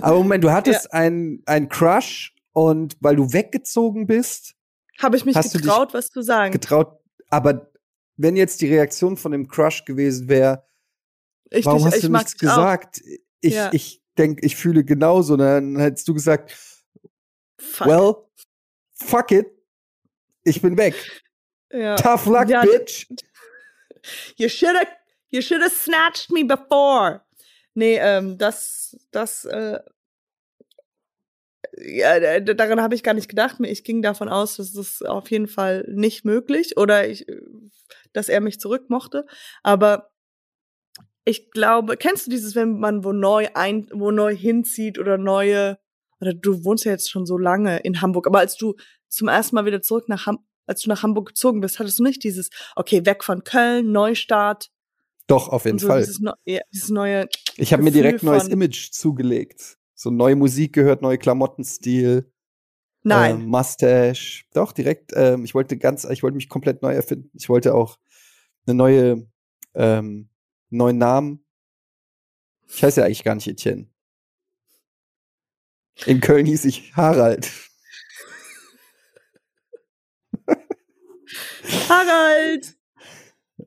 Aber 0.01 0.17
Moment, 0.17 0.43
du 0.43 0.51
hattest 0.51 0.89
ja. 0.91 0.99
einen 0.99 1.69
Crush 1.69 2.35
und 2.53 2.97
weil 2.99 3.15
du 3.15 3.31
weggezogen 3.31 4.05
bist, 4.07 4.55
habe 4.99 5.15
ich 5.17 5.25
mich 5.25 5.35
getraut, 5.35 5.93
was 5.93 6.09
zu 6.09 6.21
sagen. 6.21 6.51
Getraut, 6.51 6.99
aber 7.29 7.71
wenn 8.17 8.35
jetzt 8.35 8.61
die 8.61 8.67
Reaktion 8.67 9.17
von 9.17 9.31
dem 9.31 9.47
Crush 9.47 9.85
gewesen 9.85 10.27
wäre, 10.29 10.67
warum 11.63 11.83
dich, 11.83 11.93
hast 11.93 12.03
du 12.03 12.09
nichts 12.09 12.37
gesagt? 12.37 13.01
Auch. 13.01 13.07
Ich, 13.39 13.53
ja. 13.53 13.69
ich 13.71 14.03
denke, 14.17 14.45
ich 14.45 14.55
fühle 14.55 14.83
genauso. 14.83 15.37
Dann 15.37 15.79
hättest 15.79 16.07
du 16.07 16.13
gesagt, 16.13 16.51
fuck. 17.57 17.87
well, 17.87 18.15
fuck 18.93 19.31
it, 19.31 19.47
ich 20.43 20.61
bin 20.61 20.77
weg. 20.77 20.95
Ja. 21.73 21.95
Tough 21.95 22.25
luck, 22.25 22.49
ja, 22.49 22.63
bitch. 22.63 23.07
You 24.37 24.49
should 24.49 24.75
have 24.75 24.87
you 25.31 25.41
should 25.41 25.61
have 25.61 25.73
snatched 25.73 26.29
me 26.29 26.43
before. 26.43 27.21
Nee, 27.73 27.97
ähm, 27.99 28.37
das, 28.37 28.97
das, 29.11 29.45
äh, 29.45 29.79
ja, 31.77 32.39
daran 32.41 32.81
habe 32.81 32.95
ich 32.95 33.03
gar 33.03 33.13
nicht 33.13 33.29
gedacht. 33.29 33.57
Ich 33.61 33.83
ging 33.83 34.01
davon 34.01 34.27
aus, 34.27 34.57
dass 34.57 34.73
das 34.73 35.01
auf 35.01 35.31
jeden 35.31 35.47
Fall 35.47 35.85
nicht 35.89 36.25
möglich 36.25 36.77
oder 36.77 37.07
ich, 37.07 37.25
dass 38.13 38.27
er 38.27 38.41
mich 38.41 38.59
zurückmochte. 38.59 39.25
Aber 39.63 40.11
ich 41.23 41.51
glaube, 41.51 41.95
kennst 41.97 42.27
du 42.27 42.31
dieses, 42.31 42.55
wenn 42.55 42.79
man 42.79 43.05
wo 43.05 43.13
neu 43.13 43.47
ein, 43.53 43.87
wo 43.93 44.11
neu 44.11 44.35
hinzieht 44.35 44.99
oder 44.99 45.17
neue, 45.17 45.79
oder 46.19 46.33
du 46.33 46.65
wohnst 46.65 46.83
ja 46.83 46.91
jetzt 46.91 47.09
schon 47.09 47.25
so 47.25 47.37
lange 47.37 47.79
in 47.79 48.01
Hamburg, 48.01 48.27
aber 48.27 48.39
als 48.39 48.57
du 48.57 48.75
zum 49.07 49.29
ersten 49.29 49.55
Mal 49.55 49.65
wieder 49.65 49.81
zurück 49.81 50.09
nach 50.09 50.25
Hamburg, 50.25 50.45
als 50.65 50.81
du 50.81 50.89
nach 50.89 51.03
Hamburg 51.03 51.29
gezogen 51.29 51.61
bist, 51.61 51.79
hattest 51.79 51.99
du 51.99 52.03
nicht 52.03 52.23
dieses, 52.23 52.49
okay, 52.75 53.05
weg 53.05 53.23
von 53.23 53.43
Köln, 53.43 53.91
Neustart. 53.91 54.71
Doch, 55.27 55.49
auf 55.49 55.65
jeden 55.65 55.79
so 55.79 55.87
Fall. 55.87 56.01
Dieses, 56.01 56.21
ja, 56.45 56.61
dieses 56.73 56.89
neue. 56.89 57.27
Ich 57.57 57.73
habe 57.73 57.83
mir 57.83 57.91
direkt 57.91 58.23
neues 58.23 58.47
Image 58.47 58.91
zugelegt. 58.91 59.77
So 59.93 60.09
neue 60.09 60.35
Musik 60.35 60.73
gehört, 60.73 61.01
neue 61.01 61.17
Klamottenstil. 61.17 62.31
Nein. 63.03 63.41
Ähm, 63.41 63.45
Mustache. 63.47 64.43
Doch, 64.53 64.73
direkt, 64.73 65.11
ähm, 65.15 65.45
ich 65.45 65.53
wollte 65.53 65.77
ganz, 65.77 66.03
ich 66.05 66.23
wollte 66.23 66.35
mich 66.35 66.49
komplett 66.49 66.81
neu 66.81 66.93
erfinden. 66.93 67.29
Ich 67.33 67.49
wollte 67.49 67.73
auch 67.73 67.97
eine 68.65 68.75
neue, 68.75 69.27
ähm, 69.73 70.29
neuen 70.69 70.97
Namen. 70.97 71.45
Ich 72.67 72.83
heiße 72.83 73.01
ja 73.01 73.05
eigentlich 73.05 73.23
gar 73.23 73.35
nicht 73.35 73.47
Etienne. 73.47 73.87
In 76.05 76.19
Köln 76.19 76.45
hieß 76.45 76.65
ich 76.65 76.95
Harald. 76.95 77.49
Harald! 81.89 82.75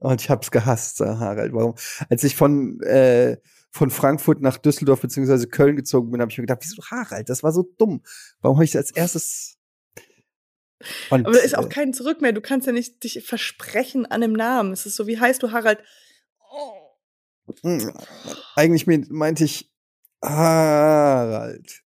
Und 0.01 0.21
ich 0.21 0.31
hab's 0.31 0.51
gehasst, 0.51 1.01
Harald. 1.01 1.53
Warum? 1.53 1.75
Als 2.09 2.25
ich 2.25 2.35
von, 2.35 2.81
äh, 2.83 3.37
von 3.71 3.91
Frankfurt 3.91 4.41
nach 4.41 4.59
Düsseldorf 4.59 5.01
beziehungsweise 5.01 5.49
Köln 5.49 5.77
gezogen 5.77 6.11
bin, 6.11 6.21
habe 6.21 6.31
ich 6.31 6.39
mir 6.39 6.43
gedacht, 6.43 6.61
wieso 6.63 6.83
Harald? 6.91 7.29
Das 7.29 7.43
war 7.43 7.53
so 7.53 7.63
dumm. 7.79 8.03
Warum 8.41 8.57
habe 8.57 8.65
ich 8.65 8.77
als 8.77 8.91
erstes 8.91 9.59
und, 11.11 11.27
Aber 11.27 11.37
da 11.37 11.43
ist 11.43 11.57
auch 11.57 11.67
äh, 11.67 11.71
kein 11.71 11.95
Zurück 11.95 12.21
mehr. 12.21 12.33
Du 12.33 12.41
kannst 12.41 12.67
ja 12.67 12.73
nicht 12.73 13.03
dich 13.05 13.25
versprechen 13.25 14.07
an 14.07 14.21
dem 14.21 14.33
Namen. 14.33 14.73
Es 14.73 14.87
ist 14.87 14.97
so, 14.97 15.07
wie 15.07 15.19
heißt 15.19 15.43
du 15.43 15.53
Harald? 15.53 15.83
Oh. 16.51 16.91
Eigentlich 18.55 18.87
meinte 18.87 19.45
ich 19.45 19.73
Harald. 20.23 21.83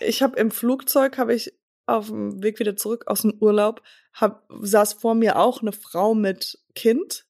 Ich 0.00 0.22
habe 0.22 0.38
im 0.38 0.50
Flugzeug, 0.50 1.18
habe 1.18 1.34
ich 1.34 1.52
auf 1.86 2.08
dem 2.08 2.42
Weg 2.42 2.58
wieder 2.58 2.76
zurück 2.76 3.04
aus 3.06 3.22
dem 3.22 3.34
Urlaub, 3.40 3.82
hab, 4.12 4.48
saß 4.60 4.94
vor 4.94 5.14
mir 5.14 5.38
auch 5.38 5.62
eine 5.62 5.72
Frau 5.72 6.14
mit 6.14 6.58
Kind 6.74 7.26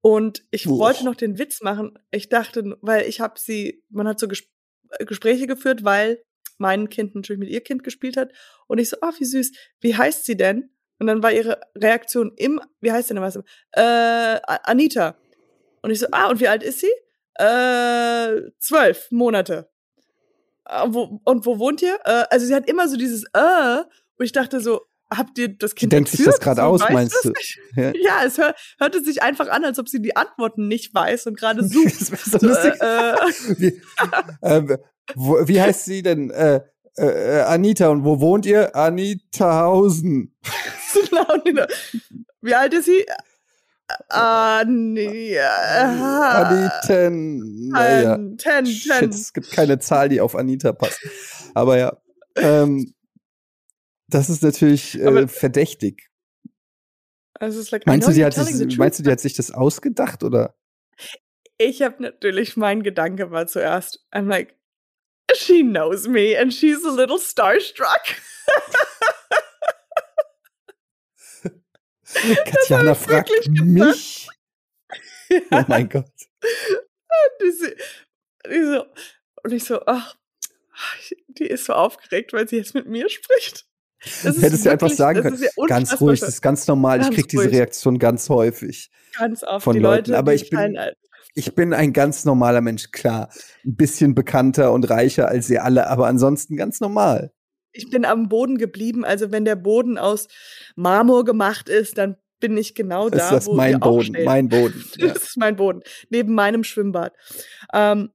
und 0.00 0.44
ich 0.50 0.66
Uch. 0.66 0.78
wollte 0.78 1.04
noch 1.04 1.16
den 1.16 1.38
Witz 1.38 1.60
machen. 1.60 1.98
Ich 2.10 2.28
dachte, 2.28 2.76
weil 2.80 3.06
ich 3.08 3.20
habe 3.20 3.38
sie, 3.38 3.84
man 3.90 4.06
hat 4.08 4.18
so 4.18 4.28
Ges 4.28 4.44
Gespräche 5.00 5.46
geführt, 5.46 5.84
weil 5.84 6.22
mein 6.56 6.88
Kind 6.88 7.14
natürlich 7.14 7.38
mit 7.38 7.50
ihr 7.50 7.60
Kind 7.60 7.84
gespielt 7.84 8.16
hat. 8.16 8.32
Und 8.68 8.78
ich 8.78 8.88
so, 8.88 8.96
oh, 9.02 9.12
wie 9.18 9.24
süß, 9.24 9.52
wie 9.80 9.94
heißt 9.94 10.24
sie 10.24 10.36
denn? 10.36 10.70
Und 10.98 11.08
dann 11.08 11.22
war 11.22 11.30
ihre 11.30 11.60
Reaktion 11.76 12.32
im, 12.36 12.58
wie 12.80 12.90
heißt 12.90 13.08
sie 13.08 13.14
denn 13.14 13.22
was? 13.22 13.36
Äh, 13.72 14.40
Anita. 14.64 15.18
Und 15.82 15.90
ich 15.90 16.00
so, 16.00 16.06
ah, 16.10 16.30
und 16.30 16.40
wie 16.40 16.48
alt 16.48 16.62
ist 16.62 16.80
sie? 16.80 16.90
Äh, 17.34 18.50
zwölf 18.58 19.10
Monate. 19.10 19.70
Äh, 20.68 20.84
wo, 20.88 21.20
und 21.24 21.46
wo 21.46 21.58
wohnt 21.58 21.82
ihr? 21.82 21.98
Äh, 22.04 22.24
also 22.30 22.46
sie 22.46 22.54
hat 22.54 22.68
immer 22.68 22.88
so 22.88 22.96
dieses 22.96 23.24
äh, 23.32 23.78
und 24.16 24.24
ich 24.24 24.32
dachte 24.32 24.60
so, 24.60 24.82
habt 25.10 25.38
ihr 25.38 25.48
das 25.56 25.74
Kind 25.74 25.92
Denkt 25.92 26.10
sich 26.10 26.24
das 26.24 26.40
gerade 26.40 26.62
aus, 26.64 26.82
meinst 26.90 27.24
du? 27.24 27.32
Ja, 27.76 27.92
ja 27.94 28.24
es 28.24 28.38
hör, 28.38 28.54
hörte 28.78 29.02
sich 29.02 29.22
einfach 29.22 29.48
an, 29.48 29.64
als 29.64 29.78
ob 29.78 29.88
sie 29.88 30.02
die 30.02 30.16
Antworten 30.16 30.68
nicht 30.68 30.94
weiß 30.94 31.26
und 31.26 31.38
gerade 31.38 31.64
sucht. 31.68 32.12
das 32.12 32.24
so 32.24 32.46
lustig. 32.46 32.74
Äh, 32.80 33.14
wie, 33.58 33.82
äh, 34.42 34.78
wo, 35.14 35.46
wie 35.46 35.60
heißt 35.60 35.84
sie 35.84 36.02
denn? 36.02 36.30
Äh, 36.30 36.60
äh, 36.96 37.40
Anita. 37.42 37.88
Und 37.88 38.04
wo 38.04 38.20
wohnt 38.20 38.44
ihr? 38.44 38.74
Anitahausen. 38.74 40.36
wie 42.40 42.54
alt 42.54 42.74
ist 42.74 42.84
sie? 42.86 43.06
Anita. 44.08 45.50
Aniten. 46.46 47.68
Naja. 47.68 48.16
Ten, 48.16 48.38
ten. 48.38 48.66
Shit, 48.66 49.14
es 49.14 49.32
gibt 49.32 49.50
keine 49.50 49.78
Zahl, 49.78 50.08
die 50.08 50.20
auf 50.20 50.36
Anita 50.36 50.72
passt. 50.72 51.00
Aber 51.54 51.78
ja. 51.78 51.96
Ähm, 52.36 52.94
das 54.08 54.30
ist 54.30 54.42
natürlich 54.42 54.98
äh, 54.98 55.26
verdächtig. 55.28 56.08
Also 57.34 57.62
like, 57.70 57.86
meinst, 57.86 58.08
du, 58.08 58.12
die 58.12 58.24
hat 58.24 58.34
sich, 58.34 58.78
meinst 58.78 58.98
du, 58.98 59.02
die 59.02 59.10
hat 59.10 59.20
sich 59.20 59.34
das 59.34 59.50
ausgedacht 59.50 60.24
oder? 60.24 60.56
Ich 61.56 61.82
habe 61.82 62.02
natürlich, 62.02 62.56
mein 62.56 62.82
Gedanke 62.82 63.30
war 63.30 63.46
zuerst, 63.46 64.04
I'm 64.12 64.28
like, 64.28 64.56
she 65.34 65.62
knows 65.62 66.08
me 66.08 66.36
and 66.38 66.52
she's 66.52 66.84
a 66.84 66.90
little 66.90 67.18
starstruck. 67.18 68.02
Katjana 72.44 72.94
fragt 72.94 73.30
mich. 73.60 74.26
Ja. 74.28 74.34
Oh 75.50 75.62
mein 75.68 75.90
Gott. 75.90 76.10
Und, 79.44 79.52
ich 79.52 79.64
so, 79.64 79.80
ach, 79.84 80.16
die 81.28 81.44
ist 81.44 81.66
so 81.66 81.74
aufgeregt, 81.74 82.32
weil 82.32 82.48
sie 82.48 82.56
jetzt 82.56 82.74
mit 82.74 82.86
mir 82.86 83.10
spricht. 83.10 83.66
Das 84.22 84.40
Hättest 84.40 84.64
du 84.64 84.70
einfach 84.70 84.90
sagen 84.90 85.22
können, 85.22 85.42
ja 85.42 85.66
ganz 85.66 86.00
ruhig, 86.00 86.20
das 86.20 86.30
ist 86.30 86.40
ganz 86.40 86.66
normal. 86.66 87.00
Ganz 87.00 87.10
ich 87.10 87.16
kriege 87.16 87.28
diese 87.28 87.50
Reaktion 87.50 87.98
ganz 87.98 88.28
häufig. 88.30 88.90
Ganz 89.18 89.42
oft. 89.42 89.64
Von 89.64 89.76
Leuten. 89.76 90.12
Leute, 90.12 90.18
aber 90.18 90.34
ich 90.34 90.48
bin, 90.50 90.78
ich 91.34 91.54
bin 91.54 91.74
ein 91.74 91.92
ganz 91.92 92.24
normaler 92.24 92.60
Mensch, 92.60 92.90
klar. 92.92 93.28
Ein 93.64 93.76
bisschen 93.76 94.14
bekannter 94.14 94.72
und 94.72 94.88
reicher 94.88 95.28
als 95.28 95.50
ihr 95.50 95.64
alle, 95.64 95.88
aber 95.88 96.06
ansonsten 96.06 96.56
ganz 96.56 96.80
normal. 96.80 97.32
Ich 97.72 97.90
bin 97.90 98.04
am 98.04 98.28
Boden 98.28 98.58
geblieben. 98.58 99.04
Also 99.04 99.30
wenn 99.30 99.44
der 99.44 99.56
Boden 99.56 99.98
aus 99.98 100.28
Marmor 100.76 101.24
gemacht 101.24 101.68
ist, 101.68 101.98
dann 101.98 102.16
bin 102.40 102.56
ich 102.56 102.74
genau 102.74 103.10
da, 103.10 103.18
ist 103.18 103.32
das 103.32 103.46
wo 103.46 103.54
mein 103.54 103.80
Boden, 103.80 104.24
mein 104.24 104.48
Boden. 104.48 104.84
Ja. 104.96 105.08
das 105.08 105.24
ist 105.24 105.36
mein 105.36 105.56
Boden 105.56 105.82
neben 106.08 106.34
meinem 106.34 106.64
Schwimmbad. 106.64 107.12
Ähm, 107.72 108.10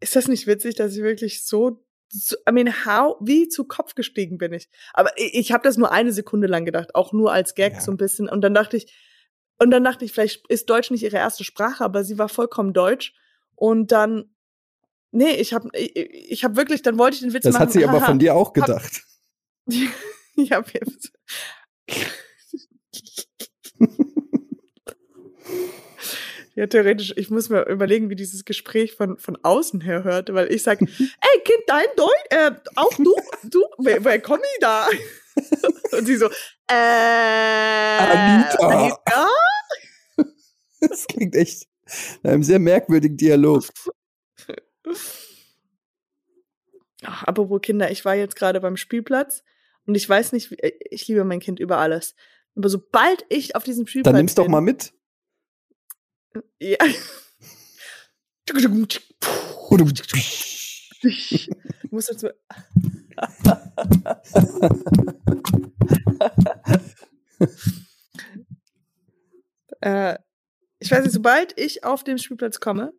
ist 0.00 0.16
das 0.16 0.28
nicht 0.28 0.46
witzig, 0.46 0.74
dass 0.74 0.94
ich 0.94 1.02
wirklich 1.02 1.44
so, 1.44 1.84
so 2.08 2.36
I 2.48 2.52
mean, 2.52 2.72
how, 2.84 3.16
wie 3.20 3.48
zu 3.48 3.64
Kopf 3.64 3.94
gestiegen 3.94 4.38
bin 4.38 4.52
ich? 4.52 4.68
Aber 4.94 5.10
ich, 5.16 5.34
ich 5.34 5.52
habe 5.52 5.64
das 5.64 5.76
nur 5.76 5.90
eine 5.90 6.12
Sekunde 6.12 6.46
lang 6.46 6.64
gedacht, 6.64 6.94
auch 6.94 7.12
nur 7.12 7.32
als 7.32 7.54
Gag 7.54 7.74
ja. 7.74 7.80
so 7.80 7.90
ein 7.90 7.96
bisschen. 7.96 8.28
Und 8.28 8.42
dann 8.42 8.54
dachte 8.54 8.76
ich, 8.76 8.94
und 9.58 9.70
dann 9.70 9.84
dachte 9.84 10.04
ich, 10.04 10.12
vielleicht 10.12 10.46
ist 10.48 10.68
Deutsch 10.68 10.90
nicht 10.90 11.02
ihre 11.02 11.16
erste 11.16 11.44
Sprache, 11.44 11.82
aber 11.82 12.04
sie 12.04 12.18
war 12.18 12.28
vollkommen 12.28 12.72
deutsch. 12.72 13.14
Und 13.54 13.90
dann, 13.90 14.34
nee, 15.10 15.32
ich 15.32 15.52
habe 15.52 15.68
ich, 15.72 15.96
ich 15.96 16.44
hab 16.44 16.56
wirklich, 16.56 16.82
dann 16.82 16.98
wollte 16.98 17.16
ich 17.16 17.20
den 17.22 17.32
Witz 17.32 17.42
das 17.42 17.54
machen. 17.54 17.66
Das 17.66 17.74
hat 17.74 17.80
sie 17.80 17.86
aber 17.86 18.00
von 18.00 18.18
dir 18.18 18.34
auch 18.34 18.52
gedacht. 18.52 19.02
Hab, 19.72 19.86
Ja, 20.38 20.60
wir, 20.66 20.80
ja, 26.54 26.66
theoretisch, 26.66 27.14
ich 27.16 27.30
muss 27.30 27.48
mir 27.48 27.66
überlegen, 27.66 28.10
wie 28.10 28.16
dieses 28.16 28.44
Gespräch 28.44 28.94
von, 28.94 29.18
von 29.18 29.38
außen 29.42 29.80
her 29.80 30.04
hört, 30.04 30.32
weil 30.32 30.52
ich 30.52 30.62
sage, 30.62 30.86
ey, 30.98 31.40
Kind, 31.44 31.62
dein 31.66 31.86
Deutsch, 31.96 32.12
äh, 32.30 32.50
auch 32.76 32.94
du, 32.94 33.14
du, 33.44 33.64
wer, 33.78 34.04
wer 34.04 34.20
komm 34.20 34.40
ich 34.40 34.60
da? 34.60 34.88
Und 35.96 36.06
sie 36.06 36.16
so, 36.16 36.26
äh, 36.68 36.74
Anita. 37.98 38.68
Anita? 38.68 39.28
Das 40.80 41.06
klingt 41.06 41.34
echt 41.34 41.66
nach 42.22 42.32
einem 42.32 42.42
sehr 42.42 42.58
merkwürdigen 42.58 43.16
Dialog. 43.16 43.64
Ach, 47.02 47.24
apropos 47.24 47.60
Kinder, 47.60 47.90
ich 47.90 48.04
war 48.04 48.14
jetzt 48.14 48.36
gerade 48.36 48.60
beim 48.60 48.76
Spielplatz 48.76 49.42
und 49.86 49.94
ich 49.94 50.08
weiß 50.08 50.32
nicht, 50.32 50.52
äh, 50.62 50.72
ich 50.90 51.06
liebe 51.08 51.24
mein 51.24 51.40
Kind 51.40 51.60
über 51.60 51.78
alles. 51.78 52.14
Aber 52.54 52.68
sobald 52.68 53.24
ich 53.28 53.54
auf 53.54 53.64
diesem 53.64 53.86
Spielplatz 53.86 54.12
Dann 54.12 54.16
nimm's 54.16 54.34
doch 54.34 54.44
bin, 54.44 54.52
mal 54.52 54.60
mit. 54.60 54.92
Ja. 56.58 56.78
Ich 61.02 61.50
muss 61.90 62.08
jetzt 62.08 62.22
mal. 62.22 62.34
äh, 69.80 70.18
ich 70.78 70.90
weiß 70.90 71.04
nicht, 71.04 71.12
sobald 71.12 71.58
ich 71.58 71.84
auf 71.84 72.02
den 72.04 72.18
Spielplatz 72.18 72.60
komme, 72.60 72.92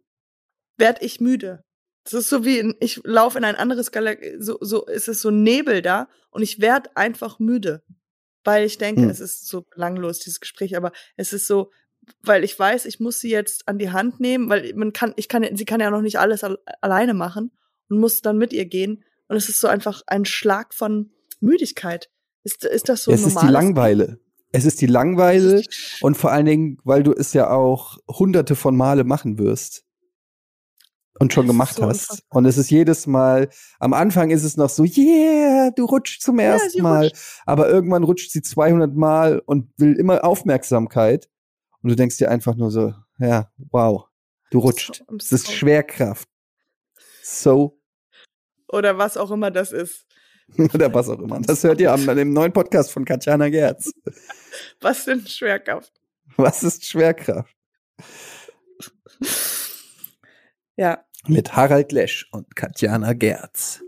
werd 0.77 1.01
ich 1.01 1.19
müde. 1.19 1.63
Das 2.09 2.21
ist 2.21 2.29
so 2.29 2.45
wie, 2.45 2.73
ich 2.79 3.01
laufe 3.03 3.37
in 3.37 3.43
ein 3.43 3.55
anderes 3.55 3.91
Galaxie, 3.91 4.37
so, 4.39 4.57
so 4.61 4.85
ist 4.85 5.09
es 5.09 5.21
so 5.21 5.29
Nebel 5.29 5.81
da 5.81 6.07
und 6.29 6.41
ich 6.41 6.61
werd 6.61 6.95
einfach 6.95 7.39
müde. 7.39 7.83
Weil 8.45 8.65
ich 8.65 8.77
denke, 8.77 9.01
Hm. 9.01 9.09
es 9.09 9.19
ist 9.19 9.47
so 9.47 9.65
langlos, 9.75 10.19
dieses 10.19 10.39
Gespräch, 10.39 10.77
aber 10.77 10.93
es 11.17 11.33
ist 11.33 11.47
so, 11.47 11.69
weil 12.21 12.45
ich 12.45 12.57
weiß, 12.57 12.85
ich 12.85 13.01
muss 13.01 13.19
sie 13.19 13.29
jetzt 13.29 13.67
an 13.67 13.77
die 13.77 13.91
Hand 13.91 14.21
nehmen, 14.21 14.47
weil 14.47 14.73
man 14.75 14.93
kann, 14.93 15.13
ich 15.17 15.27
kann, 15.27 15.45
sie 15.57 15.65
kann 15.65 15.81
ja 15.81 15.89
noch 15.89 16.01
nicht 16.01 16.17
alles 16.17 16.45
al 16.45 16.57
alleine 16.79 17.13
machen 17.13 17.51
und 17.89 17.99
muss 17.99 18.21
dann 18.21 18.37
mit 18.37 18.53
ihr 18.53 18.65
gehen. 18.65 19.03
Und 19.27 19.35
es 19.35 19.49
ist 19.49 19.59
so 19.59 19.67
einfach 19.67 20.01
ein 20.07 20.23
Schlag 20.23 20.73
von 20.73 21.11
Müdigkeit. 21.41 22.09
Ist, 22.43 22.63
ist 22.63 22.87
das 22.87 23.03
so 23.03 23.11
es 23.11 23.27
ist 23.27 23.41
die 23.41 23.47
Langweile. 23.47 24.19
Es 24.53 24.63
ist 24.63 24.79
die 24.79 24.87
Langweile 24.87 25.61
und 25.99 26.15
vor 26.15 26.31
allen 26.31 26.45
Dingen, 26.45 26.77
weil 26.85 27.03
du 27.03 27.11
es 27.11 27.33
ja 27.33 27.49
auch 27.49 27.97
hunderte 28.07 28.55
von 28.55 28.77
Male 28.77 29.03
machen 29.03 29.37
wirst 29.37 29.86
und 31.19 31.33
schon 31.33 31.47
gemacht 31.47 31.75
so 31.77 31.83
hast. 31.83 32.09
unfassbar. 32.09 32.37
Und 32.37 32.45
es 32.45 32.57
ist 32.57 32.69
jedes 32.69 33.07
Mal, 33.07 33.49
am 33.79 33.93
Anfang 33.93 34.29
ist 34.29 34.43
es 34.43 34.57
noch 34.57 34.69
so, 34.69 34.83
yeah, 34.83 35.71
du 35.71 35.85
rutschst 35.85 36.21
zum 36.21 36.39
ersten 36.39 36.69
sie 36.69 36.81
Mal. 36.81 37.05
rutscht. 37.07 37.41
Aber 37.45 37.69
irgendwann 37.69 38.03
rutscht 38.03 38.31
sie 38.31 38.41
200 38.41 38.93
Mal 38.95 39.39
und 39.45 39.71
will 39.77 39.93
immer 39.93 40.23
Aufmerksamkeit. 40.23 41.29
Und 41.81 41.89
du 41.89 41.95
denkst 41.95 42.17
dir 42.17 42.29
einfach 42.29 42.55
nur 42.55 42.71
so, 42.71 42.93
ja, 43.19 43.51
wow, 43.71 44.05
du 44.51 44.59
rutscht. 44.59 45.03
I'm 45.07 45.17
Das 45.19 45.31
ist 45.31 45.45
so- 45.47 45.51
Schwerkraft. 45.53 46.27
So, 47.23 47.79
Oder 48.69 48.97
was 48.97 49.17
auch 49.17 49.31
immer 49.31 49.51
das 49.51 49.71
ist. 49.71 50.05
oder 50.73 50.93
was 50.93 51.09
auch 51.09 51.19
immer. 51.19 51.41
Das 51.41 51.63
hört 51.65 51.81
ihr 51.81 51.91
am 51.91 52.05
dem 52.05 52.31
neuen 52.31 52.53
Podcast 52.53 52.91
von 52.91 53.03
Katjana 53.03 53.49
Gerz. 53.49 53.91
Was 54.79 55.03
denn 55.03 55.27
Schwerkraft? 55.27 55.91
Was 56.37 56.63
ist 56.63 56.85
Schwerkraft? 56.85 57.53
Ja. 60.77 61.03
Mit 61.25 61.55
Harald 61.55 61.91
Lesch 61.91 62.29
und 62.31 62.55
Katjana 62.55 63.13
Gerz. 63.13 63.81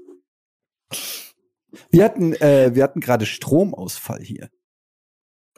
Wir 1.92 2.04
hatten, 2.04 2.34
äh, 2.34 2.72
wir 2.74 2.84
hatten 2.84 3.00
gerade 3.00 3.26
Stromausfall 3.26 4.22
hier. 4.22 4.50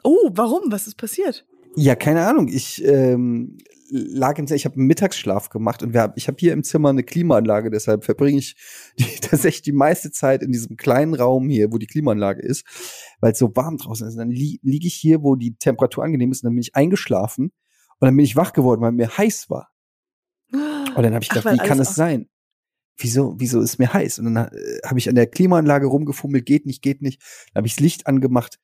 Oh, 0.04 0.30
warum? 0.32 0.70
Was 0.70 0.86
ist 0.86 0.96
passiert? 0.96 1.46
Ja, 1.74 1.94
keine 1.94 2.26
Ahnung. 2.26 2.48
Ich 2.48 2.84
ähm, 2.84 3.58
lag 3.90 4.38
im, 4.38 4.46
ich 4.46 4.64
habe 4.64 4.76
einen 4.76 4.86
Mittagsschlaf 4.86 5.48
gemacht 5.48 5.82
und 5.82 5.92
wir 5.92 6.02
hab, 6.02 6.16
ich 6.16 6.28
habe 6.28 6.36
hier 6.38 6.52
im 6.52 6.64
Zimmer 6.64 6.90
eine 6.90 7.02
Klimaanlage, 7.02 7.70
deshalb 7.70 8.04
verbringe 8.04 8.38
ich 8.38 8.56
die, 8.98 9.20
tatsächlich 9.20 9.62
die 9.62 9.72
meiste 9.72 10.10
Zeit 10.10 10.42
in 10.42 10.52
diesem 10.52 10.76
kleinen 10.76 11.14
Raum 11.14 11.48
hier, 11.48 11.72
wo 11.72 11.78
die 11.78 11.86
Klimaanlage 11.86 12.42
ist, 12.42 12.64
weil 13.20 13.32
es 13.32 13.38
so 13.38 13.54
warm 13.54 13.76
draußen 13.78 14.06
ist. 14.06 14.14
Und 14.14 14.18
dann 14.18 14.30
li 14.30 14.60
liege 14.62 14.86
ich 14.86 14.94
hier, 14.94 15.22
wo 15.22 15.36
die 15.36 15.56
Temperatur 15.56 16.04
angenehm 16.04 16.30
ist, 16.30 16.42
und 16.42 16.48
dann 16.48 16.54
bin 16.54 16.62
ich 16.62 16.74
eingeschlafen 16.74 17.52
und 17.98 18.06
dann 18.06 18.16
bin 18.16 18.24
ich 18.24 18.36
wach 18.36 18.52
geworden, 18.52 18.80
weil 18.80 18.92
mir 18.92 19.16
heiß 19.16 19.48
war. 19.50 19.71
Und 20.94 21.02
dann 21.02 21.14
habe 21.14 21.22
ich 21.22 21.30
Ach, 21.30 21.34
gedacht, 21.36 21.44
weil 21.46 21.54
wie 21.54 21.68
kann 21.68 21.78
es 21.80 21.94
sein? 21.94 22.28
Wieso, 22.98 23.34
wieso 23.38 23.60
ist 23.60 23.78
mir 23.78 23.92
heiß? 23.92 24.18
Und 24.18 24.34
dann 24.34 24.48
äh, 24.48 24.78
habe 24.84 24.98
ich 24.98 25.08
an 25.08 25.14
der 25.14 25.26
Klimaanlage 25.26 25.86
rumgefummelt, 25.86 26.44
geht 26.46 26.66
nicht, 26.66 26.82
geht 26.82 27.02
nicht. 27.02 27.20
Dann 27.52 27.60
habe 27.60 27.66
ich 27.66 27.74
das 27.74 27.80
Licht 27.80 28.06
angemacht, 28.06 28.58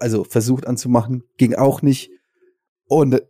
also 0.00 0.24
versucht 0.24 0.66
anzumachen, 0.66 1.24
ging 1.36 1.54
auch 1.54 1.82
nicht. 1.82 2.10
Und 2.86 3.12
äh, 3.14 3.20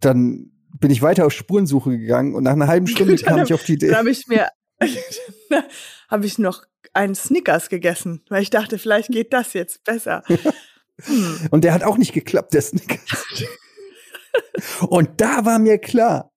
dann 0.00 0.50
bin 0.78 0.90
ich 0.90 1.02
weiter 1.02 1.26
auf 1.26 1.32
Spurensuche 1.32 1.96
gegangen 1.96 2.34
und 2.34 2.44
nach 2.44 2.52
einer 2.52 2.66
halben 2.66 2.86
Stunde 2.88 3.14
Dann 3.16 3.24
kam 3.24 3.38
hab- 3.40 3.46
ich 3.46 3.54
auf 3.54 3.64
die 3.64 3.78
Dann 3.78 3.88
Idee. 3.90 3.96
habe 3.96 4.10
ich 4.10 4.26
mir, 4.26 4.48
habe 6.08 6.26
ich 6.26 6.38
noch 6.38 6.64
einen 6.92 7.14
Snickers 7.14 7.68
gegessen, 7.68 8.22
weil 8.28 8.42
ich 8.42 8.50
dachte, 8.50 8.78
vielleicht 8.78 9.10
geht 9.10 9.32
das 9.32 9.52
jetzt 9.52 9.84
besser. 9.84 10.22
Hm. 10.26 10.38
Und 11.50 11.64
der 11.64 11.72
hat 11.72 11.84
auch 11.84 11.96
nicht 11.98 12.12
geklappt, 12.12 12.52
der 12.54 12.62
Snickers. 12.62 13.24
und 14.88 15.20
da 15.20 15.44
war 15.44 15.58
mir 15.58 15.78
klar, 15.78 16.31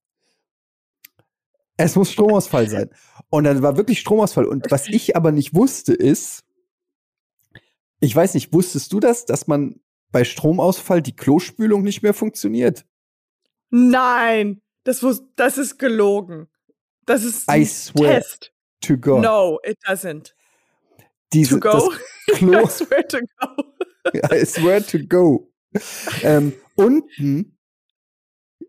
es 1.78 1.96
muss 1.96 2.12
Stromausfall 2.12 2.70
sein. 2.70 2.90
Und 3.30 3.44
dann 3.46 3.62
war 3.62 3.78
wirklich 3.78 4.00
Stromausfall. 4.00 4.46
Und 4.46 4.72
was 4.72 4.88
ich 4.88 5.16
aber 5.16 5.32
nicht 5.32 5.54
wusste, 5.54 5.94
ist, 5.94 6.44
ich 8.00 8.16
weiß 8.16 8.34
nicht, 8.34 8.54
wusstest 8.54 8.94
du 8.94 9.00
das, 9.00 9.26
dass 9.26 9.48
man 9.48 9.80
bei 10.12 10.24
Stromausfall 10.24 11.02
die 11.02 11.16
Klospülung 11.16 11.84
nicht 11.84 12.02
mehr 12.04 12.14
funktioniert? 12.14 12.86
Nein, 13.70 14.62
das, 14.84 15.06
das 15.36 15.58
ist 15.58 15.78
gelogen. 15.78 16.48
Das 17.06 17.24
ist 17.24 17.44
I 17.50 17.54
ein 17.62 17.66
swear 17.66 18.22
Test. 18.22 18.54
to 18.82 18.98
God. 18.98 19.22
No, 19.22 19.60
it 19.64 19.78
doesn't. 19.86 20.34
Diese, 21.34 21.60
To 21.60 21.60
go? 21.60 21.94
Klo, 22.36 22.64
I 22.64 22.68
swear 22.68 23.08
to 23.08 23.20
go. 23.40 23.64
I 24.32 24.46
swear 24.46 24.86
to 24.86 25.00
go. 25.00 25.52
ähm, 26.24 26.54
unten, 26.76 27.58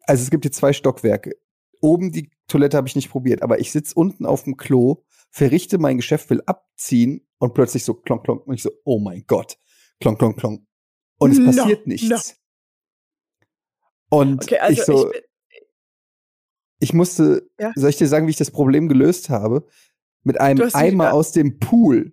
also 0.02 0.22
es 0.24 0.30
gibt 0.30 0.44
hier 0.44 0.52
zwei 0.52 0.72
Stockwerke. 0.72 1.36
Oben 1.80 2.10
die 2.10 2.30
Toilette 2.48 2.76
habe 2.76 2.88
ich 2.88 2.96
nicht 2.96 3.10
probiert, 3.10 3.42
aber 3.42 3.58
ich 3.58 3.72
sitze 3.72 3.94
unten 3.94 4.24
auf 4.26 4.44
dem 4.44 4.56
Klo, 4.56 5.04
verrichte 5.30 5.78
mein 5.78 5.96
Geschäft, 5.96 6.30
will 6.30 6.42
abziehen 6.46 7.26
und 7.38 7.54
plötzlich 7.54 7.84
so 7.84 7.94
klonk, 7.94 8.24
klonk. 8.24 8.46
Und 8.46 8.54
ich 8.54 8.62
so, 8.62 8.70
oh 8.84 8.98
mein 8.98 9.24
Gott, 9.26 9.58
klonk, 10.00 10.18
klonk, 10.18 10.38
klonk. 10.38 10.66
Und 11.18 11.32
es 11.32 11.38
No, 11.38 11.46
passiert 11.46 11.86
nichts. 11.86 12.36
Und 14.10 14.44
Okay, 14.44 14.58
also 14.58 14.72
ich 14.72 14.84
so, 14.84 15.12
ich 15.12 15.22
ich, 16.78 16.92
musste, 16.92 17.48
Ja. 17.58 17.72
soll 17.74 17.90
ich 17.90 17.96
dir 17.96 18.06
sagen, 18.06 18.26
wie 18.26 18.30
ich 18.30 18.36
das 18.36 18.50
Problem 18.50 18.88
gelöst 18.88 19.30
habe? 19.30 19.66
Mit 20.22 20.40
einem 20.40 20.68
Eimer 20.72 21.12
aus 21.14 21.32
dem 21.32 21.58
Pool. 21.58 22.12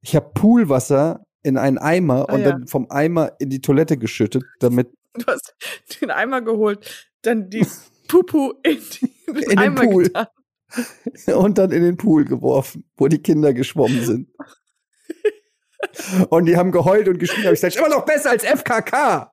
Ich 0.00 0.16
habe 0.16 0.30
Poolwasser 0.32 1.26
in 1.42 1.56
einen 1.56 1.78
Eimer 1.78 2.28
Ah, 2.28 2.34
und 2.34 2.40
ja. 2.40 2.52
dann 2.52 2.66
vom 2.66 2.90
Eimer 2.90 3.32
in 3.38 3.50
die 3.50 3.60
Toilette 3.60 3.98
geschüttet, 3.98 4.44
damit 4.60 4.92
du 5.14 5.26
hast 5.26 5.54
den 6.00 6.10
Eimer 6.10 6.40
geholt, 6.42 7.08
dann 7.22 7.50
die 7.50 7.66
Pupu 8.08 8.54
in, 8.62 8.80
den 9.28 9.50
In 9.50 9.58
den 9.58 9.74
Pool. 9.74 10.04
getan. 10.04 10.26
und 11.34 11.58
dann 11.58 11.70
in 11.70 11.82
den 11.82 11.96
Pool 11.96 12.24
geworfen, 12.24 12.90
wo 12.96 13.08
die 13.08 13.22
Kinder 13.22 13.52
geschwommen 13.52 14.04
sind. 14.04 14.28
und 16.30 16.46
die 16.46 16.56
haben 16.56 16.72
geheult 16.72 17.08
und 17.08 17.18
geschrien, 17.18 17.44
hab 17.44 17.52
ich 17.52 17.60
gesagt, 17.60 17.76
immer 17.76 17.88
noch 17.88 18.04
besser 18.04 18.30
als 18.30 18.44
FKK. 18.44 19.32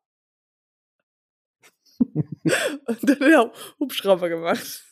Und 2.85 3.09
dann 3.09 3.19
den 3.19 3.51
Hubschrauber 3.79 4.29
gemacht. 4.29 4.83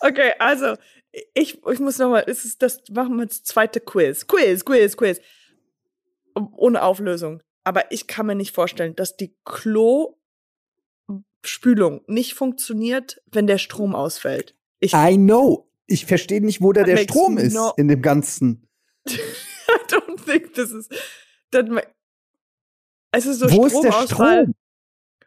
okay, 0.00 0.32
also 0.38 0.76
ich, 1.34 1.60
ich 1.66 1.80
muss 1.80 1.98
nochmal, 1.98 2.24
es 2.26 2.44
ist 2.44 2.62
das, 2.62 2.82
machen 2.90 3.16
wir 3.16 3.26
das 3.26 3.42
zweite 3.42 3.80
Quiz. 3.80 4.26
Quiz, 4.26 4.64
Quiz, 4.64 4.96
Quiz. 4.96 5.20
Ohne 6.34 6.82
Auflösung. 6.82 7.42
Aber 7.64 7.90
ich 7.92 8.06
kann 8.06 8.26
mir 8.26 8.34
nicht 8.34 8.54
vorstellen, 8.54 8.96
dass 8.96 9.16
die 9.16 9.36
Klospülung 9.44 10.16
nicht 12.06 12.34
funktioniert, 12.34 13.22
wenn 13.30 13.46
der 13.46 13.58
Strom 13.58 13.94
ausfällt. 13.94 14.56
Ich 14.80 14.94
I 14.94 15.16
know. 15.16 15.70
Ich 15.86 16.06
verstehe 16.06 16.40
nicht, 16.40 16.62
wo 16.62 16.72
da 16.72 16.84
der 16.84 16.96
Strom 16.98 17.36
ist 17.36 17.54
no- 17.54 17.72
in 17.76 17.88
dem 17.88 18.00
Ganzen. 18.00 18.66
I 19.08 19.18
don't 19.88 20.24
think 20.24 20.54
this 20.54 20.70
is. 20.72 20.88
That 21.50 21.66
es 23.12 23.26
ist 23.26 23.40
so 23.40 23.50
wo 23.50 23.66
ist 23.66 23.80
der 23.82 23.92
Strom? 23.92 24.54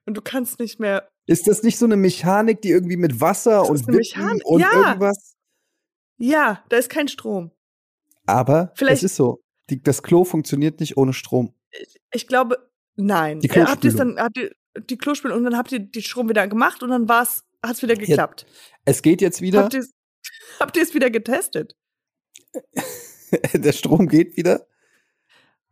und 0.06 0.16
du 0.16 0.22
kannst 0.22 0.60
nicht 0.60 0.80
mehr. 0.80 1.10
Ist 1.26 1.48
das 1.48 1.64
nicht 1.64 1.78
so 1.78 1.86
eine 1.86 1.96
Mechanik, 1.96 2.62
die 2.62 2.70
irgendwie 2.70 2.98
mit 2.98 3.22
Wasser 3.22 3.70
und 3.70 3.88
Wippen 3.88 4.42
und 4.44 4.62
ja. 4.62 4.72
irgendwas? 4.74 5.36
Ja, 6.18 6.64
da 6.70 6.78
ist 6.78 6.90
kein 6.90 7.08
Strom. 7.08 7.52
Aber 8.26 8.72
Vielleicht- 8.76 9.04
es 9.04 9.12
ist 9.12 9.16
so. 9.16 9.42
Die, 9.70 9.82
das 9.82 10.04
Klo 10.04 10.26
funktioniert 10.26 10.80
nicht 10.82 10.98
ohne 10.98 11.14
Strom. 11.14 11.54
Ich 12.14 12.28
glaube, 12.28 12.58
nein. 12.96 13.40
Die 13.40 13.50
Äh, 13.50 13.66
habt 13.66 13.84
ihr 13.84 13.90
es 13.90 13.96
Klospülung. 13.96 14.16
dann, 14.16 14.26
habt 14.26 14.38
ihr 14.38 14.52
die 14.90 14.98
Klospülung 14.98 15.38
und 15.38 15.44
dann 15.46 15.58
habt 15.58 15.72
ihr 15.72 15.80
die 15.80 16.02
Strom 16.02 16.30
wieder 16.30 16.48
gemacht 16.48 16.84
und 16.84 16.90
dann 16.90 17.08
war's, 17.10 17.44
hat's 17.64 17.82
wieder 17.82 17.96
geklappt. 17.96 18.46
Es 18.86 19.02
geht 19.02 19.22
jetzt 19.22 19.42
wieder. 19.42 19.64
Habt 20.60 20.78
ihr 20.78 20.84
es 20.84 20.94
wieder 20.94 21.10
getestet? 21.10 21.76
Der 23.54 23.72
Strom 23.72 24.08
geht 24.08 24.38
wieder. 24.38 24.68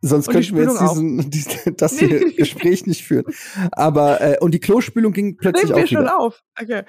Sonst 0.04 0.26
Und 0.28 0.34
könnten 0.34 0.56
wir 0.56 0.64
jetzt 0.64 0.80
diesen, 0.80 1.30
diesen, 1.30 1.76
das 1.76 1.96
hier 1.98 2.32
Gespräch 2.34 2.86
nicht 2.86 3.04
führen. 3.04 3.24
Aber 3.70 4.20
äh, 4.20 4.38
und 4.40 4.52
die 4.52 4.58
Klospülung 4.58 5.12
ging 5.12 5.36
plötzlich 5.36 5.70
Nehmen 5.70 5.76
wir 5.76 5.84
auch 5.84 5.88
schon 5.88 6.00
wieder. 6.00 6.18
auf. 6.18 6.42
Okay. 6.60 6.82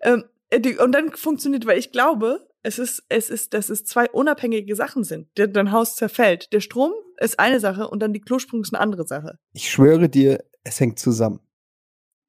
Ähm, 0.00 0.24
äh, 0.50 0.60
die, 0.60 0.76
und 0.76 0.90
dann 0.92 1.12
funktioniert, 1.12 1.64
weil 1.66 1.78
ich 1.78 1.92
glaube, 1.92 2.45
es 2.66 2.80
ist, 2.80 3.04
es 3.08 3.30
ist, 3.30 3.54
dass 3.54 3.70
es 3.70 3.84
zwei 3.84 4.10
unabhängige 4.10 4.74
Sachen 4.74 5.04
sind. 5.04 5.28
Dein 5.36 5.70
Haus 5.70 5.94
zerfällt. 5.94 6.52
Der 6.52 6.60
Strom 6.60 6.92
ist 7.18 7.38
eine 7.38 7.60
Sache 7.60 7.88
und 7.88 8.00
dann 8.00 8.12
die 8.12 8.20
Klospülung 8.20 8.64
ist 8.64 8.74
eine 8.74 8.80
andere 8.80 9.06
Sache. 9.06 9.38
Ich 9.52 9.70
schwöre 9.70 10.08
dir, 10.08 10.42
es 10.64 10.80
hängt 10.80 10.98
zusammen. 10.98 11.38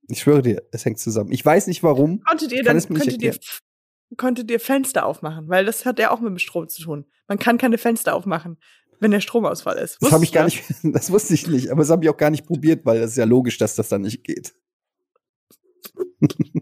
Ich 0.07 0.19
schwöre 0.19 0.43
dir, 0.43 0.61
es 0.71 0.85
hängt 0.85 0.99
zusammen. 0.99 1.31
Ich 1.31 1.43
weiß 1.43 1.65
nicht 1.65 1.81
warum. 1.81 2.21
Konntet 2.21 2.51
ihr 2.51 2.61
dann, 2.63 2.79
könntet 2.79 3.21
ihr, 3.23 3.35
konntet 4.15 4.51
ihr 4.51 4.59
Fenster 4.59 5.07
aufmachen? 5.07 5.49
Weil 5.49 5.65
das 5.65 5.85
hat 5.85 5.97
ja 5.97 6.11
auch 6.11 6.19
mit 6.19 6.29
dem 6.29 6.37
Strom 6.37 6.69
zu 6.69 6.83
tun. 6.83 7.05
Man 7.27 7.39
kann 7.39 7.57
keine 7.57 7.79
Fenster 7.79 8.13
aufmachen, 8.13 8.57
wenn 8.99 9.09
der 9.09 9.21
Stromausfall 9.21 9.79
ist. 9.79 9.97
Das 10.01 10.11
habe 10.11 10.23
ich 10.23 10.31
gar 10.31 10.45
nicht, 10.45 10.63
das 10.83 11.09
wusste 11.11 11.33
ich 11.33 11.47
nicht, 11.47 11.71
aber 11.71 11.81
das 11.81 11.89
habe 11.89 12.05
ich 12.05 12.11
auch 12.11 12.17
gar 12.17 12.29
nicht 12.29 12.45
probiert, 12.45 12.85
weil 12.85 12.99
das 12.99 13.11
ist 13.11 13.17
ja 13.17 13.25
logisch, 13.25 13.57
dass 13.57 13.73
das 13.73 13.89
dann 13.89 14.01
nicht 14.01 14.23
geht. 14.23 14.53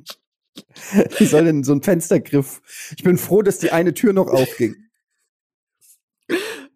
Wie 1.17 1.25
soll 1.25 1.45
denn 1.45 1.63
so 1.63 1.73
ein 1.73 1.81
Fenstergriff? 1.81 2.61
Ich 2.97 3.03
bin 3.03 3.17
froh, 3.17 3.41
dass 3.41 3.59
die 3.59 3.71
eine 3.71 3.93
Tür 3.93 4.13
noch 4.13 4.27
aufging. 4.27 4.75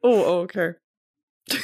Oh, 0.01 0.23
oh, 0.25 0.41
okay. 0.43 0.75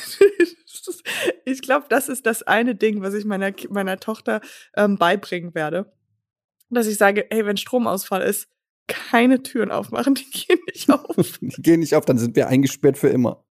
ich 1.45 1.61
glaube, 1.61 1.85
das 1.89 2.09
ist 2.09 2.25
das 2.25 2.43
eine 2.43 2.75
Ding, 2.75 3.01
was 3.01 3.13
ich 3.13 3.25
meiner, 3.25 3.53
meiner 3.69 3.99
Tochter 3.99 4.41
ähm, 4.75 4.97
beibringen 4.97 5.55
werde. 5.55 5.93
Dass 6.69 6.87
ich 6.87 6.97
sage, 6.97 7.25
hey, 7.29 7.45
wenn 7.45 7.57
Stromausfall 7.57 8.21
ist, 8.21 8.49
keine 8.87 9.41
Türen 9.41 9.71
aufmachen, 9.71 10.15
die 10.15 10.29
gehen 10.29 10.59
nicht 10.67 10.89
auf. 10.89 11.15
Die 11.39 11.61
gehen 11.61 11.79
nicht 11.79 11.95
auf, 11.95 12.05
dann 12.05 12.17
sind 12.17 12.35
wir 12.35 12.47
eingesperrt 12.47 12.97
für 12.97 13.09
immer. 13.09 13.43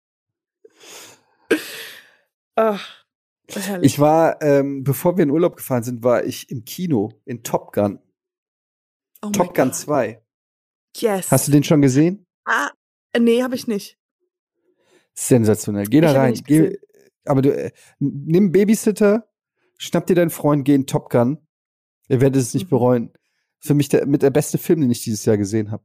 Ach, 2.54 3.04
herrlich. 3.48 3.92
Ich 3.92 3.98
war, 3.98 4.42
ähm, 4.42 4.84
bevor 4.84 5.16
wir 5.16 5.22
in 5.22 5.30
Urlaub 5.30 5.56
gefahren 5.56 5.82
sind, 5.82 6.02
war 6.02 6.24
ich 6.24 6.50
im 6.50 6.64
Kino 6.64 7.12
in 7.24 7.42
Top 7.42 7.72
Gun. 7.72 7.98
Oh 9.22 9.30
Top 9.30 9.54
Gun 9.54 9.66
Gott. 9.68 9.74
2. 9.76 10.22
Yes. 10.96 11.30
Hast 11.30 11.48
du 11.48 11.52
den 11.52 11.64
schon 11.64 11.80
gesehen? 11.82 12.26
Ah, 12.44 12.70
nee, 13.18 13.42
habe 13.42 13.54
ich 13.54 13.66
nicht. 13.66 13.98
Sensationell. 15.14 15.86
Geh 15.86 16.00
da 16.00 16.12
rein. 16.12 16.34
Geh, 16.46 16.78
aber 17.24 17.42
du, 17.42 17.54
äh, 17.54 17.70
nimm 17.98 18.44
einen 18.44 18.52
Babysitter, 18.52 19.28
schnapp 19.78 20.06
dir 20.06 20.14
deinen 20.16 20.30
Freund, 20.30 20.64
geh 20.64 20.74
in 20.74 20.86
Top 20.86 21.10
Gun. 21.10 21.38
Ihr 22.08 22.20
werdet 22.20 22.42
es 22.42 22.54
nicht 22.54 22.66
Mhm. 22.66 22.70
bereuen. 22.70 23.12
Für 23.60 23.74
mich 23.74 23.88
der, 23.88 24.06
mit 24.06 24.22
der 24.22 24.30
beste 24.30 24.58
Film, 24.58 24.80
den 24.80 24.90
ich 24.90 25.02
dieses 25.02 25.24
Jahr 25.24 25.36
gesehen 25.36 25.70
habe. 25.70 25.84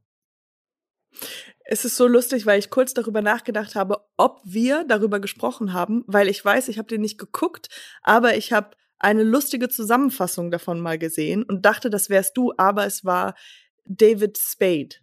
Es 1.64 1.84
ist 1.84 1.96
so 1.96 2.06
lustig, 2.06 2.46
weil 2.46 2.58
ich 2.58 2.70
kurz 2.70 2.94
darüber 2.94 3.22
nachgedacht 3.22 3.74
habe, 3.74 3.98
ob 4.16 4.40
wir 4.44 4.84
darüber 4.84 5.20
gesprochen 5.20 5.72
haben, 5.74 6.02
weil 6.06 6.28
ich 6.28 6.42
weiß, 6.44 6.68
ich 6.68 6.78
habe 6.78 6.88
den 6.88 7.02
nicht 7.02 7.18
geguckt, 7.18 7.68
aber 8.02 8.36
ich 8.36 8.52
habe 8.52 8.70
eine 8.98 9.22
lustige 9.22 9.68
Zusammenfassung 9.68 10.50
davon 10.50 10.80
mal 10.80 10.98
gesehen 10.98 11.42
und 11.44 11.64
dachte, 11.64 11.90
das 11.90 12.10
wärst 12.10 12.36
du, 12.36 12.52
aber 12.56 12.86
es 12.86 13.04
war 13.04 13.34
David 13.84 14.38
Spade. 14.38 14.96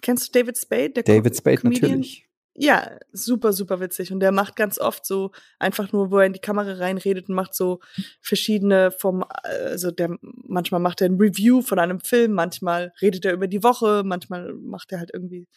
Kennst 0.00 0.28
du 0.28 0.40
David 0.40 0.58
Spade? 0.58 0.90
Der 0.90 1.02
David 1.04 1.36
Spade 1.36 1.58
Comedian? 1.58 1.90
natürlich. 1.90 2.28
Ja, 2.54 2.98
super, 3.12 3.54
super 3.54 3.80
witzig. 3.80 4.12
Und 4.12 4.20
der 4.20 4.30
macht 4.30 4.56
ganz 4.56 4.78
oft 4.78 5.06
so 5.06 5.30
einfach 5.58 5.90
nur, 5.92 6.10
wo 6.10 6.18
er 6.18 6.26
in 6.26 6.34
die 6.34 6.40
Kamera 6.40 6.74
reinredet 6.74 7.30
und 7.30 7.34
macht 7.34 7.54
so 7.54 7.80
verschiedene 8.20 8.90
vom, 8.90 9.24
also 9.42 9.90
der, 9.90 10.18
manchmal 10.20 10.80
macht 10.80 11.00
er 11.00 11.08
ein 11.08 11.16
Review 11.18 11.62
von 11.62 11.78
einem 11.78 12.00
Film, 12.00 12.32
manchmal 12.32 12.92
redet 13.00 13.24
er 13.24 13.32
über 13.32 13.48
die 13.48 13.62
Woche, 13.62 14.02
manchmal 14.04 14.52
macht 14.52 14.92
er 14.92 14.98
halt 14.98 15.10
irgendwie, 15.14 15.48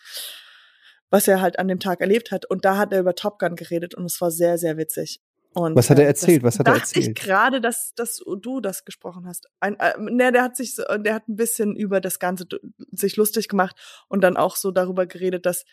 was 1.09 1.27
er 1.27 1.41
halt 1.41 1.59
an 1.59 1.67
dem 1.67 1.81
Tag 1.81 1.99
erlebt 1.99 2.31
hat. 2.31 2.45
Und 2.45 2.63
da 2.63 2.77
hat 2.77 2.93
er 2.93 3.01
über 3.01 3.13
Top 3.13 3.39
Gun 3.39 3.57
geredet 3.57 3.93
und 3.93 4.05
es 4.05 4.21
war 4.21 4.31
sehr, 4.31 4.57
sehr 4.57 4.77
witzig. 4.77 5.19
Und, 5.55 5.73
Was 5.75 5.89
hat 5.89 5.99
er 5.99 6.03
äh, 6.03 6.07
erzählt? 6.07 6.43
Was 6.43 6.59
hat 6.59 6.67
er 6.67 6.73
dachte 6.73 6.99
ich 6.99 7.07
erzählt? 7.07 7.17
gerade, 7.17 7.61
dass, 7.61 7.93
dass 7.95 8.21
du 8.41 8.59
das 8.59 8.83
gesprochen 8.83 9.25
hast. 9.25 9.47
Ein, 9.61 9.79
äh, 9.79 9.93
ne, 9.97 10.33
der 10.33 10.43
hat 10.43 10.57
sich, 10.57 10.75
der 10.75 11.13
hat 11.13 11.29
ein 11.29 11.37
bisschen 11.37 11.77
über 11.77 12.01
das 12.01 12.19
Ganze 12.19 12.45
sich 12.91 13.15
lustig 13.15 13.47
gemacht 13.47 13.75
und 14.09 14.21
dann 14.21 14.35
auch 14.35 14.57
so 14.57 14.71
darüber 14.71 15.05
geredet, 15.05 15.45
dass 15.45 15.63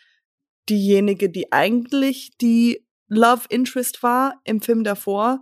diejenige, 0.69 1.29
die 1.29 1.51
eigentlich 1.51 2.37
die 2.39 2.87
Love 3.09 3.43
Interest 3.49 4.01
war 4.03 4.39
im 4.45 4.61
Film 4.61 4.85
davor, 4.85 5.41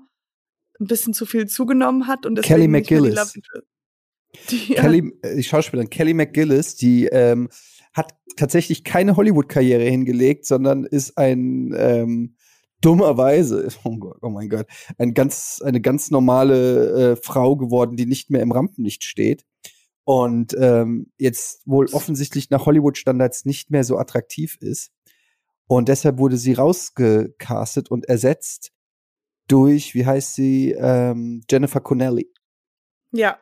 ein 0.80 0.88
bisschen 0.88 1.14
zu 1.14 1.28
viel 1.28 1.48
zugenommen 1.48 2.08
hat 2.08 2.26
und 2.26 2.42
Kelly 2.42 2.68
deswegen 2.68 2.72
McGillis. 2.72 3.40
Die, 4.50 4.58
Kelly, 4.74 5.14
äh, 5.22 5.36
die 5.36 5.44
Schauspielerin 5.44 5.92
Kelly 5.92 6.16
McGillis, 6.16 6.76
die 6.76 7.06
ähm, 7.06 7.50
hat 7.94 8.16
tatsächlich 8.38 8.84
keine 8.84 9.18
Hollywood-Karriere 9.18 9.84
hingelegt, 9.84 10.48
sondern 10.48 10.86
ist 10.86 11.18
ein 11.18 11.76
ähm, 11.78 12.36
dummerweise, 12.82 13.68
oh, 13.84 13.98
Gott, 13.98 14.18
oh 14.22 14.30
mein 14.30 14.50
Gott, 14.50 14.68
ein 14.98 15.14
ganz, 15.14 15.62
eine 15.64 15.82
ganz 15.82 16.12
normale 16.12 17.12
äh, 17.12 17.16
Frau 17.16 17.56
geworden, 17.56 17.96
die 17.96 18.06
nicht 18.06 18.30
mehr 18.30 18.42
im 18.42 18.52
Rampenlicht 18.52 19.04
steht. 19.04 19.46
Und 20.04 20.56
ähm, 20.60 21.12
jetzt 21.18 21.62
wohl 21.68 21.86
offensichtlich 21.94 22.50
nach 22.50 22.66
Hollywood-Standards 22.66 23.46
nicht 23.46 23.70
mehr 23.70 23.84
so 23.84 23.98
attraktiv 23.98 24.58
ist. 24.60 24.92
Und 25.68 25.88
deshalb 25.88 26.18
wurde 26.18 26.38
sie 26.38 26.54
rausgecastet 26.54 27.90
und 27.90 28.10
ersetzt 28.10 28.72
durch, 29.48 29.94
wie 29.94 30.06
heißt 30.06 30.34
sie, 30.34 30.72
ähm, 30.72 31.44
Jennifer 31.50 31.80
Connelly. 31.80 32.30
ja, 33.12 33.38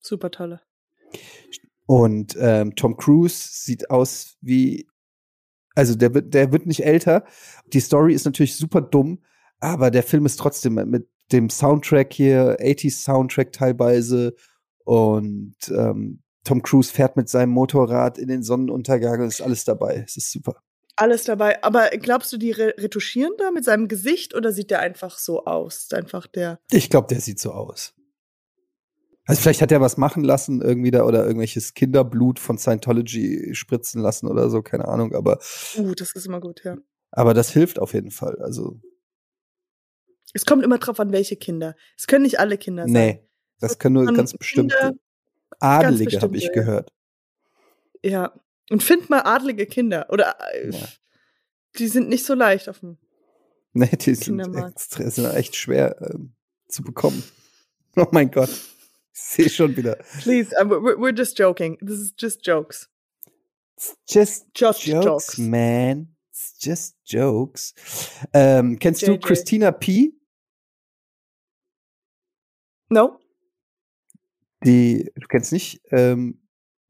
super 0.00 0.30
tolle. 0.30 0.60
Und 1.86 2.36
ähm, 2.40 2.74
Tom 2.74 2.96
Cruise 2.96 3.48
sieht 3.52 3.90
aus 3.90 4.36
wie, 4.40 4.88
also 5.74 5.94
der 5.94 6.14
wird, 6.14 6.34
der 6.34 6.52
wird 6.52 6.66
nicht 6.66 6.84
älter. 6.84 7.24
Die 7.72 7.80
Story 7.80 8.14
ist 8.14 8.24
natürlich 8.24 8.56
super 8.56 8.80
dumm, 8.80 9.20
aber 9.60 9.90
der 9.90 10.02
Film 10.02 10.26
ist 10.26 10.38
trotzdem 10.38 10.74
mit 10.74 11.08
dem 11.32 11.50
Soundtrack 11.50 12.12
hier, 12.12 12.58
80s 12.60 13.02
Soundtrack 13.02 13.52
teilweise. 13.52 14.34
Und 14.84 15.56
ähm, 15.68 16.22
Tom 16.44 16.62
Cruise 16.62 16.92
fährt 16.92 17.16
mit 17.16 17.28
seinem 17.28 17.50
Motorrad 17.50 18.18
in 18.18 18.28
den 18.28 18.42
Sonnenuntergang 18.42 19.22
ist 19.22 19.40
alles 19.40 19.64
dabei. 19.64 20.04
Es 20.06 20.16
ist 20.16 20.32
super. 20.32 20.56
Alles 20.96 21.24
dabei. 21.24 21.62
Aber 21.62 21.88
glaubst 21.90 22.32
du, 22.32 22.36
die 22.36 22.50
re 22.50 22.74
retuschieren 22.76 23.32
da 23.38 23.50
mit 23.50 23.64
seinem 23.64 23.88
Gesicht 23.88 24.34
oder 24.34 24.52
sieht 24.52 24.70
der 24.70 24.80
einfach 24.80 25.18
so 25.18 25.44
aus? 25.44 25.88
Einfach 25.92 26.26
der. 26.26 26.60
Ich 26.70 26.90
glaube, 26.90 27.08
der 27.08 27.20
sieht 27.20 27.38
so 27.38 27.52
aus. 27.52 27.94
Also 29.24 29.40
vielleicht 29.42 29.62
hat 29.62 29.70
er 29.70 29.80
was 29.80 29.96
machen 29.96 30.24
lassen 30.24 30.60
irgendwie 30.60 30.90
da 30.90 31.04
oder 31.04 31.24
irgendwelches 31.24 31.74
Kinderblut 31.74 32.38
von 32.40 32.58
Scientology 32.58 33.54
spritzen 33.54 34.02
lassen 34.02 34.26
oder 34.26 34.50
so, 34.50 34.62
keine 34.62 34.88
Ahnung, 34.88 35.14
aber, 35.14 35.38
Uh, 35.76 35.94
das 35.94 36.12
ist 36.14 36.26
immer 36.26 36.40
gut, 36.40 36.62
ja. 36.64 36.76
aber 37.12 37.32
das 37.32 37.50
hilft 37.50 37.78
auf 37.78 37.94
jeden 37.94 38.10
Fall. 38.10 38.36
Also, 38.42 38.80
Es 40.34 40.44
kommt 40.44 40.64
immer 40.64 40.78
drauf 40.78 40.98
an, 40.98 41.12
welche 41.12 41.36
Kinder. 41.36 41.76
Es 41.96 42.06
können 42.06 42.22
nicht 42.24 42.40
alle 42.40 42.58
Kinder 42.58 42.84
sein. 42.84 42.92
nee, 42.92 43.28
das 43.60 43.78
können 43.78 43.94
nur 43.94 44.12
ganz 44.12 44.32
bestimmte 44.32 44.74
Kinder- 44.76 44.94
Adelige, 45.60 46.20
habe 46.20 46.36
ich 46.36 46.46
bestimmte, 46.46 46.52
gehört. 46.60 46.92
Ja. 48.02 48.32
Und 48.70 48.82
find 48.82 49.10
mal 49.10 49.20
adlige 49.20 49.66
Kinder. 49.66 50.06
Oder 50.10 50.34
äh, 50.54 50.70
Ja. 50.70 50.88
die 51.78 51.86
sind 51.86 52.08
nicht 52.08 52.24
so 52.24 52.34
leicht 52.34 52.68
auf 52.68 52.80
dem. 52.80 52.96
Nee, 53.74 53.86
die 53.96 54.14
sind, 54.14 54.38
Kindermarkt. 54.38 54.74
extra, 54.76 55.08
sind 55.10 55.26
echt 55.34 55.54
schwer 55.54 55.96
ähm, 56.12 56.32
zu 56.68 56.82
bekommen. 56.82 57.22
Oh 57.96 58.06
mein 58.10 58.30
Gott. 58.30 58.48
Ich 59.14 59.20
sehe 59.20 59.48
schon 59.50 59.76
wieder. 59.76 59.96
Please, 60.22 60.54
uh, 60.58 60.64
we're, 60.64 60.96
we're 60.98 61.14
just 61.16 61.36
joking. 61.38 61.76
This 61.80 61.98
is 61.98 62.12
just 62.18 62.42
jokes. 62.44 62.88
It's 63.76 63.96
just 64.08 64.46
Just 64.54 64.82
jokes, 64.84 65.04
jokes. 65.04 65.38
man. 65.38 66.14
It's 66.30 66.58
just 66.58 66.96
jokes. 67.04 67.74
Ähm, 68.32 68.78
kennst 68.78 69.02
du 69.02 69.12
JJ. 69.12 69.20
Christina 69.20 69.70
P? 69.72 70.12
No? 72.88 73.18
Die, 74.64 75.10
du 75.14 75.26
kennst 75.28 75.52
nicht, 75.52 75.82
ähm, 75.90 76.40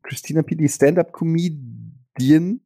Christina 0.02 0.42
P., 0.42 0.54
die 0.56 0.68
Stand-Up-Comedian, 0.68 2.60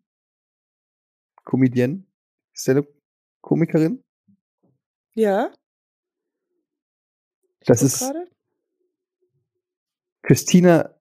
Comedian, 1.44 2.06
Stand-Up-Komikerin. 2.54 4.02
Ja? 5.14 5.52
Ich 7.60 7.66
Das 7.66 7.82
ist 7.82 7.98
gerade. 8.00 8.28
Christina 10.26 10.92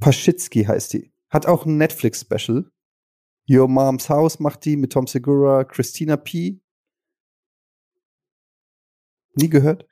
Paschitzky 0.00 0.64
heißt 0.64 0.94
die. 0.94 1.12
Hat 1.28 1.44
auch 1.44 1.66
ein 1.66 1.76
Netflix-Special. 1.76 2.70
Your 3.48 3.68
Mom's 3.68 4.08
House 4.08 4.40
macht 4.40 4.64
die 4.64 4.76
mit 4.78 4.92
Tom 4.92 5.06
Segura, 5.06 5.64
Christina 5.64 6.16
P. 6.16 6.62
Nie 9.34 9.50
gehört? 9.50 9.86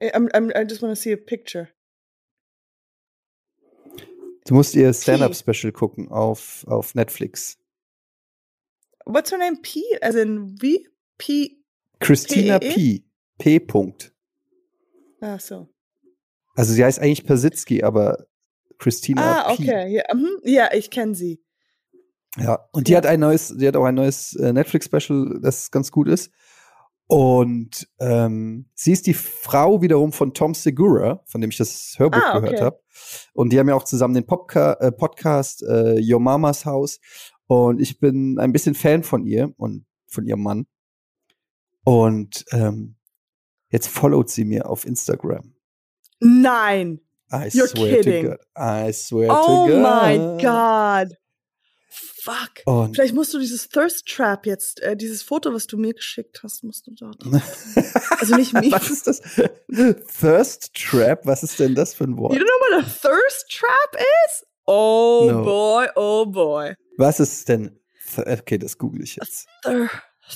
Eh, 0.00 0.10
I'm, 0.16 0.30
I'm, 0.32 0.50
I 0.50 0.64
just 0.66 0.80
want 0.80 0.96
to 0.96 1.00
see 1.00 1.12
a 1.12 1.16
picture. 1.16 1.68
Du 4.46 4.54
musst 4.54 4.74
ihr 4.74 4.92
Stand-Up-Special 4.92 5.72
gucken 5.72 6.08
auf, 6.08 6.64
auf 6.66 6.94
Netflix. 6.94 7.58
What's 9.04 9.30
her 9.30 9.38
name? 9.38 9.58
P? 9.60 9.82
As 10.00 10.14
in 10.14 10.60
wie? 10.62 10.88
P. 11.18 11.62
Christina? 12.00 12.58
P. 12.58 13.04
P. 13.38 13.60
Punkt. 13.60 14.14
Ah, 15.20 15.38
so. 15.38 15.68
Also 16.54 16.72
sie 16.72 16.84
heißt 16.84 17.00
eigentlich 17.00 17.24
Persitzky, 17.26 17.82
aber 17.82 18.26
Christina 18.78 19.44
Ah, 19.44 19.54
P. 19.54 19.62
okay. 19.62 19.94
Ja, 19.94 20.02
mhm. 20.14 20.28
ja 20.44 20.68
ich 20.72 20.90
kenne 20.90 21.14
sie. 21.14 21.42
Ja, 22.36 22.68
und 22.72 22.88
die 22.88 22.96
hat 22.96 23.06
ein 23.06 23.20
neues, 23.20 23.54
die 23.56 23.66
hat 23.68 23.76
auch 23.76 23.84
ein 23.84 23.94
neues 23.94 24.34
äh, 24.34 24.52
Netflix-Special, 24.52 25.38
das 25.40 25.70
ganz 25.70 25.90
gut 25.92 26.08
ist. 26.08 26.30
Und 27.06 27.86
ähm, 28.00 28.66
sie 28.74 28.92
ist 28.92 29.06
die 29.06 29.14
Frau 29.14 29.82
wiederum 29.82 30.10
von 30.12 30.32
Tom 30.34 30.54
Segura, 30.54 31.22
von 31.26 31.40
dem 31.40 31.50
ich 31.50 31.58
das 31.58 31.94
Hörbuch 31.98 32.20
Ah, 32.22 32.38
gehört 32.38 32.54
okay. 32.54 32.64
habe. 32.64 32.80
Und 33.34 33.52
die 33.52 33.58
haben 33.58 33.68
ja 33.68 33.74
auch 33.74 33.84
zusammen 33.84 34.14
den 34.14 34.26
Popca 34.26 34.72
äh, 34.80 34.90
Podcast 34.90 35.62
äh, 35.62 36.00
Your 36.00 36.18
Mama's 36.20 36.64
House. 36.64 36.98
Und 37.46 37.80
ich 37.80 38.00
bin 38.00 38.38
ein 38.38 38.52
bisschen 38.52 38.74
Fan 38.74 39.02
von 39.02 39.24
ihr 39.26 39.52
und 39.58 39.84
von 40.08 40.24
ihrem 40.26 40.42
Mann. 40.42 40.66
Und 41.84 42.46
ähm, 42.52 42.96
jetzt 43.68 43.88
followt 43.88 44.30
sie 44.30 44.44
mir 44.44 44.68
auf 44.68 44.86
Instagram. 44.86 45.54
Nein. 46.24 47.00
I 47.32 47.48
You're 47.52 47.68
swear 47.68 47.96
kidding. 47.96 48.24
to 48.24 48.28
God. 48.30 48.38
I 48.88 48.92
swear 48.92 49.28
Oh 49.30 49.66
to 49.66 49.72
God. 49.72 49.82
my 49.82 50.42
God. 50.42 51.16
Fuck. 52.22 52.62
Und 52.64 52.94
Vielleicht 52.94 53.14
musst 53.14 53.34
du 53.34 53.38
dieses 53.38 53.68
Thirst 53.68 54.06
Trap 54.08 54.46
jetzt, 54.46 54.80
äh, 54.80 54.96
dieses 54.96 55.22
Foto, 55.22 55.52
was 55.52 55.66
du 55.66 55.76
mir 55.76 55.92
geschickt 55.92 56.40
hast, 56.42 56.64
musst 56.64 56.86
du 56.86 56.92
dort. 56.92 57.22
Also 58.18 58.36
nicht 58.36 58.54
mir. 58.54 58.72
Was 58.72 58.88
ist 58.90 59.06
das? 59.06 59.20
Thirst 60.18 60.72
Trap? 60.74 61.20
Was 61.26 61.42
ist 61.42 61.58
denn 61.60 61.74
das 61.74 61.94
für 61.94 62.04
ein 62.04 62.16
Wort? 62.16 62.32
You 62.34 62.40
don't 62.40 62.44
know 62.46 62.78
what 62.78 62.84
a 62.84 62.88
Thirst 62.88 63.50
Trap 63.50 64.00
is? 64.26 64.46
Oh 64.66 65.28
No. 65.30 65.42
boy, 65.44 65.86
oh 65.96 66.24
boy. 66.26 66.74
Was 66.96 67.20
ist 67.20 67.48
denn? 67.48 67.78
Okay, 68.16 68.56
das 68.58 68.78
google 68.78 69.02
ich 69.02 69.16
jetzt. 69.16 69.46
Thir 69.62 69.90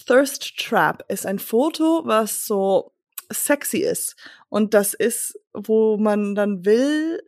Thirst 0.07 0.57
Trap 0.59 1.03
ist 1.09 1.25
ein 1.25 1.39
Foto, 1.39 2.03
was 2.05 2.45
so 2.45 2.93
sexy 3.33 3.79
ist. 3.79 4.17
Und 4.49 4.75
das 4.75 4.95
ist, 4.95 5.39
wo 5.53 5.97
man 5.97 6.35
dann 6.35 6.65
will, 6.65 7.23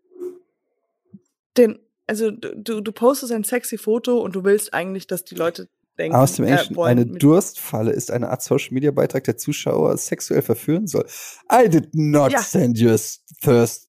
den, 1.57 1.79
also 2.07 2.31
du, 2.31 2.81
du, 2.81 2.93
postest 2.93 3.33
ein 3.33 3.45
sexy 3.45 3.79
Foto 3.79 4.21
und 4.21 4.35
du 4.35 4.45
willst 4.45 4.73
eigentlich, 4.75 5.07
dass 5.07 5.25
die 5.25 5.35
Leute 5.35 5.69
denken, 5.99 6.17
Aus 6.17 6.35
dem 6.35 6.45
äh, 6.45 6.51
Englischen, 6.51 6.77
wollen 6.77 6.99
eine 6.99 7.07
Durstfalle 7.07 7.93
ist 7.93 8.11
eine 8.11 8.31
Art 8.31 8.43
Social 8.43 8.73
Media 8.73 8.91
Beitrag, 8.91 9.25
der 9.25 9.37
Zuschauer 9.37 9.97
sexuell 9.97 10.43
verführen 10.43 10.87
soll. 10.87 11.07
I 11.53 11.69
did 11.69 11.95
not 11.95 12.33
Ja. 12.33 12.43
send 12.43 12.79
you 12.79 12.91
a 12.91 12.97
thirst 13.43 13.89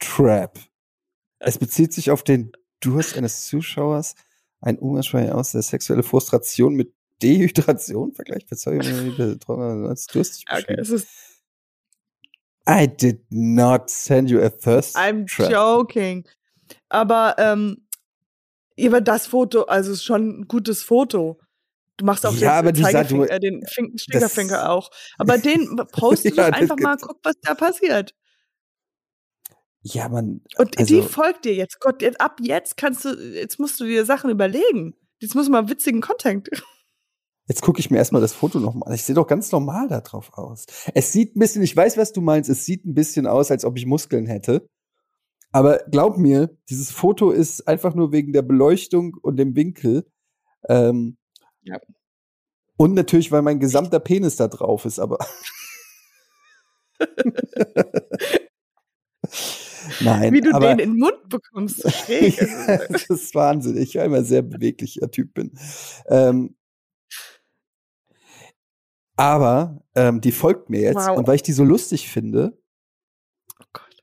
trap. 0.00 0.58
Es 1.38 1.58
bezieht 1.58 1.92
sich 1.92 2.10
auf 2.10 2.22
den 2.22 2.52
Durst 2.80 3.16
eines 3.16 3.46
Zuschauers, 3.46 4.14
ein 4.60 4.78
Umgangssprache 4.78 5.34
aus 5.34 5.52
der 5.52 5.62
sexuelle 5.62 6.02
Frustration 6.04 6.74
mit 6.74 6.92
Dehydration 7.22 8.12
vergleicht. 8.12 8.48
Verzeihung, 8.48 9.86
als 9.88 10.06
durstig 10.06 10.44
Okay, 10.48 10.76
es 10.78 10.90
ist, 10.90 11.08
I 12.68 12.86
did 12.86 13.20
not 13.30 13.88
send 13.88 14.30
you 14.30 14.40
a 14.42 14.50
thirst 14.50 14.96
I'm 14.96 15.26
trap. 15.26 15.50
joking. 15.50 16.28
Aber, 16.88 17.34
ähm, 17.38 17.86
ja, 18.76 18.90
aber 18.90 19.00
das 19.00 19.26
Foto, 19.26 19.62
also 19.62 19.92
ist 19.92 20.04
schon 20.04 20.40
ein 20.40 20.48
gutes 20.48 20.82
Foto. 20.82 21.40
Du 21.96 22.04
machst 22.04 22.24
auch 22.24 22.34
Ja, 22.34 22.62
den, 22.62 22.74
die 22.74 22.82
Zeigefinger, 22.82 23.30
äh, 23.30 23.40
den 23.40 23.66
Fin- 23.66 23.98
Stinkerfinger 23.98 24.70
auch. 24.70 24.90
Aber 25.18 25.38
den 25.38 25.76
poste 25.92 26.28
Ja, 26.34 26.50
das 26.50 26.60
einfach 26.60 26.76
mal, 26.78 26.96
guck, 26.96 27.18
was 27.24 27.34
da 27.42 27.54
passiert. 27.54 28.14
Ja, 29.82 30.08
man. 30.08 30.42
Und 30.58 30.74
die 30.78 30.96
also, 31.00 31.08
folgt 31.08 31.44
dir 31.44 31.54
jetzt. 31.54 31.80
Gott, 31.80 32.02
jetzt, 32.02 32.20
ab 32.20 32.38
jetzt 32.40 32.76
kannst 32.76 33.04
du, 33.04 33.10
jetzt 33.10 33.58
musst 33.58 33.80
du 33.80 33.84
dir 33.84 34.04
Sachen 34.04 34.30
überlegen. 34.30 34.94
Jetzt 35.20 35.34
muss 35.34 35.48
man 35.48 35.68
witzigen 35.68 36.00
Content. 36.00 36.48
Jetzt 37.48 37.62
gucke 37.62 37.80
ich 37.80 37.90
mir 37.90 37.96
erstmal 37.96 38.20
das 38.22 38.34
Foto 38.34 38.60
nochmal 38.60 38.90
an. 38.90 38.94
Ich 38.94 39.04
sehe 39.04 39.14
doch 39.14 39.26
ganz 39.26 39.50
normal 39.50 39.88
da 39.88 40.00
drauf 40.02 40.30
aus. 40.34 40.66
Es 40.94 41.12
sieht 41.12 41.34
ein 41.34 41.38
bisschen, 41.40 41.62
ich 41.62 41.74
weiß, 41.74 41.96
was 41.96 42.12
du 42.12 42.20
meinst, 42.20 42.50
es 42.50 42.66
sieht 42.66 42.84
ein 42.84 42.94
bisschen 42.94 43.26
aus, 43.26 43.50
als 43.50 43.64
ob 43.64 43.78
ich 43.78 43.86
Muskeln 43.86 44.26
hätte. 44.26 44.68
Aber 45.50 45.78
glaub 45.90 46.18
mir, 46.18 46.54
dieses 46.68 46.90
Foto 46.90 47.30
ist 47.30 47.66
einfach 47.66 47.94
nur 47.94 48.12
wegen 48.12 48.34
der 48.34 48.42
Beleuchtung 48.42 49.16
und 49.22 49.36
dem 49.36 49.56
Winkel. 49.56 50.06
Ähm, 50.68 51.16
Ja. 51.62 51.78
Und 52.76 52.94
natürlich, 52.94 53.32
weil 53.32 53.42
mein 53.42 53.58
gesamter 53.58 53.98
Penis 53.98 54.36
da 54.36 54.46
drauf 54.46 54.84
ist, 54.84 54.98
aber. 55.00 55.18
Nein, 60.00 60.32
Wie 60.32 60.40
du 60.40 60.54
aber 60.54 60.74
den 60.74 60.78
in 60.78 60.90
den 60.90 60.98
Mund 60.98 61.28
bekommst. 61.28 61.82
So 61.82 61.88
schräg. 61.88 62.36
ja, 62.68 62.76
das 62.88 63.08
ist 63.08 63.34
Wahnsinn. 63.34 63.76
Ich 63.78 63.94
ja 63.94 64.04
immer 64.04 64.22
sehr 64.22 64.42
beweglicher 64.42 65.10
Typ 65.10 65.34
bin. 65.34 65.58
Ähm, 66.08 66.57
aber 69.18 69.82
ähm, 69.94 70.20
die 70.20 70.32
folgt 70.32 70.70
mir 70.70 70.80
jetzt 70.80 71.08
Wow. 71.08 71.18
und 71.18 71.26
weil 71.26 71.34
ich 71.36 71.42
die 71.42 71.52
so 71.52 71.64
lustig 71.64 72.08
finde, 72.08 72.56
oh 73.60 73.64
Gott. 73.72 74.02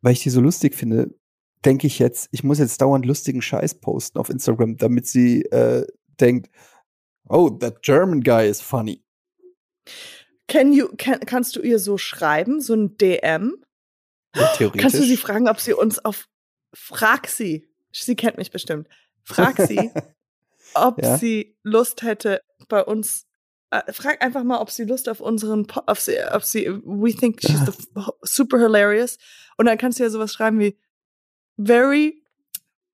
weil 0.00 0.12
ich 0.14 0.22
die 0.22 0.30
so 0.30 0.40
lustig 0.40 0.74
finde, 0.74 1.14
denke 1.64 1.86
ich 1.86 1.98
jetzt, 1.98 2.28
ich 2.32 2.42
muss 2.44 2.58
jetzt 2.58 2.80
dauernd 2.80 3.06
lustigen 3.06 3.42
Scheiß 3.42 3.76
posten 3.80 4.18
auf 4.18 4.30
Instagram, 4.30 4.76
damit 4.76 5.06
sie 5.06 5.42
äh, 5.46 5.86
denkt, 6.20 6.50
oh, 7.28 7.50
that 7.50 7.82
German 7.82 8.22
guy 8.22 8.48
is 8.48 8.60
funny. 8.60 9.02
Can 10.48 10.72
you, 10.72 10.88
can, 10.96 11.20
kannst 11.20 11.56
du 11.56 11.60
ihr 11.60 11.78
so 11.78 11.96
schreiben, 11.98 12.60
so 12.60 12.74
ein 12.74 12.96
DM? 12.98 13.56
Ja, 14.36 14.46
theoretisch. 14.56 14.82
Kannst 14.82 14.98
du 14.98 15.02
sie 15.04 15.16
fragen, 15.16 15.48
ob 15.48 15.60
sie 15.60 15.72
uns 15.74 16.04
auf. 16.04 16.28
Frag 16.74 17.28
sie. 17.28 17.68
Sie 17.92 18.16
kennt 18.16 18.36
mich 18.36 18.50
bestimmt. 18.50 18.88
Frag 19.22 19.58
sie, 19.60 19.90
ob 20.74 21.00
Ja. 21.02 21.16
sie 21.18 21.56
Lust 21.62 22.02
hätte, 22.02 22.40
bei 22.68 22.82
uns. 22.84 23.26
Äh, 23.74 23.92
frag 23.92 24.22
einfach 24.24 24.44
mal, 24.44 24.58
ob 24.60 24.70
sie 24.70 24.84
Lust 24.84 25.08
auf 25.08 25.20
unseren. 25.20 25.66
Po 25.66 25.80
auf 25.86 26.00
sie, 26.00 26.16
ob 26.32 26.42
sie. 26.44 26.68
We 26.84 27.12
think 27.12 27.40
she's 27.40 27.60
the 27.66 27.72
super 28.22 28.58
hilarious. 28.58 29.18
Und 29.56 29.66
dann 29.66 29.78
kannst 29.78 29.98
du 29.98 30.04
ja 30.04 30.10
sowas 30.10 30.32
schreiben 30.32 30.58
wie. 30.60 30.78
Very. 31.56 32.22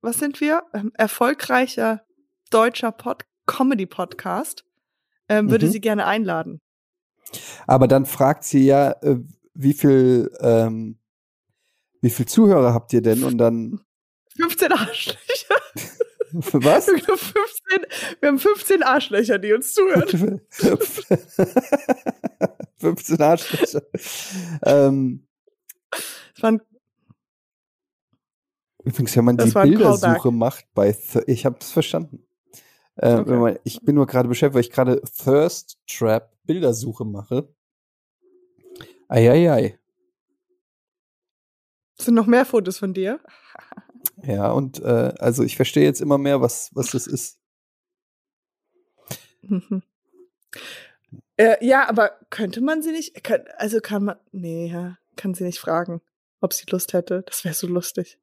Was 0.01 0.17
sind 0.17 0.41
wir? 0.41 0.63
Ähm, 0.73 0.91
erfolgreicher 0.95 2.03
deutscher 2.49 2.91
Pod 2.91 3.25
Comedy-Podcast. 3.45 4.65
Ähm, 5.29 5.49
würde 5.51 5.67
Mhm. 5.67 5.71
sie 5.71 5.81
gerne 5.81 6.05
einladen. 6.05 6.59
Aber 7.67 7.87
dann 7.87 8.05
fragt 8.05 8.43
sie 8.43 8.65
ja, 8.65 8.91
äh, 9.03 9.17
wie 9.53 9.73
viel, 9.73 10.31
ähm, 10.41 10.97
wie 12.01 12.09
viel 12.09 12.25
Zuhörer 12.27 12.73
habt 12.73 12.91
ihr 12.93 13.01
denn? 13.01 13.23
Und 13.23 13.37
dann, 13.37 13.81
15 14.37 14.71
Arschlöcher. 14.71 15.55
was? 16.33 16.87
Wir 16.87 17.07
haben 17.07 17.17
15, 17.17 17.85
wir 18.19 18.29
haben 18.29 18.39
15 18.39 18.83
Arschlöcher, 18.83 19.39
die 19.39 19.53
uns 19.53 19.73
zuhören. 19.73 20.41
15 22.77 23.21
Arschlöcher. 23.21 23.81
ähm, 24.63 25.27
Das 25.89 26.43
waren, 26.43 26.61
übrigens, 28.83 29.15
wenn 29.15 29.25
man 29.25 29.37
Das 29.37 29.49
die 29.49 29.53
Bildersuche 29.53 30.31
macht 30.31 30.65
bei, 30.73 30.91
Th 30.91 31.23
ich 31.27 31.45
habe 31.45 31.57
es 31.59 31.71
verstanden. 31.71 32.25
Äh, 32.95 33.15
Okay. 33.15 33.37
man, 33.37 33.59
ich 33.63 33.81
bin 33.81 33.95
nur 33.95 34.07
gerade 34.07 34.27
beschäftigt, 34.27 34.55
weil 34.55 34.61
ich 34.61 34.71
gerade 34.71 35.01
Thirst 35.01 35.79
Trap 35.87 36.31
Bildersuche 36.43 37.05
mache. 37.05 37.47
Eieiei. 39.07 39.77
sind 41.99 42.15
noch 42.15 42.25
mehr 42.25 42.45
Fotos 42.45 42.77
von 42.79 42.93
dir. 42.93 43.19
Ja, 44.23 44.51
und 44.51 44.79
äh, 44.81 45.13
also 45.19 45.43
ich 45.43 45.55
verstehe 45.55 45.83
jetzt 45.83 46.01
immer 46.01 46.17
mehr, 46.17 46.41
was, 46.41 46.69
was 46.73 46.91
das 46.91 47.07
ist. 47.07 47.39
Mhm. 49.41 49.83
Äh, 51.37 51.65
ja, 51.65 51.89
aber 51.89 52.11
könnte 52.29 52.61
man 52.61 52.81
sie 52.83 52.91
nicht, 52.91 53.23
kann, 53.23 53.41
also 53.57 53.79
kann 53.79 54.03
man, 54.03 54.17
nee, 54.31 54.67
ja, 54.67 54.97
kann 55.15 55.33
sie 55.33 55.43
nicht 55.43 55.59
fragen, 55.59 56.01
ob 56.39 56.53
sie 56.53 56.65
Lust 56.69 56.93
hätte. 56.93 57.23
Das 57.25 57.43
wäre 57.43 57.55
so 57.55 57.67
lustig. 57.67 58.19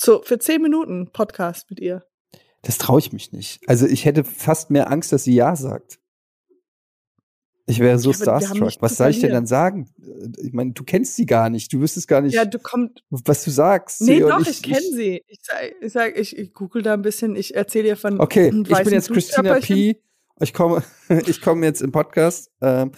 So, 0.00 0.22
für 0.22 0.38
10 0.38 0.62
Minuten 0.62 1.10
Podcast 1.10 1.70
mit 1.70 1.80
ihr. 1.80 2.04
Das 2.62 2.78
traue 2.78 2.98
ich 2.98 3.12
mich 3.12 3.32
nicht. 3.32 3.60
Also 3.68 3.86
ich 3.86 4.04
hätte 4.04 4.24
fast 4.24 4.70
mehr 4.70 4.90
Angst, 4.90 5.12
dass 5.12 5.24
sie 5.24 5.34
Ja 5.34 5.56
sagt. 5.56 5.98
Ich 7.68 7.80
wäre 7.80 7.98
so 7.98 8.10
Ja, 8.12 8.16
starstruck. 8.16 8.72
Was 8.80 8.96
soll 8.96 9.10
ich 9.10 9.20
denn 9.20 9.30
dann 9.30 9.46
sagen? 9.46 9.90
Ich 10.42 10.54
meine, 10.54 10.72
du 10.72 10.84
kennst 10.84 11.16
sie 11.16 11.26
gar 11.26 11.50
nicht. 11.50 11.70
Du 11.70 11.80
wüsstest 11.80 12.08
gar 12.08 12.22
nicht, 12.22 12.34
Ja, 12.34 12.46
du 12.46 12.58
kommst. 12.58 13.02
was 13.10 13.44
du 13.44 13.50
sagst. 13.50 14.00
Nee, 14.00 14.20
doch, 14.20 14.40
ich, 14.40 14.62
kenne 14.62 14.80
sie. 14.80 15.22
Ich 15.28 15.40
sag, 15.42 15.74
ich, 15.80 15.92
sag, 15.92 16.18
ich, 16.18 16.36
ich 16.36 16.54
google 16.54 16.80
da 16.80 16.94
ein 16.94 17.02
bisschen, 17.02 17.36
ich 17.36 17.54
erzähle 17.54 17.88
ihr 17.88 17.96
von. 17.96 18.20
Okay, 18.20 18.48
ich 18.48 18.82
bin 18.84 18.92
jetzt 18.92 19.12
Christina. 19.12 19.60
P. 19.60 20.00
Ich 20.40 20.54
komme, 20.54 20.82
ich 21.26 21.42
komme 21.42 21.66
jetzt 21.66 21.82
im 21.82 21.92
Podcast. 21.92 22.50
Ähm, 22.62 22.92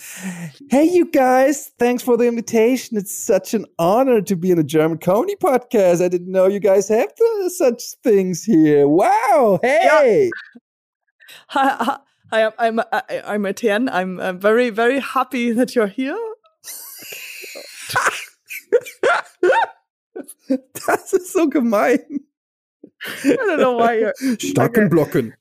hey, 0.69 0.87
you 0.97 1.07
guys, 1.11 1.73
thanks 1.79 2.03
for 2.05 2.17
the 2.17 2.27
invitation. 2.27 2.97
It's 2.97 3.27
such 3.27 3.55
an 3.55 3.67
honor 3.79 4.23
to 4.25 4.37
be 4.37 4.51
in 4.51 4.59
a 4.61 4.63
German 4.63 5.01
comedy 5.01 5.35
podcast. 5.37 6.01
I 6.01 6.09
didn't 6.09 6.31
know 6.31 6.47
you 6.47 6.61
guys 6.61 6.89
have 6.91 7.09
such 7.49 7.97
things 8.05 8.45
here. 8.45 8.87
Wow, 8.87 9.59
hey. 9.63 10.31
Hi, 11.49 11.77
hi, 11.79 11.99
hi, 12.31 12.45
I'm, 12.47 12.53
I'm, 12.59 12.81
I- 12.93 13.23
I'm 13.27 13.47
Etienne. 13.47 13.89
I'm 13.89 14.19
uh, 14.21 14.33
very, 14.33 14.71
very 14.71 15.01
happy 15.01 15.53
that 15.53 15.75
you're 15.75 15.87
here. 15.89 16.19
Das 20.75 21.13
ist 21.13 21.33
so 21.33 21.49
gemein. 21.49 22.01
I 23.25 23.37
don't 23.37 23.61
know 23.61 23.77
why 23.77 23.99
you're 23.99 24.15
Starken 24.41 24.89
Blocken. 24.91 25.33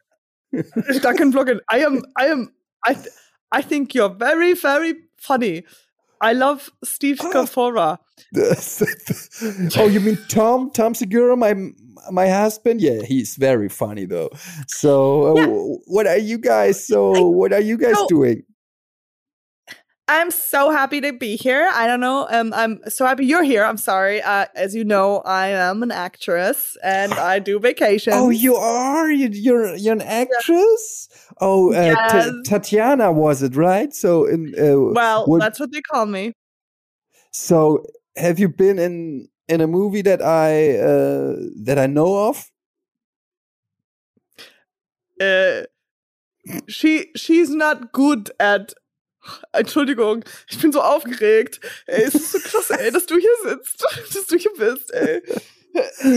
stuck 0.91 1.19
in 1.19 1.31
blocking. 1.31 1.59
I 1.69 1.79
am, 1.79 2.03
I 2.17 2.25
am, 2.27 2.53
I, 2.85 2.93
th- 2.93 3.07
I 3.51 3.61
think 3.61 3.93
you're 3.93 4.09
very, 4.09 4.53
very 4.53 4.95
funny. 5.17 5.63
I 6.21 6.33
love 6.33 6.69
Steve 6.83 7.17
Scafora. 7.17 7.97
oh, 9.77 9.87
you 9.87 9.99
mean 9.99 10.17
Tom? 10.27 10.71
Tom 10.71 10.93
Segura, 10.93 11.35
my 11.37 11.55
my 12.11 12.27
husband? 12.29 12.81
Yeah, 12.81 13.01
he's 13.03 13.35
very 13.35 13.69
funny 13.69 14.05
though. 14.05 14.29
So, 14.67 15.37
uh, 15.37 15.41
Yeah. 15.41 15.47
what 15.85 16.07
are 16.07 16.17
you 16.17 16.37
guys? 16.37 16.85
So, 16.85 17.27
what 17.29 17.53
are 17.53 17.61
you 17.61 17.77
guys 17.77 17.95
doing? 18.07 18.43
I'm 20.11 20.31
so 20.31 20.71
happy 20.71 21.01
to 21.01 21.13
be 21.13 21.35
here. 21.35 21.69
I 21.71 21.85
don't 21.85 21.99
know. 21.99 22.27
Um, 22.31 22.51
I'm 22.55 22.79
so 22.89 23.05
happy 23.05 23.27
you're 23.27 23.43
here. 23.43 23.63
I'm 23.63 23.77
sorry. 23.77 24.23
Uh, 24.23 24.47
as 24.55 24.73
you 24.73 24.83
know, 24.83 25.19
I 25.19 25.49
am 25.49 25.83
an 25.83 25.91
actress 25.91 26.75
and 26.83 27.13
I 27.13 27.37
do 27.37 27.59
vacations. 27.69 28.15
Oh, 28.17 28.31
you 28.31 28.55
are? 28.55 29.11
You, 29.11 29.29
you're 29.31 29.75
you're 29.75 29.93
an 29.93 30.01
actress? 30.01 31.09
Oh, 31.41 31.69
uh, 31.71 31.73
Yes. 31.73 32.31
Tatiana 32.45 33.11
was 33.11 33.41
it 33.41 33.55
right? 33.55 33.93
So, 33.93 34.25
in 34.25 34.53
uh, 34.59 34.91
well, 34.93 35.25
what- 35.25 35.39
that's 35.39 35.59
what 35.59 35.71
they 35.71 35.81
call 35.81 36.05
me. 36.05 36.33
so 37.31 37.85
have 38.17 38.39
you 38.39 38.49
been 38.49 38.77
in 38.79 39.29
in 39.47 39.61
a 39.61 39.67
movie 39.67 40.01
that 40.03 40.21
I 40.21 40.77
uh, 40.79 41.35
that 41.65 41.77
I 41.77 41.87
know 41.87 42.27
of? 42.29 42.49
Äh, 45.21 45.65
she, 46.67 47.11
she's 47.15 47.49
not 47.49 47.91
good 47.91 48.31
at. 48.39 48.73
Entschuldigung, 49.53 50.23
ich 50.49 50.59
bin 50.61 50.71
so 50.71 50.81
aufgeregt. 50.81 51.59
Ey, 51.87 52.03
es 52.03 52.15
ist 52.15 52.31
so 52.31 52.39
krass, 52.39 52.69
ey, 52.71 52.89
dass 52.89 53.05
du 53.05 53.17
hier 53.17 53.35
sitzt, 53.43 53.85
dass 54.15 54.25
du 54.27 54.37
hier 54.37 54.51
bist, 54.57 54.91
ey. 54.93 55.21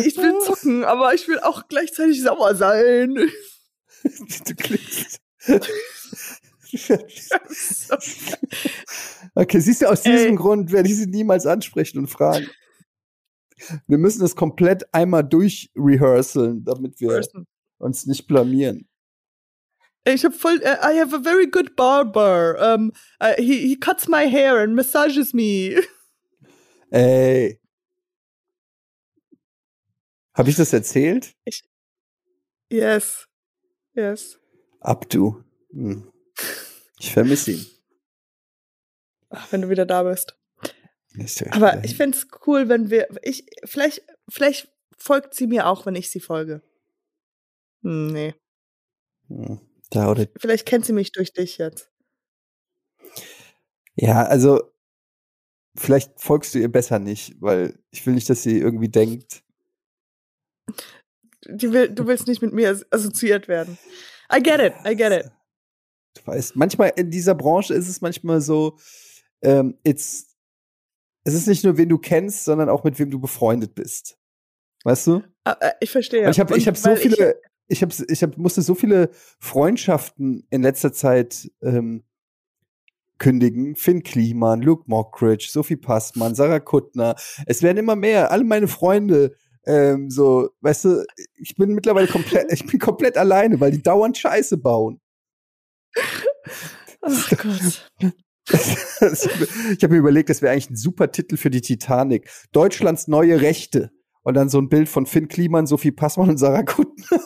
Ich 0.06 0.16
will 0.16 0.38
zucken, 0.46 0.84
aber 0.84 1.12
ich 1.12 1.26
will 1.28 1.40
auch 1.40 1.66
gleichzeitig 1.68 2.22
sauer 2.22 2.54
sein. 2.54 3.16
du 4.03 4.55
klingst. 4.55 5.20
Okay, 9.34 9.61
siehst 9.61 9.82
du, 9.82 9.90
aus 9.90 10.03
diesem 10.03 10.30
Ey. 10.30 10.34
Grund 10.36 10.72
werde 10.72 10.88
ich 10.88 10.96
sie 10.96 11.07
niemals 11.07 11.46
ansprechen 11.46 11.98
und 11.98 12.07
fragen. 12.07 12.48
Wir 13.86 13.98
müssen 13.98 14.20
das 14.20 14.34
komplett 14.34 14.82
einmal 14.92 15.22
durchrehearseln, 15.22 16.64
damit 16.64 17.00
wir 17.00 17.20
uns 17.78 18.07
nicht 18.07 18.26
blamieren. 18.26 18.88
Ich 20.05 20.24
habe 20.24 20.34
voll. 20.34 20.61
Uh, 20.64 20.76
I 20.82 20.98
have 20.98 21.14
a 21.14 21.20
very 21.20 21.46
good 21.46 21.76
barber. 21.76 22.57
Um, 22.59 22.92
uh, 23.20 23.34
he 23.38 23.68
he 23.68 23.76
cuts 23.76 24.09
my 24.09 24.28
hair 24.28 24.59
and 24.59 24.74
massages 24.74 25.32
me. 25.32 25.80
Ey. 26.90 27.61
Habe 30.34 30.50
ich 30.50 30.57
das 30.57 30.72
erzählt? 30.72 31.34
Yes, 32.70 33.28
yes. 33.95 34.38
Abdu. 34.80 35.43
Hm. 35.70 36.11
Ich 36.99 37.12
vermisse 37.12 37.53
ihn. 37.53 37.66
Ach, 39.30 39.51
wenn 39.53 39.62
du 39.62 39.68
wieder 39.68 39.86
da 39.86 40.03
bist. 40.03 40.38
Aber 41.51 41.84
ich 41.84 41.90
hin. 41.90 41.97
find's 41.97 42.26
cool, 42.47 42.68
wenn 42.68 42.90
wir. 42.90 43.09
Ich 43.22 43.47
vielleicht 43.64 44.03
vielleicht 44.28 44.72
folgt 44.97 45.34
sie 45.34 45.47
mir 45.47 45.66
auch, 45.66 45.84
wenn 45.86 45.95
ich 45.95 46.11
sie 46.11 46.20
folge. 46.20 46.62
Hm, 47.82 48.12
nee. 48.12 48.34
Hm. 49.28 49.61
Da 49.90 50.11
oder 50.11 50.26
Vielleicht 50.38 50.66
kennt 50.66 50.86
sie 50.86 50.93
mich 50.93 51.12
durch 51.12 51.32
dich 51.32 51.59
jetzt. 51.59 51.90
Ja, 53.95 54.24
also 54.24 54.72
vielleicht 55.76 56.18
folgst 56.20 56.55
du 56.55 56.59
ihr 56.59 56.72
besser 56.72 56.99
nicht, 56.99 57.40
weil 57.40 57.78
ich 57.90 58.07
will 58.07 58.14
nicht, 58.14 58.30
dass 58.30 58.43
sie 58.43 58.59
irgendwie 58.59 58.88
denkt. 58.88 59.45
Will, 61.47 61.88
du 61.88 62.07
willst 62.07 62.26
nicht 62.28 62.43
mit 62.43 62.53
mir 62.53 62.70
as- 62.70 62.86
assoziiert 62.90 63.49
werden. 63.49 63.78
I 64.34 64.43
get 64.43 64.61
it, 64.61 64.72
I 64.86 64.95
get 64.97 65.12
it. 65.12 65.30
Du 66.14 66.26
weißt, 66.26 66.57
manchmal 66.57 66.93
in 66.97 67.11
dieser 67.11 67.34
Branche 67.34 67.74
ist 67.74 67.88
es 67.88 68.01
manchmal 68.01 68.40
so, 68.40 68.78
ähm, 69.43 69.78
it's, 69.82 70.36
es 71.24 71.34
ist 71.34 71.47
nicht 71.47 71.64
nur, 71.64 71.76
wen 71.76 71.88
du 71.88 71.99
kennst, 71.99 72.45
sondern 72.45 72.68
auch 72.68 72.84
mit 72.84 72.99
wem 72.99 73.11
du 73.11 73.18
befreundet 73.20 73.74
bist. 73.74 74.18
Weißt 74.84 75.07
du? 75.07 75.22
Ah, 75.45 75.57
äh, 75.61 75.72
Ich 75.80 75.90
verstehe. 75.90 76.24
Und 76.26 76.30
ich 76.30 76.40
habe 76.40 76.57
ich 76.57 76.66
hab 76.68 76.76
so 76.76 76.95
viele, 76.97 77.40
ich 77.68 77.82
habe 77.82 77.95
ich 78.09 78.22
hab, 78.22 78.36
musste 78.36 78.62
so 78.62 78.74
viele 78.74 79.11
Freundschaften 79.38 80.47
in 80.51 80.62
letzter 80.62 80.93
Zeit 80.93 81.51
ähm, 81.62 82.05
kündigen. 83.18 83.76
Finn 83.76 84.03
Kliman, 84.03 84.61
Luke 84.62 84.84
Mockridge, 84.86 85.49
Sophie 85.51 85.76
Passmann, 85.76 86.34
Sarah 86.34 86.61
Kuttner. 86.61 87.14
Es 87.47 87.62
werden 87.62 87.78
immer 87.78 87.97
mehr. 87.97 88.30
Alle 88.32 88.45
meine 88.45 88.68
Freunde, 88.68 89.36
ähm, 89.66 90.10
so, 90.10 90.50
weißt 90.60 90.84
du, 90.86 91.04
ich 91.34 91.54
bin 91.56 91.74
mittlerweile 91.74 92.08
komplett, 92.08 92.46
ich 92.52 92.66
bin 92.66 92.78
komplett 92.78 93.16
alleine, 93.16 93.60
weil 93.60 93.70
die 93.70 93.82
dauernd 93.82 94.18
Scheiße 94.18 94.58
bauen. 94.58 95.00
Ach 97.00 97.30
Gott. 97.30 97.90
ich 98.50 99.82
habe 99.82 99.94
mir 99.94 99.98
überlegt, 99.98 100.30
das 100.30 100.42
wäre 100.42 100.52
eigentlich 100.52 100.70
ein 100.70 100.76
super 100.76 101.10
Titel 101.12 101.36
für 101.36 101.50
die 101.50 101.60
Titanic. 101.60 102.28
Deutschlands 102.52 103.08
neue 103.08 103.40
Rechte. 103.40 103.90
Und 104.24 104.34
dann 104.34 104.48
so 104.48 104.60
ein 104.60 104.68
Bild 104.68 104.88
von 104.88 105.06
Finn 105.06 105.26
Kliman, 105.28 105.66
Sophie 105.66 105.90
Passmann 105.90 106.30
und 106.30 106.38
Sarah 106.38 106.62
Kuttner. 106.62 107.20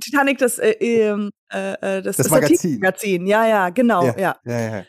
Titanic, 0.00 0.38
das, 0.38 0.58
äh, 0.58 0.72
ähm, 0.80 1.30
äh, 1.52 1.98
äh, 1.98 2.02
das, 2.02 2.16
Das 2.16 2.30
Magazin. 2.30 2.80
Magazin. 2.80 3.26
Ja, 3.26 3.46
ja, 3.46 3.70
genau, 3.70 4.04
Ja. 4.06 4.18
ja. 4.18 4.36
Ja, 4.44 4.60
ja. 4.60 4.84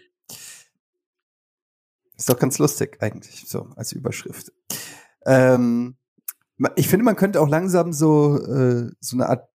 Ist 2.18 2.30
doch 2.30 2.40
ganz 2.40 2.58
lustig 2.60 2.98
eigentlich, 3.02 3.46
so 3.48 3.70
als 3.76 3.92
Überschrift. 3.92 4.52
Ähm, 5.26 5.98
ich 6.76 6.88
finde, 6.88 7.04
man 7.04 7.16
könnte 7.16 7.42
auch 7.42 7.50
langsam 7.50 7.92
so, 7.92 8.38
äh, 8.38 8.92
so 9.00 9.18
eine 9.18 9.28
Art, 9.28 9.50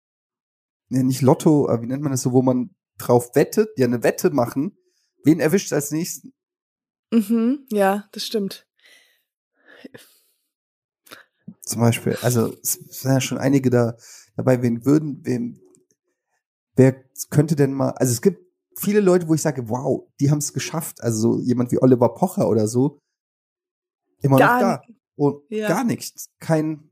ne, 0.88 1.02
nicht 1.04 1.22
Lotto, 1.22 1.68
aber 1.68 1.82
wie 1.82 1.86
nennt 1.86 2.02
man 2.02 2.12
das 2.12 2.22
so, 2.22 2.32
wo 2.32 2.42
man 2.42 2.74
drauf 2.98 3.34
wettet, 3.34 3.70
ja, 3.76 3.86
eine 3.86 4.02
Wette 4.02 4.30
machen. 4.30 4.76
Wen 5.24 5.40
erwischt 5.40 5.72
als 5.72 5.90
nächsten? 5.90 6.34
Mhm, 7.10 7.66
ja, 7.70 8.08
das 8.12 8.24
stimmt. 8.24 8.66
Zum 11.62 11.80
Beispiel, 11.80 12.16
also 12.22 12.54
es 12.62 12.72
sind 12.72 13.12
ja 13.12 13.20
schon 13.20 13.38
einige 13.38 13.70
da 13.70 13.96
dabei, 14.36 14.62
wen 14.62 14.84
würden, 14.84 15.24
wem, 15.24 15.60
wer 16.74 17.04
könnte 17.30 17.56
denn 17.56 17.72
mal, 17.72 17.90
also 17.92 18.12
es 18.12 18.22
gibt 18.22 18.49
viele 18.80 19.00
Leute, 19.00 19.28
wo 19.28 19.34
ich 19.34 19.42
sage, 19.42 19.68
wow, 19.68 20.08
die 20.18 20.30
haben 20.30 20.38
es 20.38 20.52
geschafft. 20.52 21.02
Also 21.02 21.34
so 21.36 21.40
jemand 21.42 21.70
wie 21.70 21.80
Oliver 21.80 22.14
Pocher 22.14 22.48
oder 22.48 22.66
so, 22.66 22.98
immer 24.22 24.38
Gar 24.38 24.54
noch 24.54 24.60
da. 24.60 24.82
Und 25.16 25.42
Ja. 25.50 25.68
gar 25.68 25.84
nichts. 25.84 26.30
Kein. 26.38 26.90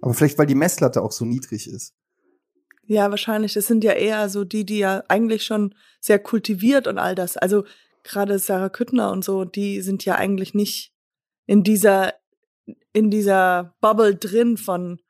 Aber 0.00 0.14
vielleicht, 0.14 0.38
weil 0.38 0.46
die 0.46 0.54
Messlatte 0.54 1.02
auch 1.02 1.12
so 1.12 1.24
niedrig 1.24 1.66
ist. 1.66 1.94
Ja, 2.84 3.10
wahrscheinlich. 3.10 3.52
Das 3.52 3.66
sind 3.66 3.84
ja 3.84 3.92
eher 3.92 4.28
so 4.30 4.44
die, 4.44 4.64
die 4.64 4.78
ja 4.78 5.04
eigentlich 5.08 5.44
schon 5.44 5.74
sehr 6.00 6.18
kultiviert 6.18 6.86
und 6.86 6.98
all 6.98 7.14
das. 7.14 7.36
Also 7.36 7.64
gerade 8.02 8.38
Sarah 8.38 8.70
Küttner 8.70 9.12
und 9.12 9.24
so, 9.24 9.44
die 9.44 9.82
sind 9.82 10.04
ja 10.04 10.14
eigentlich 10.14 10.54
nicht 10.54 10.94
in 11.46 11.62
dieser 11.62 12.14
in 12.92 13.10
dieser 13.10 13.76
Bubble 13.80 14.16
drin 14.16 14.56
von 14.56 15.00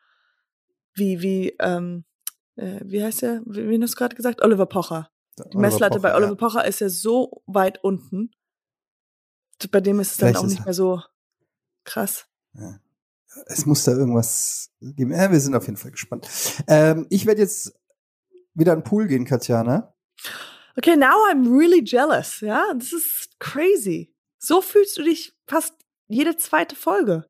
wie 0.94 1.22
wie 1.22 1.54
ähm, 1.60 2.04
äh, 2.56 2.80
wie 2.84 3.02
heißt 3.02 3.22
der? 3.22 3.42
Wie, 3.46 3.68
wie 3.68 3.80
hast 3.80 3.94
du 3.94 3.98
gerade 3.98 4.16
gesagt? 4.16 4.42
Oliver 4.42 4.66
Pocher. 4.66 5.10
Die 5.52 5.56
Messlatte 5.56 6.00
bei 6.00 6.14
Oliver 6.14 6.36
Pocher 6.36 6.64
ist 6.64 6.80
ja 6.80 6.88
so 6.88 7.42
weit 7.46 7.82
unten. 7.82 8.30
Bei 9.70 9.80
dem 9.80 10.00
ist 10.00 10.12
es 10.12 10.16
dann 10.16 10.28
Vielleicht 10.28 10.38
auch 10.38 10.44
ist 10.46 10.50
nicht 10.50 10.64
mehr 10.64 10.74
so 10.74 11.02
krass. 11.84 12.26
Ja. 12.54 12.80
Es 13.46 13.66
muss 13.66 13.84
da 13.84 13.92
irgendwas 13.92 14.70
geben. 14.80 15.12
Ja, 15.12 15.30
wir 15.30 15.40
sind 15.40 15.54
auf 15.54 15.66
jeden 15.66 15.76
Fall 15.76 15.92
gespannt. 15.92 16.28
Ähm, 16.66 17.06
ich 17.10 17.26
werde 17.26 17.42
jetzt 17.42 17.74
wieder 18.54 18.72
in 18.72 18.80
den 18.80 18.84
Pool 18.84 19.06
gehen, 19.06 19.24
Katjana. 19.24 19.94
Okay, 20.76 20.96
now 20.96 21.14
I'm 21.30 21.46
really 21.56 21.82
jealous. 21.84 22.40
Ja, 22.40 22.72
das 22.74 22.92
ist 22.92 23.38
crazy. 23.38 24.14
So 24.38 24.62
fühlst 24.62 24.96
du 24.98 25.02
dich 25.02 25.36
fast 25.46 25.74
jede 26.08 26.36
zweite 26.36 26.74
Folge. 26.74 27.26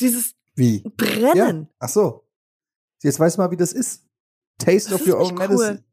Dieses 0.00 0.34
Wie? 0.54 0.82
Brennen. 0.96 1.68
Ach 1.78 1.88
so. 1.88 2.26
Jetzt 3.02 3.20
weiß 3.20 3.36
mal, 3.38 3.50
wie 3.50 3.56
das 3.56 3.72
ist. 3.72 4.04
Taste 4.58 4.90
Das 4.90 5.00
of 5.00 5.06
your 5.06 5.18
own 5.18 5.34
nicht 5.34 5.38
medicine. 5.38 5.84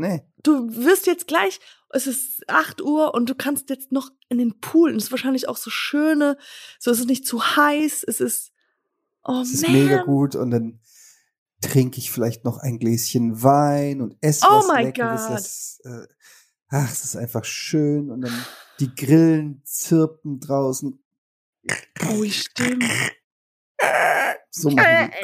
Nee. 0.00 0.22
Du 0.42 0.74
wirst 0.74 1.06
jetzt 1.06 1.26
gleich, 1.26 1.60
es 1.90 2.06
ist 2.06 2.48
8 2.48 2.80
Uhr 2.82 3.14
und 3.14 3.28
du 3.28 3.34
kannst 3.34 3.68
jetzt 3.70 3.92
noch 3.92 4.10
in 4.28 4.38
den 4.38 4.60
Pool. 4.60 4.90
Und 4.90 4.96
es 4.96 5.04
ist 5.04 5.10
wahrscheinlich 5.10 5.48
auch 5.48 5.56
so 5.56 5.70
schöne, 5.70 6.36
so 6.78 6.90
es 6.90 7.00
ist 7.00 7.06
nicht 7.08 7.26
zu 7.26 7.56
heiß, 7.56 8.04
es 8.06 8.20
ist, 8.20 8.52
oh 9.24 9.40
Es 9.42 9.52
ist 9.52 9.62
man. 9.62 9.72
mega 9.72 10.02
gut 10.02 10.34
und 10.36 10.50
dann 10.50 10.80
trinke 11.60 11.98
ich 11.98 12.10
vielleicht 12.10 12.44
noch 12.44 12.58
ein 12.58 12.78
Gläschen 12.78 13.42
Wein 13.42 14.00
und 14.00 14.16
esse 14.22 14.46
Oh 14.48 14.58
was 14.60 14.68
my 14.68 14.82
Leckeres. 14.84 15.26
God. 15.26 15.36
Das, 15.36 15.80
äh, 15.84 16.06
ach, 16.70 16.90
es 16.90 17.04
ist 17.04 17.16
einfach 17.16 17.44
schön 17.44 18.10
und 18.10 18.22
dann 18.22 18.46
die 18.78 18.94
Grillen 18.94 19.60
zirpen 19.64 20.40
draußen. 20.40 21.04
Oh, 22.08 22.24
stimmt. 22.24 22.84
So 24.50 24.70
machen 24.70 24.86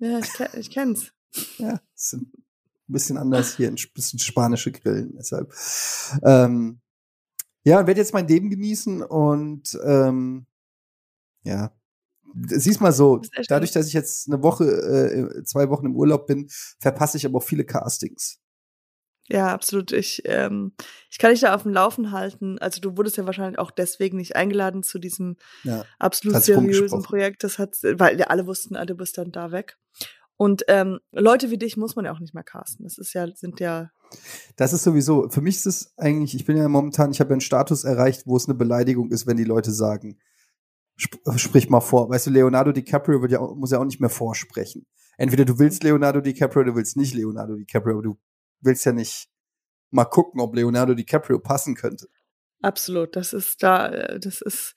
Ja, 0.00 0.20
ich, 0.20 0.40
ich 0.54 0.70
kenn's. 0.70 1.12
Ja, 1.58 1.80
es 1.94 2.10
sind 2.10 2.32
ein 2.32 2.92
bisschen 2.92 3.18
anders 3.18 3.56
hier, 3.56 3.68
ein 3.68 3.76
bisschen 3.94 4.18
spanische 4.18 4.72
Grillen. 4.72 5.14
Deshalb. 5.16 5.52
Ähm, 6.22 6.80
ja, 7.64 7.80
und 7.80 7.86
werde 7.86 8.00
jetzt 8.00 8.14
mein 8.14 8.28
Leben 8.28 8.48
genießen 8.48 9.02
und 9.02 9.78
ähm, 9.84 10.46
ja, 11.42 11.72
siehst 12.46 12.80
mal 12.80 12.92
so, 12.92 13.20
dadurch, 13.48 13.72
dass 13.72 13.88
ich 13.88 13.92
jetzt 13.92 14.28
eine 14.28 14.42
Woche, 14.42 14.64
äh, 14.64 15.44
zwei 15.44 15.68
Wochen 15.68 15.86
im 15.86 15.96
Urlaub 15.96 16.26
bin, 16.26 16.48
verpasse 16.78 17.16
ich 17.16 17.26
aber 17.26 17.38
auch 17.38 17.42
viele 17.42 17.64
Castings. 17.64 18.40
Ja, 19.28 19.52
absolut. 19.52 19.92
Ich, 19.92 20.22
ähm, 20.24 20.72
ich 21.10 21.18
kann 21.18 21.30
dich 21.30 21.40
da 21.40 21.54
auf 21.54 21.62
dem 21.62 21.72
Laufen 21.72 22.12
halten. 22.12 22.58
Also 22.58 22.80
du 22.80 22.96
wurdest 22.96 23.16
ja 23.16 23.26
wahrscheinlich 23.26 23.58
auch 23.58 23.70
deswegen 23.70 24.16
nicht 24.16 24.36
eingeladen 24.36 24.82
zu 24.82 24.98
diesem 24.98 25.36
ja, 25.64 25.84
absolut 25.98 26.42
seriösen 26.42 27.02
Projekt. 27.02 27.44
Das 27.44 27.58
hat, 27.58 27.76
weil 27.82 28.22
alle 28.22 28.46
wussten, 28.46 28.76
ah, 28.76 28.86
du 28.86 28.94
bist 28.94 29.18
dann 29.18 29.30
da 29.30 29.52
weg. 29.52 29.76
Und 30.38 30.64
ähm, 30.68 31.00
Leute 31.10 31.50
wie 31.50 31.58
dich 31.58 31.76
muss 31.76 31.96
man 31.96 32.04
ja 32.04 32.12
auch 32.12 32.20
nicht 32.20 32.32
mehr 32.32 32.44
casten. 32.44 32.84
Das 32.84 32.96
ist 32.96 33.12
ja, 33.12 33.26
sind 33.34 33.58
ja. 33.60 33.90
Das 34.56 34.72
ist 34.72 34.84
sowieso, 34.84 35.28
für 35.28 35.40
mich 35.40 35.56
ist 35.56 35.66
es 35.66 35.92
eigentlich, 35.98 36.34
ich 36.34 36.46
bin 36.46 36.56
ja 36.56 36.68
momentan, 36.68 37.10
ich 37.10 37.20
habe 37.20 37.30
ja 37.30 37.34
einen 37.34 37.40
Status 37.40 37.84
erreicht, 37.84 38.22
wo 38.24 38.36
es 38.36 38.46
eine 38.46 38.54
Beleidigung 38.54 39.10
ist, 39.10 39.26
wenn 39.26 39.36
die 39.36 39.44
Leute 39.44 39.72
sagen, 39.72 40.18
sp 40.96 41.18
sprich 41.36 41.68
mal 41.68 41.80
vor. 41.80 42.08
Weißt 42.08 42.28
du, 42.28 42.30
Leonardo 42.30 42.70
DiCaprio 42.70 43.20
wird 43.20 43.32
ja, 43.32 43.40
muss 43.40 43.72
ja 43.72 43.80
auch 43.80 43.84
nicht 43.84 44.00
mehr 44.00 44.10
vorsprechen. 44.10 44.86
Entweder 45.16 45.44
du 45.44 45.58
willst 45.58 45.82
Leonardo 45.82 46.20
DiCaprio 46.20 46.60
oder 46.60 46.70
du 46.70 46.76
willst 46.76 46.96
nicht 46.96 47.14
Leonardo 47.14 47.56
DiCaprio, 47.56 47.94
aber 47.94 48.02
du 48.02 48.18
willst 48.60 48.84
ja 48.84 48.92
nicht 48.92 49.28
mal 49.90 50.04
gucken, 50.04 50.40
ob 50.40 50.54
Leonardo 50.54 50.94
DiCaprio 50.94 51.38
passen 51.38 51.74
könnte. 51.74 52.08
Absolut, 52.60 53.16
das 53.16 53.32
ist 53.32 53.62
da, 53.62 53.88
äh, 53.88 54.20
das 54.20 54.40
ist 54.40 54.74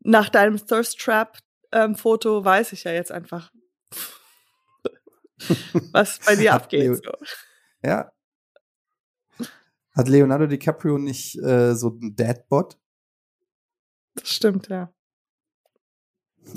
nach 0.00 0.28
deinem 0.28 0.56
Thirst 0.56 0.98
Trap 0.98 1.38
ähm, 1.72 1.96
Foto 1.96 2.44
weiß 2.44 2.72
ich 2.72 2.84
ja 2.84 2.92
jetzt 2.92 3.12
einfach, 3.12 3.52
was 5.92 6.18
bei 6.24 6.36
dir 6.36 6.54
abgeht. 6.54 7.04
So. 7.04 7.12
Ja. 7.82 8.12
Hat 9.92 10.08
Leonardo 10.08 10.46
DiCaprio 10.46 10.98
nicht 10.98 11.36
äh, 11.38 11.74
so 11.74 11.90
einen 11.90 12.14
Dadbot? 12.14 12.78
Das 14.14 14.30
stimmt, 14.30 14.68
ja. 14.68 14.92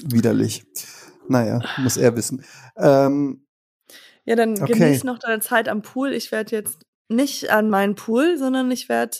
Widerlich. 0.03 0.65
Naja, 1.27 1.61
muss 1.77 1.97
er 1.97 2.15
wissen. 2.15 2.45
Ähm, 2.77 3.47
ja, 4.25 4.35
dann 4.35 4.61
okay. 4.61 4.73
genieß 4.73 5.03
noch 5.03 5.19
deine 5.19 5.41
Zeit 5.41 5.67
am 5.67 5.81
Pool. 5.81 6.13
Ich 6.13 6.31
werde 6.31 6.55
jetzt 6.55 6.85
nicht 7.07 7.51
an 7.51 7.69
meinen 7.69 7.95
Pool, 7.95 8.37
sondern 8.37 8.69
ich 8.71 8.89
werde 8.89 9.17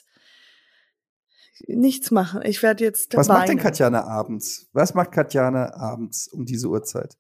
nichts 1.68 2.12
machen. 2.12 2.41
Ich 2.43 2.64
werde 2.64 2.84
jetzt. 2.84 3.16
Was 3.16 3.28
weinen. 3.28 3.39
macht 3.39 3.49
denn 3.49 3.60
Katjana 3.60 4.04
abends? 4.04 4.70
Was 4.74 4.93
macht 4.93 5.12
Katjana 5.12 5.74
abends 5.74 6.28
um 6.28 6.45
diese 6.45 6.68
Uhrzeit? 6.68 7.18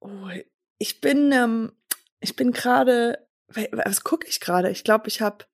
Oh, 0.00 0.28
ich 0.78 1.00
bin, 1.00 1.32
ähm, 1.32 1.72
ich 2.20 2.36
bin 2.36 2.52
gerade. 2.52 3.26
Was 3.72 4.04
gucke 4.04 4.26
ich 4.28 4.40
gerade? 4.40 4.70
Ich 4.70 4.84
glaube, 4.84 5.08
ich 5.08 5.22
habe, 5.22 5.46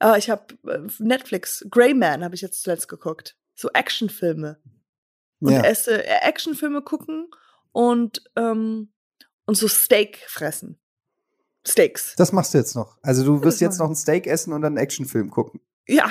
äh, 0.00 0.18
ich 0.18 0.30
habe 0.30 0.56
Netflix 0.98 1.66
Greyman 1.70 2.24
habe 2.24 2.34
ich 2.34 2.40
jetzt 2.40 2.62
zuletzt 2.62 2.88
geguckt. 2.88 3.36
So 3.54 3.68
Actionfilme 3.74 4.58
und 5.40 5.52
ja. 5.52 5.62
esse 5.62 6.02
äh, 6.02 6.26
Actionfilme 6.26 6.82
gucken 6.82 7.28
und 7.72 8.22
ähm, 8.36 8.92
und 9.44 9.56
so 9.56 9.68
Steak 9.68 10.24
fressen. 10.26 10.81
Steaks. 11.66 12.14
Das 12.16 12.32
machst 12.32 12.54
du 12.54 12.58
jetzt 12.58 12.74
noch. 12.74 12.98
Also 13.02 13.24
du 13.24 13.42
wirst 13.42 13.60
jetzt 13.60 13.78
noch 13.78 13.88
ein 13.88 13.94
Steak 13.94 14.26
essen 14.26 14.52
und 14.52 14.62
dann 14.62 14.76
einen 14.76 14.82
Actionfilm 14.82 15.30
gucken. 15.30 15.60
Ja. 15.86 16.10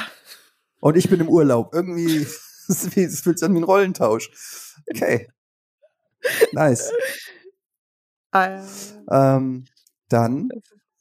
Und 0.79 0.97
ich 0.97 1.09
bin 1.09 1.19
im 1.19 1.29
Urlaub. 1.29 1.73
Irgendwie, 1.73 2.17
es 2.67 2.87
fühlt 3.21 3.39
sich 3.39 3.43
an 3.43 3.53
wie 3.53 3.59
ein 3.59 3.63
Rollentausch. 3.63 4.31
Okay. 4.89 5.29
Nice. 6.53 6.91
Ah, 8.31 8.63
ähm, 9.09 9.65
dann 10.07 10.49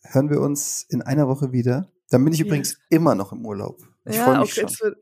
hören 0.03 0.31
wir 0.31 0.41
uns 0.41 0.85
in 0.89 1.03
einer 1.03 1.29
Woche 1.29 1.53
wieder. 1.53 1.93
Dann 2.09 2.25
bin 2.25 2.33
ich 2.33 2.41
übrigens 2.41 2.79
immer 2.89 3.15
noch 3.15 3.33
im 3.33 3.47
Urlaub. 3.47 3.79
Ich 4.05 4.17
ja, 4.17 4.25
freue 4.25 4.41
mich 4.41 4.63
okay, 4.63 4.75
schon. 4.75 4.97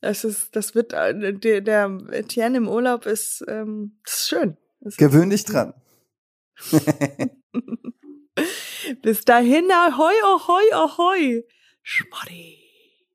Das 0.00 0.24
ist, 0.24 0.56
das 0.56 0.74
wird, 0.74 0.94
äh, 0.94 1.34
der, 1.34 1.60
der 1.60 1.98
Etienne 2.10 2.56
im 2.56 2.68
Urlaub 2.68 3.06
ist, 3.06 3.44
ähm, 3.48 3.98
das 4.04 4.14
ist 4.14 4.28
schön. 4.28 4.56
Das 4.80 4.96
Gewöhn 4.96 5.30
dich 5.30 5.44
dran. 5.44 5.74
Bis 9.02 9.24
dahin, 9.24 9.70
ahoi, 9.70 10.14
ahoi, 10.24 10.72
ahoi. 10.72 11.44
Schmotti. 11.82 12.58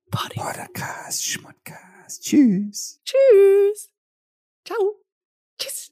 Podcast, 0.10 1.26
Schmottcast. 1.26 2.24
Tschüss. 2.24 3.02
Tschüss. 3.04 3.90
Ciao. 4.66 5.02
Tschüss. 5.60 5.92